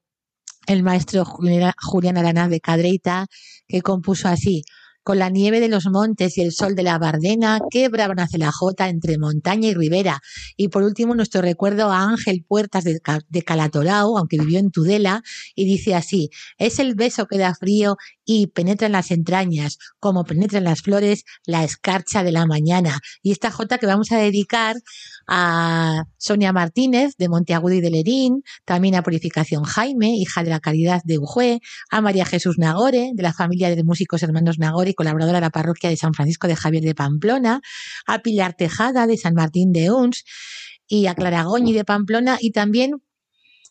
el 0.68 0.84
maestro 0.84 1.26
Julián 1.26 2.18
Aranaz 2.18 2.50
de 2.50 2.60
Cadreita, 2.60 3.28
que 3.68 3.82
compuso 3.82 4.28
así. 4.28 4.64
Con 5.04 5.20
la 5.20 5.30
nieve 5.30 5.62
de 5.62 5.70
los 5.70 5.86
montes 5.86 6.38
y 6.38 6.42
el 6.42 6.52
sol 6.52 6.76
de 6.76 6.84
la 6.84 6.98
Bardena, 6.98 7.62
qué 7.72 7.88
brava 7.88 8.14
nace 8.14 8.38
la 8.38 8.52
jota 8.52 8.90
entre 8.90 9.18
montaña 9.18 9.70
y 9.70 9.74
ribera. 9.74 10.20
Y 10.58 10.68
por 10.68 10.84
último, 10.84 11.16
nuestro 11.16 11.42
recuerdo 11.42 11.90
a 11.90 12.04
Ángel 12.04 12.44
Puertas 12.46 12.84
de, 12.84 13.00
de 13.30 13.42
Calatorao, 13.42 14.18
aunque 14.18 14.38
vivió 14.38 14.60
en 14.60 14.70
Tudela, 14.70 15.22
y 15.56 15.64
dice 15.64 15.96
así, 15.96 16.30
es 16.58 16.80
el 16.80 16.96
beso 16.96 17.26
que 17.26 17.38
da 17.38 17.56
frío 17.56 17.96
y 18.26 18.48
penetra 18.48 18.88
en 18.88 18.92
las 18.92 19.10
entrañas, 19.12 19.78
como 20.02 20.26
penetra 20.26 20.58
en 20.58 20.66
las 20.66 20.82
flores 20.82 21.24
la 21.46 21.64
escarcha 21.64 22.24
de 22.24 22.34
la 22.34 22.46
mañana. 22.46 23.00
Y 23.22 23.32
esta 23.32 23.50
jota 23.50 23.78
que 23.78 23.86
vamos 23.86 24.12
a 24.12 24.18
dedicar 24.18 24.76
a 25.28 26.06
Sonia 26.18 26.54
Martínez 26.54 27.16
de 27.18 27.28
Monteagudo 27.30 27.76
y 27.76 27.82
de 27.82 27.92
Lerín, 27.92 28.44
también 28.66 28.96
a 28.96 29.04
Purificación 29.04 29.64
Jaime, 29.64 30.16
hija 30.16 30.44
de 30.44 30.50
la 30.50 30.60
Caridad 30.60 31.02
de 31.04 31.18
Ujue, 31.18 31.60
a 31.92 32.02
María 32.02 32.26
Jesús 32.26 32.58
Nagore, 32.58 33.12
de 33.14 33.24
la 33.24 33.34
familia 33.34 33.70
de 33.76 33.84
músicos 33.84 34.24
hermanos 34.24 34.58
Nagore 34.58 34.92
y 34.92 34.94
colaboradora 34.94 35.38
de 35.38 35.42
la 35.42 35.50
parroquia 35.50 35.90
de 35.90 35.98
San 35.98 36.14
Francisco 36.14 36.48
de 36.48 36.56
Javier 36.56 36.84
de 36.84 36.96
Pamplona, 36.96 37.62
a 38.06 38.20
Pilar 38.20 38.54
Tejada 38.54 39.06
de 39.06 39.18
San 39.18 39.34
Martín 39.34 39.72
de 39.74 39.92
Uns 39.92 40.24
y 40.88 41.08
a 41.08 41.16
Clara 41.16 41.44
Goñi 41.44 41.74
de 41.74 41.84
Pamplona 41.84 42.38
y 42.40 42.52
también 42.52 43.02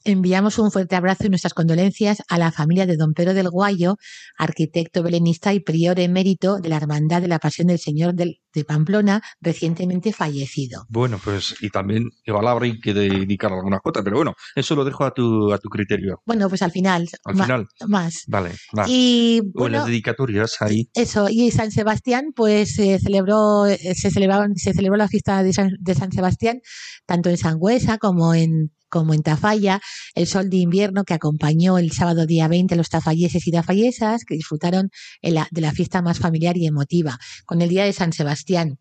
enviamos 0.06 0.58
un 0.58 0.70
fuerte 0.70 0.96
abrazo 0.96 1.26
y 1.26 1.28
nuestras 1.28 1.54
condolencias 1.54 2.22
a 2.28 2.38
la 2.38 2.52
familia 2.52 2.86
de 2.86 2.96
don 2.96 3.12
Pedro 3.12 3.34
del 3.34 3.50
Guayo, 3.50 3.96
arquitecto 4.38 5.02
belenista 5.02 5.52
y 5.52 5.60
prior 5.60 5.98
emérito 6.00 6.58
de 6.58 6.68
la 6.68 6.76
Hermandad 6.76 7.22
de 7.22 7.28
la 7.28 7.38
Pasión 7.38 7.68
del 7.68 7.78
Señor 7.78 8.14
de 8.14 8.38
Pamplona, 8.66 9.20
recientemente 9.40 10.12
fallecido. 10.12 10.86
Bueno, 10.88 11.20
pues 11.22 11.54
y 11.60 11.68
también 11.68 12.08
igual 12.24 12.46
habrá 12.48 12.66
que 12.82 12.94
dedicar 12.94 13.52
alguna 13.52 13.78
jota, 13.82 14.02
pero 14.02 14.16
bueno, 14.16 14.32
eso 14.54 14.74
lo 14.74 14.84
dejo 14.84 15.04
a 15.04 15.12
tu, 15.12 15.52
a 15.52 15.58
tu 15.58 15.68
criterio. 15.68 16.22
Bueno, 16.24 16.48
pues 16.48 16.62
al 16.62 16.70
final, 16.72 17.06
Al 17.24 17.34
ma- 17.34 17.44
final. 17.44 17.66
más. 17.86 18.22
Vale, 18.28 18.52
va. 18.78 18.86
Y 18.88 19.40
o 19.40 19.42
en 19.44 19.52
bueno, 19.52 19.78
las 19.78 19.86
dedicatorias 19.86 20.56
ahí. 20.60 20.88
Eso, 20.94 21.26
y 21.30 21.50
San 21.50 21.70
Sebastián, 21.70 22.32
pues 22.34 22.74
se 22.74 22.98
celebró, 22.98 23.66
eh, 23.66 23.78
se 23.94 24.10
celebraban, 24.10 24.56
se 24.56 24.72
celebró 24.72 24.96
la 24.96 25.08
fiesta 25.08 25.42
de 25.42 25.52
San, 25.52 25.70
de 25.78 25.94
San 25.94 26.10
Sebastián, 26.12 26.60
tanto 27.04 27.28
en 27.28 27.36
Sangüesa 27.36 27.98
como 27.98 28.32
en, 28.32 28.72
como 28.88 29.14
en 29.14 29.22
Tafalla, 29.22 29.80
el 30.14 30.26
sol 30.26 30.50
de 30.50 30.58
invierno 30.58 31.04
que 31.04 31.14
acompañó 31.14 31.78
el 31.78 31.92
sábado 31.92 32.26
día 32.26 32.48
20 32.48 32.74
a 32.74 32.76
los 32.76 32.88
tafalleses 32.88 33.46
y 33.46 33.50
tafallesas 33.50 34.24
que 34.24 34.34
disfrutaron 34.34 34.90
de 35.22 35.60
la 35.60 35.72
fiesta 35.72 36.02
más 36.02 36.18
familiar 36.18 36.56
y 36.56 36.66
emotiva, 36.66 37.18
con 37.44 37.62
el 37.62 37.68
día 37.68 37.84
de 37.84 37.92
San 37.92 38.12
Sebastián 38.12 38.78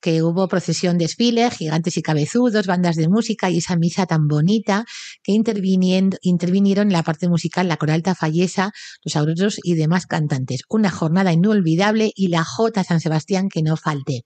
que 0.00 0.22
hubo 0.22 0.48
procesión, 0.48 0.98
desfile, 0.98 1.50
gigantes 1.50 1.96
y 1.96 2.02
cabezudos, 2.02 2.66
bandas 2.66 2.96
de 2.96 3.08
música 3.08 3.50
y 3.50 3.58
esa 3.58 3.76
misa 3.76 4.06
tan 4.06 4.28
bonita 4.28 4.84
que 5.22 5.32
interviniendo, 5.32 6.16
intervinieron 6.22 6.88
en 6.88 6.92
la 6.92 7.02
parte 7.02 7.28
musical 7.28 7.68
la 7.68 7.76
coral 7.76 8.02
tafallesa, 8.02 8.72
los 9.04 9.16
auroros 9.16 9.60
y 9.62 9.74
demás 9.74 10.06
cantantes. 10.06 10.62
Una 10.68 10.90
jornada 10.90 11.32
inolvidable 11.32 12.12
y 12.14 12.28
la 12.28 12.44
Jota 12.44 12.84
San 12.84 13.00
Sebastián 13.00 13.48
que 13.48 13.62
no 13.62 13.76
falte. 13.76 14.24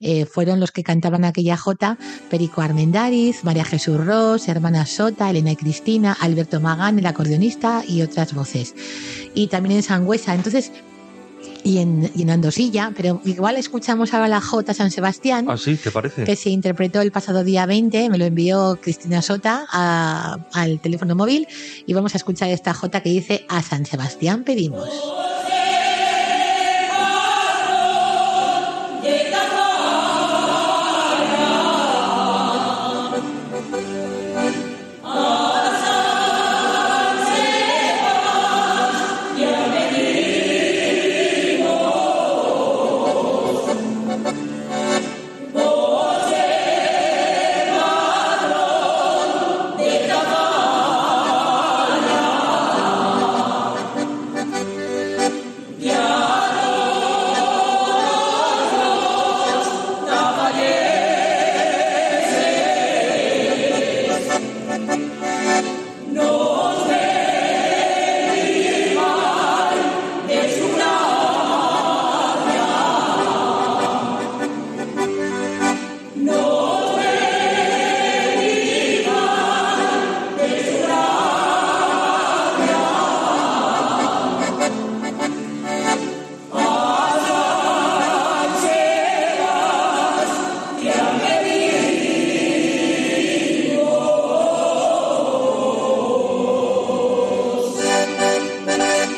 Eh, 0.00 0.26
fueron 0.26 0.60
los 0.60 0.72
que 0.72 0.82
cantaban 0.82 1.24
aquella 1.24 1.56
Jota, 1.56 1.98
Perico 2.30 2.60
Armendariz, 2.60 3.44
María 3.44 3.64
Jesús 3.64 4.04
Ross, 4.04 4.48
hermana 4.48 4.86
Sota, 4.86 5.30
Elena 5.30 5.52
y 5.52 5.56
Cristina, 5.56 6.16
Alberto 6.20 6.60
Magán, 6.60 6.98
el 6.98 7.06
acordeonista 7.06 7.84
y 7.86 8.02
otras 8.02 8.34
voces. 8.34 8.74
Y 9.34 9.46
también 9.48 9.76
en 9.76 9.82
Sangüesa. 9.82 10.34
Entonces, 10.34 10.72
y 11.64 11.78
en, 11.78 12.10
y 12.14 12.22
en 12.22 12.30
Andosilla, 12.30 12.92
pero 12.96 13.20
igual 13.24 13.56
escuchamos 13.56 14.12
ahora 14.14 14.28
la 14.28 14.40
Jota 14.40 14.74
San 14.74 14.90
Sebastián 14.90 15.46
Ah, 15.48 15.56
sí, 15.56 15.76
¿te 15.76 15.90
parece? 15.90 16.24
que 16.24 16.36
se 16.36 16.50
interpretó 16.50 17.00
el 17.00 17.12
pasado 17.12 17.44
día 17.44 17.66
20, 17.66 18.10
me 18.10 18.18
lo 18.18 18.24
envió 18.24 18.78
Cristina 18.82 19.22
Sota 19.22 19.66
a- 19.70 20.38
al 20.52 20.80
teléfono 20.80 21.14
móvil 21.14 21.46
y 21.86 21.92
vamos 21.94 22.14
a 22.14 22.16
escuchar 22.18 22.50
esta 22.50 22.74
Jota 22.74 23.02
que 23.02 23.10
dice 23.10 23.44
a 23.48 23.62
San 23.62 23.86
Sebastián 23.86 24.42
pedimos. 24.44 24.88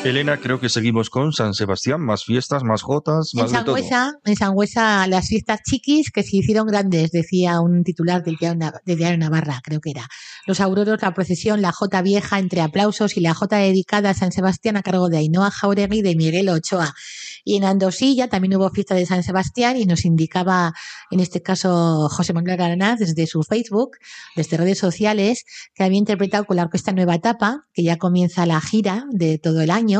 Elena, 0.09 0.37
creo 0.37 0.59
que 0.59 0.69
seguimos 0.69 1.09
con 1.09 1.33
San 1.33 1.53
Sebastián, 1.53 1.99
más 2.01 2.23
fiestas, 2.25 2.63
más 2.63 2.81
jotas, 2.83 3.31
En 3.33 3.41
más 3.41 3.51
de 3.51 3.57
todo. 3.63 3.75
Sangüesa, 3.75 4.13
en 4.23 4.35
Sangüesa, 4.35 5.07
las 5.07 5.27
fiestas 5.27 5.61
chiquis 5.63 6.11
que 6.11 6.23
se 6.23 6.37
hicieron 6.37 6.67
grandes, 6.67 7.11
decía 7.11 7.59
un 7.59 7.83
titular 7.83 8.23
del 8.23 8.35
diario, 8.37 8.59
Nav- 8.59 8.79
del 8.85 8.97
diario 8.97 9.17
Navarra, 9.17 9.61
creo 9.63 9.79
que 9.81 9.91
era. 9.91 10.07
Los 10.45 10.59
auroros, 10.59 11.01
la 11.01 11.13
procesión, 11.13 11.61
la 11.61 11.71
Jota 11.71 12.01
vieja 12.01 12.37
entre 12.39 12.61
aplausos 12.61 13.17
y 13.17 13.21
la 13.21 13.33
Jota 13.33 13.57
dedicada 13.57 14.11
a 14.11 14.13
San 14.13 14.31
Sebastián 14.31 14.77
a 14.77 14.83
cargo 14.83 15.09
de 15.09 15.17
Ainhoa 15.17 15.49
Jauregui 15.51 15.99
y 15.99 16.01
de 16.01 16.15
Miguel 16.15 16.49
Ochoa. 16.49 16.93
Y 17.43 17.57
en 17.57 17.63
Andosilla 17.63 18.27
también 18.27 18.55
hubo 18.55 18.69
fiesta 18.71 18.95
de 18.95 19.05
San 19.05 19.21
Sebastián 19.23 19.77
y 19.77 19.85
nos 19.85 20.03
indicaba, 20.05 20.73
en 21.11 21.19
este 21.19 21.41
caso, 21.41 22.09
José 22.09 22.33
Manuel 22.33 22.59
Aranaz 22.59 22.99
desde 22.99 23.27
su 23.27 23.43
Facebook, 23.43 23.91
desde 24.35 24.57
redes 24.57 24.79
sociales, 24.79 25.45
que 25.73 25.83
había 25.83 25.97
interpretado 25.99 26.45
con 26.45 26.57
la 26.57 26.63
orquesta 26.63 26.91
Nueva 26.91 27.15
Etapa, 27.15 27.65
que 27.73 27.83
ya 27.83 27.97
comienza 27.97 28.45
la 28.45 28.59
gira 28.61 29.05
de 29.11 29.37
todo 29.37 29.61
el 29.61 29.69
año, 29.69 29.94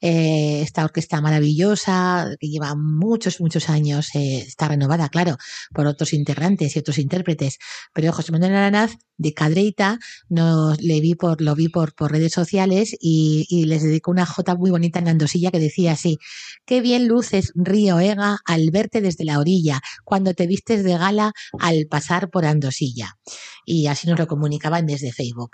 Eh, 0.00 0.62
esta 0.62 0.84
orquesta 0.84 1.20
maravillosa, 1.20 2.36
que 2.40 2.48
lleva 2.48 2.74
muchos, 2.74 3.40
muchos 3.40 3.68
años, 3.68 4.08
eh, 4.14 4.44
está 4.46 4.68
renovada, 4.68 5.08
claro, 5.08 5.36
por 5.74 5.86
otros 5.86 6.12
integrantes 6.12 6.74
y 6.74 6.78
otros 6.78 6.98
intérpretes. 6.98 7.58
Pero 7.92 8.12
José 8.12 8.32
Manuel 8.32 8.54
Aranaz 8.54 8.96
de 9.22 9.32
Cadreita 9.32 9.98
le 10.28 11.00
vi 11.00 11.14
por, 11.14 11.40
lo 11.40 11.54
vi 11.54 11.68
por, 11.68 11.94
por 11.94 12.10
redes 12.12 12.32
sociales 12.32 12.96
y, 13.00 13.64
les 13.66 13.82
dedicó 13.82 14.10
una 14.10 14.26
jota 14.26 14.56
muy 14.56 14.70
bonita 14.70 14.98
en 14.98 15.08
Andosilla 15.08 15.50
que 15.50 15.60
decía 15.60 15.92
así, 15.92 16.18
qué 16.66 16.80
bien 16.80 17.06
luces 17.06 17.52
Río 17.54 18.00
Ega 18.00 18.38
al 18.44 18.70
verte 18.70 19.00
desde 19.00 19.24
la 19.24 19.38
orilla, 19.38 19.80
cuando 20.04 20.34
te 20.34 20.46
vistes 20.46 20.82
de 20.84 20.98
gala 20.98 21.32
al 21.60 21.86
pasar 21.88 22.28
por 22.28 22.44
Andosilla. 22.44 23.16
Y 23.64 23.86
así 23.86 24.08
nos 24.08 24.18
lo 24.18 24.26
comunicaban 24.26 24.86
desde 24.86 25.12
Facebook. 25.12 25.52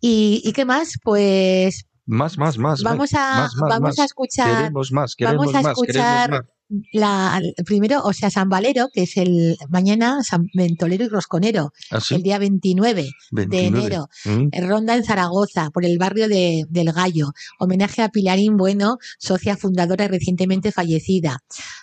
¿Y, 0.00 0.40
y 0.44 0.52
qué 0.52 0.64
más? 0.64 0.94
Pues 1.02 1.86
Más, 2.06 2.38
más, 2.38 2.58
más. 2.58 2.82
vamos 2.82 3.14
a, 3.14 3.18
más, 3.18 3.54
más, 3.56 3.68
vamos 3.70 3.80
más. 3.80 3.98
a 3.98 4.04
escuchar 4.04 4.56
Queremos 4.56 4.92
más, 4.92 5.14
queremos 5.14 5.46
vamos 5.46 5.54
a 5.54 5.62
más, 5.62 5.72
escuchar 5.78 6.30
queremos 6.30 6.46
más. 6.46 6.59
La, 6.92 7.40
primero, 7.64 8.02
o 8.04 8.12
sea, 8.12 8.30
San 8.30 8.48
Valero, 8.48 8.88
que 8.92 9.02
es 9.02 9.16
el 9.16 9.56
mañana 9.68 10.22
San 10.22 10.46
Ventolero 10.54 11.04
y 11.04 11.08
Rosconero, 11.08 11.72
¿Ah, 11.90 12.00
sí? 12.00 12.14
el 12.14 12.22
día 12.22 12.38
29 12.38 13.02
de 13.02 13.46
29. 13.46 13.66
enero. 13.66 14.08
Mm. 14.24 14.48
en 14.52 14.68
Ronda 14.68 14.96
en 14.96 15.04
Zaragoza, 15.04 15.70
por 15.70 15.84
el 15.84 15.98
barrio 15.98 16.28
de, 16.28 16.64
del 16.68 16.92
Gallo. 16.92 17.32
Homenaje 17.58 18.02
a 18.02 18.08
Pilarín 18.08 18.56
Bueno, 18.56 18.98
socia 19.18 19.56
fundadora 19.56 20.04
y 20.04 20.08
recientemente 20.08 20.72
fallecida. 20.72 21.38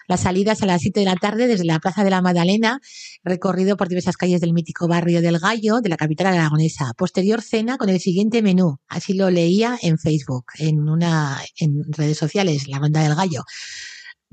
Las 0.07 0.21
salidas 0.21 0.61
a 0.61 0.65
las 0.65 0.81
7 0.81 1.01
de 1.01 1.05
la 1.05 1.15
tarde 1.15 1.47
desde 1.47 1.65
la 1.65 1.79
Plaza 1.79 2.03
de 2.03 2.09
la 2.09 2.21
Magdalena, 2.21 2.79
recorrido 3.23 3.75
por 3.75 3.89
diversas 3.89 4.15
calles 4.15 4.41
del 4.41 4.53
mítico 4.53 4.87
barrio 4.87 5.21
del 5.21 5.39
Gallo, 5.39 5.81
de 5.81 5.89
la 5.89 5.97
capital 5.97 6.27
aragonesa. 6.27 6.93
Posterior 6.97 7.41
cena 7.41 7.77
con 7.77 7.89
el 7.89 7.99
siguiente 7.99 8.41
menú. 8.41 8.79
Así 8.87 9.13
lo 9.13 9.29
leía 9.29 9.77
en 9.81 9.97
Facebook, 9.97 10.45
en 10.59 10.87
una, 10.87 11.41
en 11.57 11.83
redes 11.91 12.17
sociales, 12.17 12.67
la 12.67 12.79
Ronda 12.79 13.01
del 13.01 13.15
Gallo. 13.15 13.43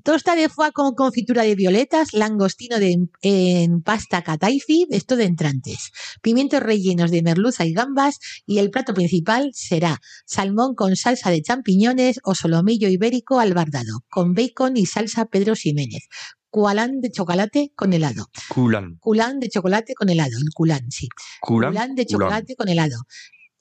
Tosta 0.03 0.35
de 0.35 0.49
foie 0.49 0.73
con 0.73 0.95
confitura 0.95 1.45
de 1.45 1.55
violetas, 1.55 2.13
langostino 2.13 2.79
de, 2.79 3.09
en 3.23 3.83
pasta 3.83 4.23
cataifi, 4.23 4.87
esto 4.91 5.17
de 5.17 5.25
entrantes, 5.25 5.93
pimientos 6.21 6.61
rellenos 6.61 7.11
de 7.11 7.23
merluza 7.23 7.65
y 7.65 7.73
gambas 7.73 8.19
y 8.45 8.59
el 8.59 8.71
plato 8.71 8.93
principal 8.93 9.51
será 9.55 10.01
salmón 10.27 10.75
con 10.75 10.97
salsa 10.97 11.31
de 11.31 11.41
champiñones 11.41 12.21
o 12.25 12.35
solomillo 12.35 12.89
ibérico 12.89 13.41
albardado, 13.41 14.01
con 14.11 14.35
bacon 14.35 14.77
y 14.77 14.85
salsa 14.85 15.25
Pedro 15.27 15.55
Ximénez, 15.55 16.09
cualán 16.51 17.01
de 17.01 17.11
chocolate 17.11 17.73
con 17.75 17.93
helado, 17.93 18.27
Culan. 18.49 18.97
culán 19.01 19.41
de 19.41 19.49
chocolate 19.49 19.95
con 19.95 20.09
helado, 20.11 20.37
el 20.37 20.53
culán, 20.55 20.91
sí, 20.91 21.09
culán 21.41 21.95
de 21.95 22.05
chocolate 22.05 22.57
con 22.57 22.69
helado. 22.69 22.99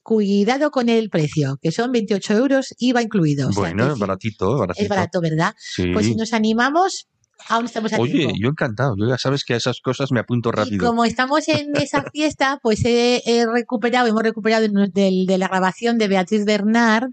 Cuidado 0.04 0.70
con 0.70 0.89
el 0.89 1.10
precio, 1.10 1.58
que 1.62 1.72
son 1.72 1.93
28 1.93 2.34
euros, 2.34 2.74
IVA 2.78 3.01
incluido. 3.01 3.47
o 3.47 3.54
sea 3.54 3.62
Bueno, 3.62 3.93
es 3.93 3.97
baratito, 3.97 4.58
baratito. 4.58 4.84
es 4.84 4.89
barato, 4.89 5.22
¿verdad? 5.22 5.56
Sí. 5.58 5.91
Pues 5.93 6.06
si 6.08 6.16
nos 6.16 6.34
animamos, 6.34 7.08
aún 7.50 7.66
estamos 7.66 7.94
a 7.94 7.98
Oye, 8.00 8.12
tiempo. 8.14 8.36
yo 8.39 8.50
encantado. 8.50 8.96
Yo 8.98 9.08
ya 9.08 9.18
sabes 9.18 9.44
que 9.44 9.54
a 9.54 9.58
esas 9.58 9.80
cosas 9.82 10.12
me 10.12 10.20
apunto 10.20 10.50
Y 10.50 10.52
rápido. 10.54 10.86
como 10.88 11.06
estamos 11.06 11.48
en 11.48 11.76
esa 11.76 12.04
fiesta, 12.12 12.60
pues 12.62 12.84
he, 12.86 13.22
he 13.26 13.46
recuperado, 13.46 14.08
hemos 14.08 14.24
recuperado 14.24 14.68
de, 14.68 14.89
de- 14.94 15.26
de 15.28 15.38
la 15.38 15.48
grabación 15.48 15.98
de 15.98 16.08
Beatriz 16.08 16.46
Bernard, 16.46 17.10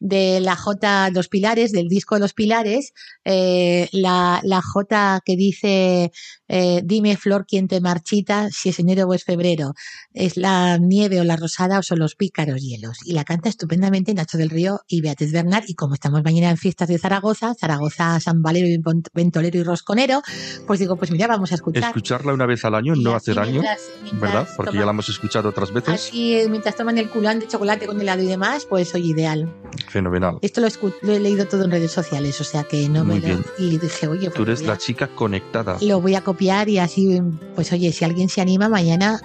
de 0.00 0.40
la 0.40 0.56
J 0.56 1.10
Los 1.10 1.28
Pilares, 1.28 1.70
del 1.72 1.88
disco 1.88 2.18
Los 2.18 2.32
Pilares, 2.34 2.92
eh, 3.24 3.88
la, 3.92 4.40
la 4.42 4.60
J 4.60 5.20
que 5.24 5.36
dice, 5.36 6.10
eh, 6.48 6.80
dime 6.84 7.16
Flor 7.16 7.44
quién 7.46 7.68
te 7.68 7.80
marchita, 7.80 8.48
si 8.50 8.70
es 8.70 8.78
enero 8.80 9.06
o 9.06 9.14
es 9.14 9.22
febrero, 9.24 9.74
es 10.12 10.36
la 10.36 10.78
nieve 10.78 11.20
o 11.20 11.24
la 11.24 11.36
rosada 11.36 11.78
o 11.78 11.82
son 11.82 12.00
los 12.00 12.16
pícaros 12.16 12.60
hielos. 12.60 12.98
Y 13.04 13.12
la 13.12 13.22
canta 13.24 13.48
estupendamente 13.48 14.12
Nacho 14.14 14.38
del 14.38 14.50
Río 14.50 14.80
y 14.88 15.00
Beatriz 15.02 15.30
Bernard. 15.32 15.64
Y 15.68 15.74
como 15.74 15.94
estamos 15.94 16.22
mañana 16.24 16.50
en 16.50 16.56
fiestas 16.56 16.88
de 16.88 16.98
Zaragoza, 16.98 17.54
Zaragoza, 17.54 18.18
San 18.20 18.42
Valero 18.42 18.66
y 18.66 18.78
Ventolero 19.14 19.58
y 19.58 19.62
Rosconero, 19.72 20.20
pues 20.66 20.78
digo, 20.80 20.96
pues 20.96 21.10
mira, 21.10 21.26
vamos 21.26 21.50
a 21.52 21.54
escuchar. 21.54 21.84
Escucharla 21.84 22.32
una 22.34 22.46
vez 22.46 22.64
al 22.64 22.74
año 22.74 22.94
Y 22.94 23.02
no 23.02 23.14
hace 23.14 23.32
daño, 23.34 23.52
mientras- 23.62 23.80
mientras 24.02 24.20
¿verdad? 24.20 24.48
Porque 24.56 24.72
ya 24.74 24.80
toman- 24.80 24.84
la 24.86 24.90
hemos 24.92 25.08
escuchado 25.08 25.48
otras 25.48 25.72
veces. 25.72 25.94
Así, 25.94 26.36
mientras 26.50 26.76
toman 26.76 26.98
el 26.98 27.08
culán 27.08 27.38
de 27.40 27.48
chocolate 27.48 27.86
con 27.86 28.00
helado 28.00 28.22
y 28.22 28.26
demás, 28.26 28.66
pues 28.68 28.94
oye, 28.94 29.06
ideal. 29.08 29.52
Fenomenal. 29.88 30.38
Esto 30.42 30.60
lo, 30.60 30.68
lo 31.02 31.12
he 31.12 31.20
leído 31.20 31.46
todo 31.46 31.64
en 31.64 31.70
redes 31.70 31.90
sociales, 31.90 32.40
o 32.40 32.44
sea 32.44 32.64
que 32.64 32.88
no 32.88 33.04
Muy 33.04 33.14
me 33.16 33.20
lo... 33.20 33.26
bien. 33.26 33.44
Y 33.58 33.78
dije, 33.78 34.06
oye, 34.08 34.26
pues 34.26 34.34
Tú 34.34 34.42
eres 34.42 34.62
la 34.62 34.76
chica 34.76 35.08
conectada. 35.08 35.78
lo 35.80 36.00
voy 36.00 36.14
a 36.14 36.20
copiar 36.22 36.68
y 36.68 36.78
así, 36.78 37.20
pues 37.54 37.72
oye, 37.72 37.92
si 37.92 38.04
alguien 38.04 38.28
se 38.28 38.40
anima 38.42 38.68
mañana, 38.68 39.20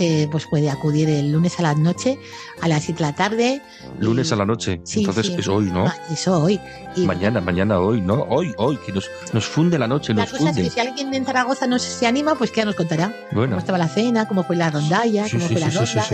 eh, 0.00 0.28
pues 0.30 0.46
puede 0.46 0.70
acudir 0.70 1.08
el 1.08 1.32
lunes 1.32 1.58
a 1.58 1.62
la 1.62 1.74
noche, 1.74 2.18
a 2.60 2.68
las 2.68 2.84
7 2.84 3.02
de 3.02 3.10
la 3.10 3.14
tarde. 3.16 3.62
Lunes 3.98 4.30
y- 4.30 4.32
a 4.32 4.36
la 4.36 4.44
noche. 4.46 4.80
Sí, 4.84 5.00
Entonces 5.00 5.26
sí. 5.26 5.36
es 5.38 5.48
hoy, 5.48 5.66
¿no? 5.66 5.86
Eso 6.10 6.42
hoy. 6.42 6.60
Y 6.96 7.06
Mañana, 7.06 7.40
mañana, 7.40 7.78
hoy, 7.80 8.00
¿no? 8.00 8.22
Hoy, 8.28 8.52
hoy, 8.56 8.76
que 8.78 8.92
nos, 8.92 9.08
nos 9.32 9.46
funde 9.46 9.78
la 9.78 9.86
noche, 9.86 10.14
la 10.14 10.22
nos 10.22 10.30
cosa 10.32 10.44
es 10.50 10.56
funde. 10.56 10.62
que 10.64 10.70
si 10.70 10.80
alguien 10.80 11.12
en 11.14 11.24
Zaragoza 11.24 11.66
no 11.66 11.78
se 11.78 12.06
anima, 12.06 12.34
pues 12.34 12.50
que 12.50 12.58
ya 12.60 12.64
nos 12.64 12.74
contará 12.74 13.14
Bueno. 13.32 13.50
cómo 13.50 13.58
estaba 13.58 13.78
la 13.78 13.88
cena, 13.88 14.26
cómo 14.26 14.42
fue 14.44 14.56
la 14.56 14.70
rondalla, 14.70 15.26
Sí, 15.26 15.36
cómo 15.36 15.48
fue 15.48 15.60
la 15.60 15.70
ronda. 15.70 16.04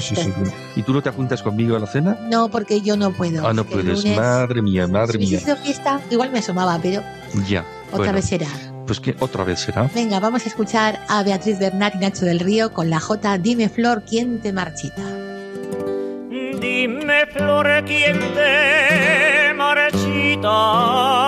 ¿Y 0.77 0.83
tú 0.83 0.93
no 0.93 1.03
te 1.03 1.09
apuntas 1.09 1.43
conmigo 1.43 1.77
a 1.77 1.79
la 1.79 1.87
cena? 1.87 2.19
No, 2.31 2.49
porque 2.51 2.81
yo 2.81 2.97
no 2.97 3.13
puedo. 3.13 3.47
Ah, 3.47 3.53
no 3.53 3.63
es 3.63 3.69
puedes. 3.69 4.05
lunes- 4.05 4.17
Madre 4.17 4.63
mía, 4.63 4.87
madre 4.89 5.19
Si 5.19 5.27
mía. 5.27 5.57
fiesta, 5.63 6.01
igual 6.11 6.31
me 6.31 6.41
asomaba, 6.41 6.79
pero 6.83 7.03
Ya. 7.49 7.65
otra 7.89 7.99
bueno, 7.99 8.13
vez 8.15 8.25
será. 8.27 8.47
Pues 8.87 9.01
que 9.01 9.17
otra 9.21 9.45
vez 9.45 9.61
será. 9.61 9.91
Venga, 9.95 10.21
vamos 10.21 10.45
a 10.45 10.49
escuchar 10.49 11.01
a 11.09 11.23
Beatriz 11.23 11.59
Bernat 11.59 11.95
y 11.97 11.99
Nacho 11.99 12.25
del 12.25 12.41
Río 12.41 12.73
con 12.73 12.91
la 12.91 13.01
J 13.01 13.39
Dime 13.39 13.69
Flor, 13.69 14.05
¿quién 14.09 14.41
te 14.41 14.53
marchita? 14.53 15.03
Dime, 16.61 17.27
Flor, 17.27 17.85
quién 17.87 18.19
te 18.35 19.55
marchita. 19.55 21.24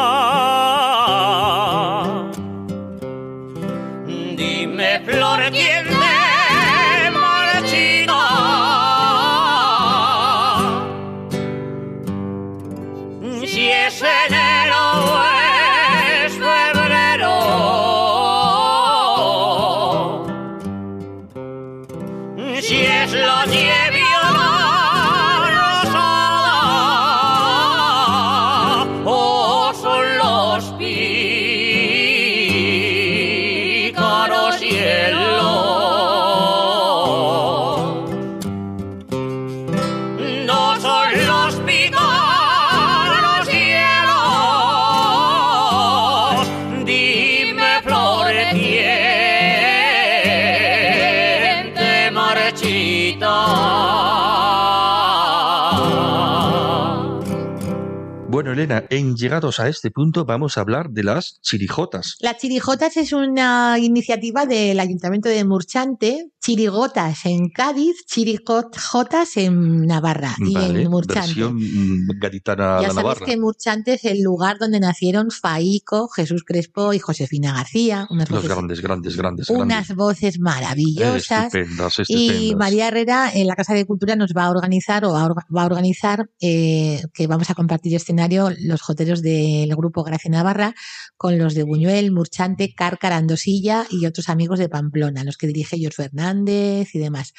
Elena, 58.57 58.85
en 58.91 59.15
llegados 59.17 59.61
a 59.61 59.69
este 59.69 59.91
punto 59.91 60.25
vamos 60.25 60.57
a 60.57 60.63
hablar 60.63 60.91
de 60.91 61.03
las 61.05 61.39
chirijotas. 61.43 62.17
Las 62.21 62.39
chirigotas 62.39 62.97
es 62.97 63.13
una 63.13 63.79
iniciativa 63.79 64.47
del 64.47 64.81
Ayuntamiento 64.81 65.29
de 65.29 65.45
Murchante, 65.45 66.31
chirigotas 66.41 67.27
en 67.27 67.49
Cádiz, 67.51 68.05
chirigotas 68.07 69.37
en 69.37 69.87
Navarra 69.87 70.35
y 70.39 70.55
Vale, 70.55 70.83
en 70.83 70.91
Murchante. 70.91 71.21
versión 71.29 71.57
mm, 71.57 72.09
gaditana 72.21 72.81
Ya 72.83 72.93
Navarra. 72.93 73.27
que 73.27 73.37
Murchante 73.37 73.95
es 73.95 74.05
el 74.05 74.23
lugar 74.23 74.59
donde 74.59 74.81
nacieron 74.81 75.31
Faico, 75.31 76.09
Jesús 76.09 76.45
Crespo 76.47 76.93
y 76.93 76.99
Josefina 76.99 77.53
García, 77.55 78.07
unas 78.11 78.31
Los 78.31 78.43
voces, 78.43 78.57
grandes, 78.57 78.81
grandes, 78.81 79.17
grandes, 79.17 79.51
unas 79.51 79.69
grandes. 79.89 79.97
voces 79.97 80.39
maravillosas. 80.41 81.47
Estupendas, 81.55 81.99
Y 82.09 82.29
estupendas. 82.29 82.59
María 82.59 82.89
Herrera 82.89 83.31
en 83.35 83.47
la 83.47 83.57
Casa 83.57 83.75
de 83.75 83.85
Cultura 83.85 84.17
nos 84.17 84.33
va 84.37 84.45
a 84.45 84.51
organizar 84.51 85.05
o 85.05 85.13
va 85.13 85.23
a 85.23 85.29
orga- 85.29 85.47
va 85.55 85.63
a 85.63 85.67
organizar 85.67 86.31
eh, 86.41 87.03
que 87.13 87.27
vamos 87.27 87.51
a 87.51 87.55
compartir 87.55 87.95
escenario 87.95 88.51
los 88.61 88.83
joteros 88.83 89.23
del 89.23 89.75
grupo 89.77 90.03
Gracia 90.03 90.31
Navarra 90.31 90.75
con 91.17 91.39
los 91.39 91.55
de 91.55 91.63
Buñuel, 91.63 92.13
Murchante, 92.13 92.75
Cárcara, 92.75 93.17
Andosilla 93.17 93.87
y 93.91 94.07
otros 94.07 94.29
amigos 94.29 94.59
de 94.59 94.69
Pamplona, 94.69 95.25
los 95.25 95.37
que 95.37 95.47
dirige 95.47 95.79
Jos 95.83 95.97
Fernández 95.97 96.95
y 96.95 96.99
demás. 96.99 97.33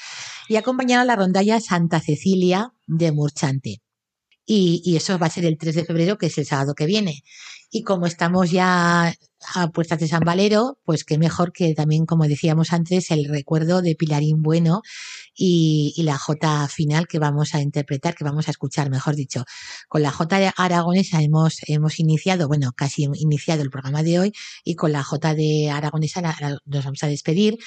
Y 0.48 0.56
acompañaron 0.56 1.08
la 1.08 1.16
rondalla 1.16 1.60
Santa 1.60 2.00
Cecilia 2.00 2.74
de 2.86 3.12
Murchante. 3.12 3.82
Y, 4.46 4.82
y 4.86 4.96
eso 4.96 5.20
va 5.20 5.28
a 5.28 5.30
ser 5.30 5.46
el 5.46 5.58
3 5.58 5.76
de 5.76 5.86
febrero, 5.86 6.18
que 6.18 6.28
es 6.28 6.38
el 6.38 6.46
sábado 6.46 6.74
que 6.74 6.86
viene. 6.86 7.24
Y 7.70 7.84
como 7.84 8.06
estamos 8.06 8.50
ya 8.50 9.14
a 9.54 9.70
puertas 9.70 10.00
de 10.00 10.08
San 10.08 10.22
Valero, 10.22 10.78
pues 10.84 11.04
qué 11.04 11.18
mejor 11.18 11.52
que 11.52 11.74
también, 11.74 12.06
como 12.06 12.28
decíamos 12.28 12.74
antes, 12.74 13.12
el 13.12 13.26
recuerdo 13.26 13.82
de 13.82 13.96
Pilarín 13.96 14.42
Bueno 14.42 14.82
y, 15.36 15.94
la 16.04 16.18
J 16.18 16.68
final 16.70 17.08
que 17.08 17.20
vamos 17.20 17.54
a 17.54 17.62
interpretar, 17.62 18.16
que 18.16 18.24
vamos 18.24 18.48
a 18.48 18.52
escuchar, 18.52 18.90
mejor 18.90 19.16
dicho. 19.16 19.46
Con 19.88 20.02
la 20.02 20.12
J 20.12 20.54
aragonesa 20.58 21.22
hemos, 21.22 21.58
hemos 21.68 22.00
iniciado, 22.00 22.48
bueno, 22.48 22.72
casi 22.76 23.08
iniciado 23.14 23.62
el 23.62 23.70
programa 23.70 24.04
de 24.04 24.20
hoy 24.20 24.32
y 24.64 24.76
con 24.76 24.92
la 24.92 25.04
J 25.04 25.36
de 25.36 25.70
aragonesa 25.70 26.22
nos 26.66 26.86
vamos 26.86 27.04
a 27.04 27.08
despedir 27.08 27.58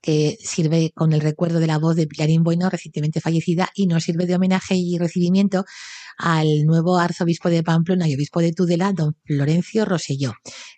que 0.00 0.36
sirve 0.40 0.92
con 0.94 1.12
el 1.12 1.20
recuerdo 1.20 1.58
de 1.58 1.66
la 1.66 1.78
voz 1.78 1.96
de 1.96 2.06
Pilarín 2.06 2.42
Bueno, 2.42 2.70
recientemente 2.70 3.20
fallecida, 3.20 3.68
y 3.74 3.86
nos 3.86 4.04
sirve 4.04 4.26
de 4.26 4.36
homenaje 4.36 4.76
y 4.76 4.96
recibimiento 4.98 5.64
al 6.18 6.64
nuevo 6.66 6.98
arzobispo 6.98 7.48
de 7.48 7.62
Pamplona 7.62 8.08
y 8.08 8.14
obispo 8.14 8.40
de 8.40 8.52
Tudela, 8.52 8.92
don 8.92 9.14
Florencio 9.24 9.84
Roselló, 9.84 10.34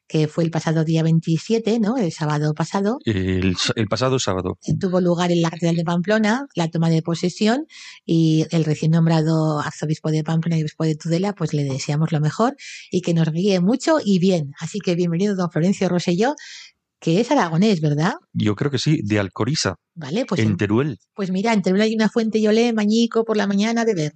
que 0.07 0.29
fue 0.29 0.45
el 0.45 0.51
pasado 0.51 0.85
día 0.85 1.03
27, 1.03 1.81
¿no? 1.81 1.97
El 1.97 2.13
sábado 2.13 2.53
pasado, 2.55 2.99
El, 3.05 3.57
el 3.75 3.87
pasado 3.89 4.19
sábado. 4.19 4.59
tuvo 4.79 5.01
lugar 5.01 5.33
en 5.33 5.41
la 5.41 5.51
Catedral 5.51 5.77
de 5.77 5.85
Pamplona 5.85 6.47
la 6.55 6.69
toma 6.69 6.91
de 6.91 7.03
posesión 7.03 7.67
y 8.05 8.45
el 8.51 8.65
recién 8.65 8.93
nombrado 8.93 9.61
arzobispo 9.61 10.11
de 10.11 10.23
Pamplona 10.23 10.59
y 10.59 10.63
obispo 10.63 10.85
de 10.85 10.95
Tudela, 10.95 11.33
pues 11.35 11.55
le 11.55 11.65
deseamos 11.65 12.13
lo 12.13 12.21
mejor 12.21 12.57
y 12.91 13.01
que 13.01 13.15
nos 13.15 13.31
guíe 13.33 13.61
mucho 13.61 13.97
y 14.05 14.19
bien. 14.19 14.53
Así 14.61 14.79
que 14.79 14.95
bienvenido, 14.95 15.37
don 15.37 15.51
Florencio 15.51 15.89
Roselló, 15.89 16.35
que 17.01 17.21
es 17.21 17.31
aragonés, 17.31 17.81
¿verdad? 17.81 18.15
Yo 18.33 18.55
creo 18.55 18.71
que 18.71 18.79
sí, 18.79 19.01
de 19.03 19.19
Alcoriza, 19.19 19.77
Vale, 19.95 20.27
pues, 20.27 20.41
en 20.41 20.57
Teruel. 20.57 20.99
pues 21.15 21.31
mira, 21.31 21.53
en 21.53 21.63
Teruel 21.63 21.83
hay 21.83 21.95
una 21.95 22.09
fuente 22.09 22.41
Yolé, 22.41 22.73
Mañico, 22.73 23.25
por 23.25 23.37
la 23.37 23.47
mañana 23.47 23.85
de 23.85 23.95
ver. 23.95 24.13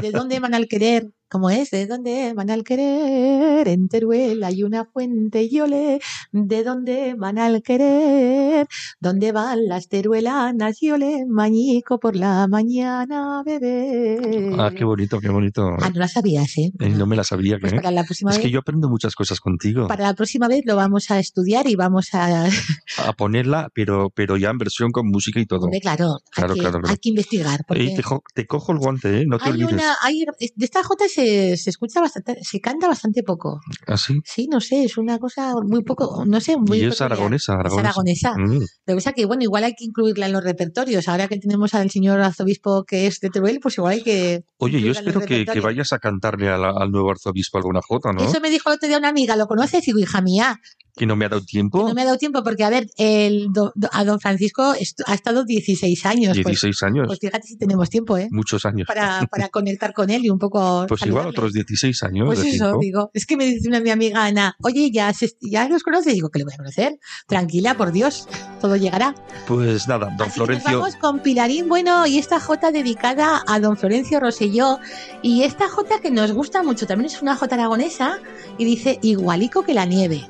¿De 0.00 0.10
dónde 0.12 0.40
van 0.40 0.54
al 0.54 0.68
querer? 0.68 1.08
¿Cómo 1.30 1.50
es? 1.50 1.70
¿De 1.70 1.86
dónde 1.86 2.32
van 2.34 2.48
al 2.48 2.64
querer? 2.64 3.68
En 3.68 3.88
Teruel 3.88 4.42
hay 4.44 4.62
una 4.62 4.86
fuente 4.86 5.48
Yolé. 5.50 6.00
¿De 6.32 6.64
dónde 6.64 7.14
van 7.18 7.38
al 7.38 7.62
querer? 7.62 8.66
¿Dónde 8.98 9.32
van 9.32 9.66
las 9.68 9.88
teruelanas 9.88 10.78
Yolé? 10.80 11.26
Mañico 11.28 12.00
por 12.00 12.16
la 12.16 12.46
mañana 12.48 13.42
beber. 13.44 14.54
Ah, 14.58 14.70
qué 14.74 14.84
bonito, 14.84 15.20
qué 15.20 15.28
bonito. 15.28 15.68
Ah, 15.80 15.90
no 15.90 16.00
la 16.00 16.08
sabías, 16.08 16.56
¿eh? 16.56 16.72
Eh, 16.80 16.88
no 16.88 17.06
me 17.06 17.14
la 17.14 17.24
sabía. 17.24 17.58
Pues 17.60 17.74
¿eh? 17.74 17.76
para 17.76 17.90
la 17.90 18.04
próxima 18.04 18.30
Es 18.30 18.38
vez. 18.38 18.46
que 18.46 18.50
yo 18.50 18.60
aprendo 18.60 18.88
muchas 18.88 19.14
cosas 19.14 19.38
contigo. 19.40 19.86
Para 19.86 20.04
la 20.04 20.14
próxima 20.14 20.48
vez 20.48 20.62
lo 20.64 20.76
vamos 20.76 21.10
a 21.10 21.18
estudiar 21.18 21.68
y 21.68 21.74
vamos 21.76 22.08
a. 22.14 22.46
A 23.06 23.12
ponerla, 23.12 23.68
pero, 23.74 24.10
pero 24.10 24.36
ya 24.36 24.50
en 24.50 24.58
versión 24.58 24.90
con 24.90 25.06
música 25.08 25.38
y 25.38 25.46
todo. 25.46 25.64
Hombre, 25.66 25.80
claro, 25.80 26.14
hay, 26.14 26.30
Claro, 26.32 26.54
que, 26.54 26.60
claro, 26.60 26.78
claro. 26.80 26.88
hay 26.92 26.96
que 26.98 27.08
investigar. 27.10 27.64
Porque... 27.66 27.82
Ey, 27.84 27.94
te, 27.94 28.02
te 28.34 28.46
cojo 28.46 28.72
el 28.72 28.78
guante, 28.78 29.20
¿eh? 29.20 29.24
No 29.26 29.38
te 29.38 29.44
Hay 29.44 29.52
olvides. 29.52 29.72
una, 29.74 29.94
hay, 30.02 30.24
de 30.56 30.64
esta 30.64 30.82
Jota 30.82 31.04
se, 31.18 31.56
se 31.56 31.70
escucha 31.70 32.00
bastante, 32.00 32.36
se 32.42 32.60
canta 32.60 32.86
bastante 32.88 33.22
poco. 33.22 33.60
¿Así? 33.86 34.14
Sí, 34.24 34.46
no 34.50 34.60
sé, 34.60 34.84
es 34.84 34.96
una 34.98 35.18
cosa 35.18 35.54
muy 35.62 35.82
poco, 35.82 36.24
no 36.26 36.40
sé, 36.40 36.56
muy 36.56 36.78
Y 36.78 36.84
es 36.84 36.90
peculiar. 36.96 37.12
aragonesa, 37.12 37.52
Es 37.54 37.58
aragonesa. 37.58 37.80
aragonesa. 37.88 38.34
Mm. 38.38 38.58
Lo 38.60 38.66
que 38.86 38.94
pasa 38.94 39.12
que, 39.12 39.26
bueno, 39.26 39.42
igual 39.42 39.64
hay 39.64 39.74
que 39.74 39.84
incluirla 39.84 40.26
en 40.26 40.32
los 40.32 40.44
repertorios. 40.44 41.08
Ahora 41.08 41.28
que 41.28 41.38
tenemos 41.38 41.74
al 41.74 41.90
señor 41.90 42.20
arzobispo 42.20 42.84
que 42.84 43.06
es 43.06 43.20
de 43.20 43.30
Teruel, 43.30 43.58
pues 43.60 43.76
igual 43.78 43.94
hay 43.94 44.02
que. 44.02 44.44
Oye, 44.58 44.80
yo 44.80 44.92
espero 44.92 45.20
que, 45.20 45.44
que 45.44 45.60
vayas 45.60 45.92
a 45.92 45.98
cantarle 45.98 46.48
a 46.48 46.58
la- 46.58 46.70
al 46.78 46.90
nuevo 46.90 47.10
arzobispo 47.10 47.58
alguna 47.58 47.80
jota, 47.86 48.12
¿no? 48.12 48.22
Eso 48.22 48.40
me 48.40 48.50
dijo 48.50 48.70
el 48.70 48.76
otro 48.76 48.88
día 48.88 48.98
una 48.98 49.08
amiga, 49.08 49.34
¿lo 49.36 49.46
conoces? 49.46 49.82
Y 49.84 49.86
digo, 49.92 49.98
hija 50.00 50.20
mía, 50.20 50.56
Que 50.96 51.06
no 51.06 51.14
me 51.16 51.24
ha 51.26 51.28
dado 51.28 51.42
tiempo. 51.44 51.86
no 51.86 51.94
me 51.94 52.02
ha 52.02 52.04
dado 52.04 52.18
tiempo 52.18 52.42
porque, 52.42 52.64
a 52.64 52.70
ver, 52.70 52.86
el 52.96 53.46
do- 53.52 53.72
do- 53.76 53.88
a 53.92 54.04
don 54.04 54.18
Francisco 54.20 54.74
estu- 54.74 55.04
ha 55.06 55.14
estado 55.14 55.44
16 55.44 56.04
años. 56.06 56.36
Pues- 56.42 56.60
16 56.60 56.82
años. 56.82 57.06
Pues, 57.06 57.18
fíjate 57.20 57.46
si 57.46 57.56
tenemos 57.56 57.88
tiempo, 57.88 58.18
¿eh? 58.18 58.28
Muchos 58.30 58.64
años. 58.66 58.86
Para, 58.86 59.26
para 59.30 59.48
conectar 59.48 59.92
con 59.92 60.10
él 60.10 60.24
y 60.24 60.30
un 60.30 60.38
poco. 60.38 60.86
Pues 60.88 61.02
igual 61.08 61.24
saludarle. 61.24 61.38
otros 61.38 61.52
16 61.54 62.02
años. 62.02 62.26
Pues 62.26 62.40
de 62.42 62.48
eso, 62.50 62.64
tiempo. 62.64 62.80
digo. 62.80 63.10
Es 63.14 63.26
que 63.26 63.36
me 63.36 63.44
dice 63.46 63.68
una 63.68 63.80
mi 63.80 63.90
amiga 63.90 64.24
Ana, 64.24 64.56
oye, 64.62 64.90
¿ya, 64.90 65.12
se- 65.12 65.36
¿ya 65.40 65.68
los 65.68 65.82
conoces? 65.82 66.12
Digo, 66.14 66.30
que 66.30 66.38
le 66.38 66.44
voy 66.44 66.54
a 66.54 66.58
conocer. 66.58 66.98
Tranquila, 67.26 67.76
por 67.76 67.92
Dios, 67.92 68.28
todo 68.60 68.76
llegará. 68.76 69.14
Pues 69.46 69.88
nada, 69.88 70.06
don 70.06 70.14
Así 70.14 70.20
que 70.20 70.24
nos 70.26 70.34
Florencio. 70.34 70.78
vamos 70.80 70.96
con 70.96 71.20
Pilarín 71.20 71.68
Bueno 71.68 72.06
y 72.06 72.18
esta 72.18 72.40
Jota 72.40 72.70
dedicada 72.70 73.42
a 73.46 73.60
don 73.60 73.76
Florencio 73.76 74.20
Roselló. 74.20 74.78
Y 75.22 75.42
esta 75.42 75.68
Jota 75.68 76.00
que 76.00 76.10
nos 76.10 76.32
gusta 76.32 76.62
mucho, 76.62 76.86
también 76.86 77.10
es 77.10 77.20
una 77.22 77.36
Jota 77.36 77.54
aragonesa 77.56 78.18
y 78.58 78.64
dice 78.64 78.98
igualico 79.02 79.62
que 79.62 79.74
la 79.74 79.84
nieve. 79.84 80.26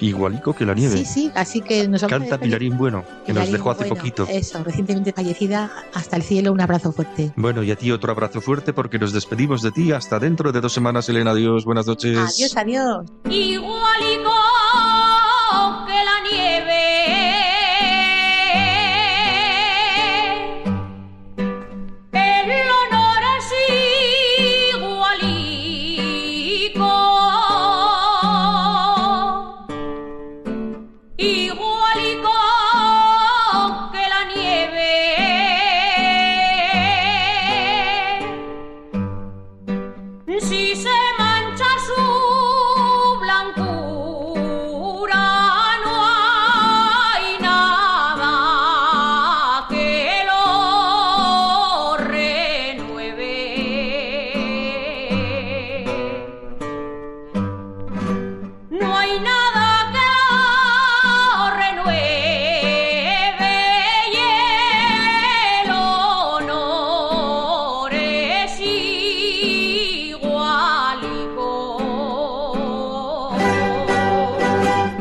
Igualico 0.00 0.52
que 0.54 0.66
la 0.66 0.74
nieve. 0.74 0.98
Sí, 0.98 1.04
sí, 1.04 1.32
así 1.34 1.60
que 1.60 1.88
nos 1.88 2.02
Canta. 2.04 2.38
Pilarín 2.38 2.76
Bueno, 2.76 3.04
que 3.24 3.32
nos 3.32 3.50
dejó 3.50 3.70
hace 3.70 3.84
Bueno, 3.84 3.96
poquito. 3.96 4.26
Eso, 4.28 4.62
recientemente 4.62 5.12
fallecida. 5.12 5.70
Hasta 5.94 6.16
el 6.16 6.22
cielo, 6.22 6.52
un 6.52 6.60
abrazo 6.60 6.92
fuerte. 6.92 7.32
Bueno, 7.36 7.62
y 7.62 7.70
a 7.70 7.76
ti 7.76 7.90
otro 7.90 8.12
abrazo 8.12 8.40
fuerte 8.40 8.72
porque 8.72 8.98
nos 8.98 9.12
despedimos 9.12 9.62
de 9.62 9.72
ti 9.72 9.92
hasta 9.92 10.18
dentro 10.18 10.52
de 10.52 10.60
dos 10.60 10.72
semanas, 10.72 11.08
Elena. 11.08 11.30
Adiós, 11.30 11.64
buenas 11.64 11.86
noches. 11.86 12.16
Adiós, 12.16 12.56
adiós. 12.56 13.06
igualico 13.28 14.32
que 15.86 16.04
la 16.04 16.30
nieve. 16.30 17.45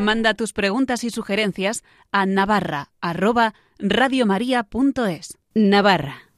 Manda 0.06 0.36
tus 0.36 0.53
preguntas 0.53 1.03
y 1.03 1.10
sugerencias 1.10 1.84
a 2.12 2.28
navarra 2.28 2.91
arroba 3.01 3.56
radiomaria.es. 3.80 5.39
Navarra, 5.56 6.30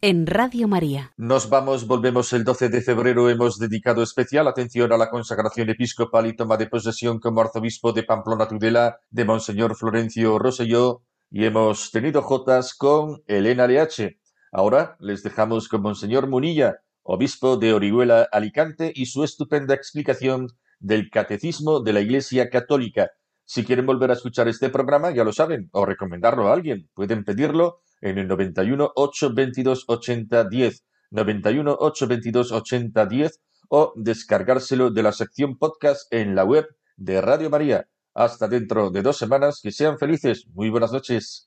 en 0.00 0.26
Radio 0.26 0.66
María. 0.68 1.12
Nos 1.18 1.50
vamos, 1.50 1.86
volvemos 1.86 2.32
el 2.32 2.44
12 2.44 2.70
de 2.70 2.80
febrero. 2.80 3.28
Hemos 3.28 3.58
dedicado 3.58 4.02
especial 4.02 4.48
atención 4.48 4.90
a 4.90 4.96
la 4.96 5.10
consagración 5.10 5.68
episcopal 5.68 6.28
y 6.28 6.34
toma 6.34 6.56
de 6.56 6.68
posesión 6.68 7.20
como 7.20 7.42
arzobispo 7.42 7.92
de 7.92 8.04
Pamplona 8.04 8.48
Tudela 8.48 9.00
de 9.10 9.26
Monseñor 9.26 9.76
Florencio 9.76 10.38
Roselló 10.38 11.02
y 11.30 11.44
hemos 11.44 11.90
tenido 11.90 12.22
jotas 12.22 12.72
con 12.72 13.22
Elena 13.26 13.66
LH. 13.66 14.18
Ahora 14.50 14.96
les 14.98 15.22
dejamos 15.22 15.68
con 15.68 15.82
Monseñor 15.82 16.26
Munilla, 16.26 16.78
obispo 17.02 17.58
de 17.58 17.74
Orihuela 17.74 18.26
Alicante 18.32 18.90
y 18.94 19.04
su 19.04 19.24
estupenda 19.24 19.74
explicación 19.74 20.48
del 20.80 21.10
Catecismo 21.10 21.80
de 21.80 21.92
la 21.92 22.00
Iglesia 22.00 22.50
Católica. 22.50 23.10
Si 23.44 23.64
quieren 23.64 23.86
volver 23.86 24.10
a 24.10 24.14
escuchar 24.14 24.48
este 24.48 24.70
programa, 24.70 25.10
ya 25.10 25.24
lo 25.24 25.32
saben, 25.32 25.68
o 25.72 25.84
recomendarlo 25.84 26.48
a 26.48 26.52
alguien, 26.52 26.88
pueden 26.94 27.24
pedirlo 27.24 27.80
en 28.00 28.18
el 28.18 28.26
91 28.28 28.92
822 28.94 29.84
80 29.86 30.44
10, 30.48 30.84
91 31.10 31.76
822 31.78 32.52
80 32.52 33.06
10 33.06 33.40
o 33.68 33.92
descargárselo 33.96 34.90
de 34.90 35.02
la 35.02 35.12
sección 35.12 35.58
podcast 35.58 36.12
en 36.12 36.34
la 36.34 36.44
web 36.44 36.66
de 36.96 37.20
Radio 37.20 37.50
María. 37.50 37.86
Hasta 38.14 38.48
dentro 38.48 38.90
de 38.90 39.02
dos 39.02 39.16
semanas, 39.16 39.60
que 39.62 39.70
sean 39.70 39.98
felices. 39.98 40.46
Muy 40.54 40.70
buenas 40.70 40.92
noches. 40.92 41.46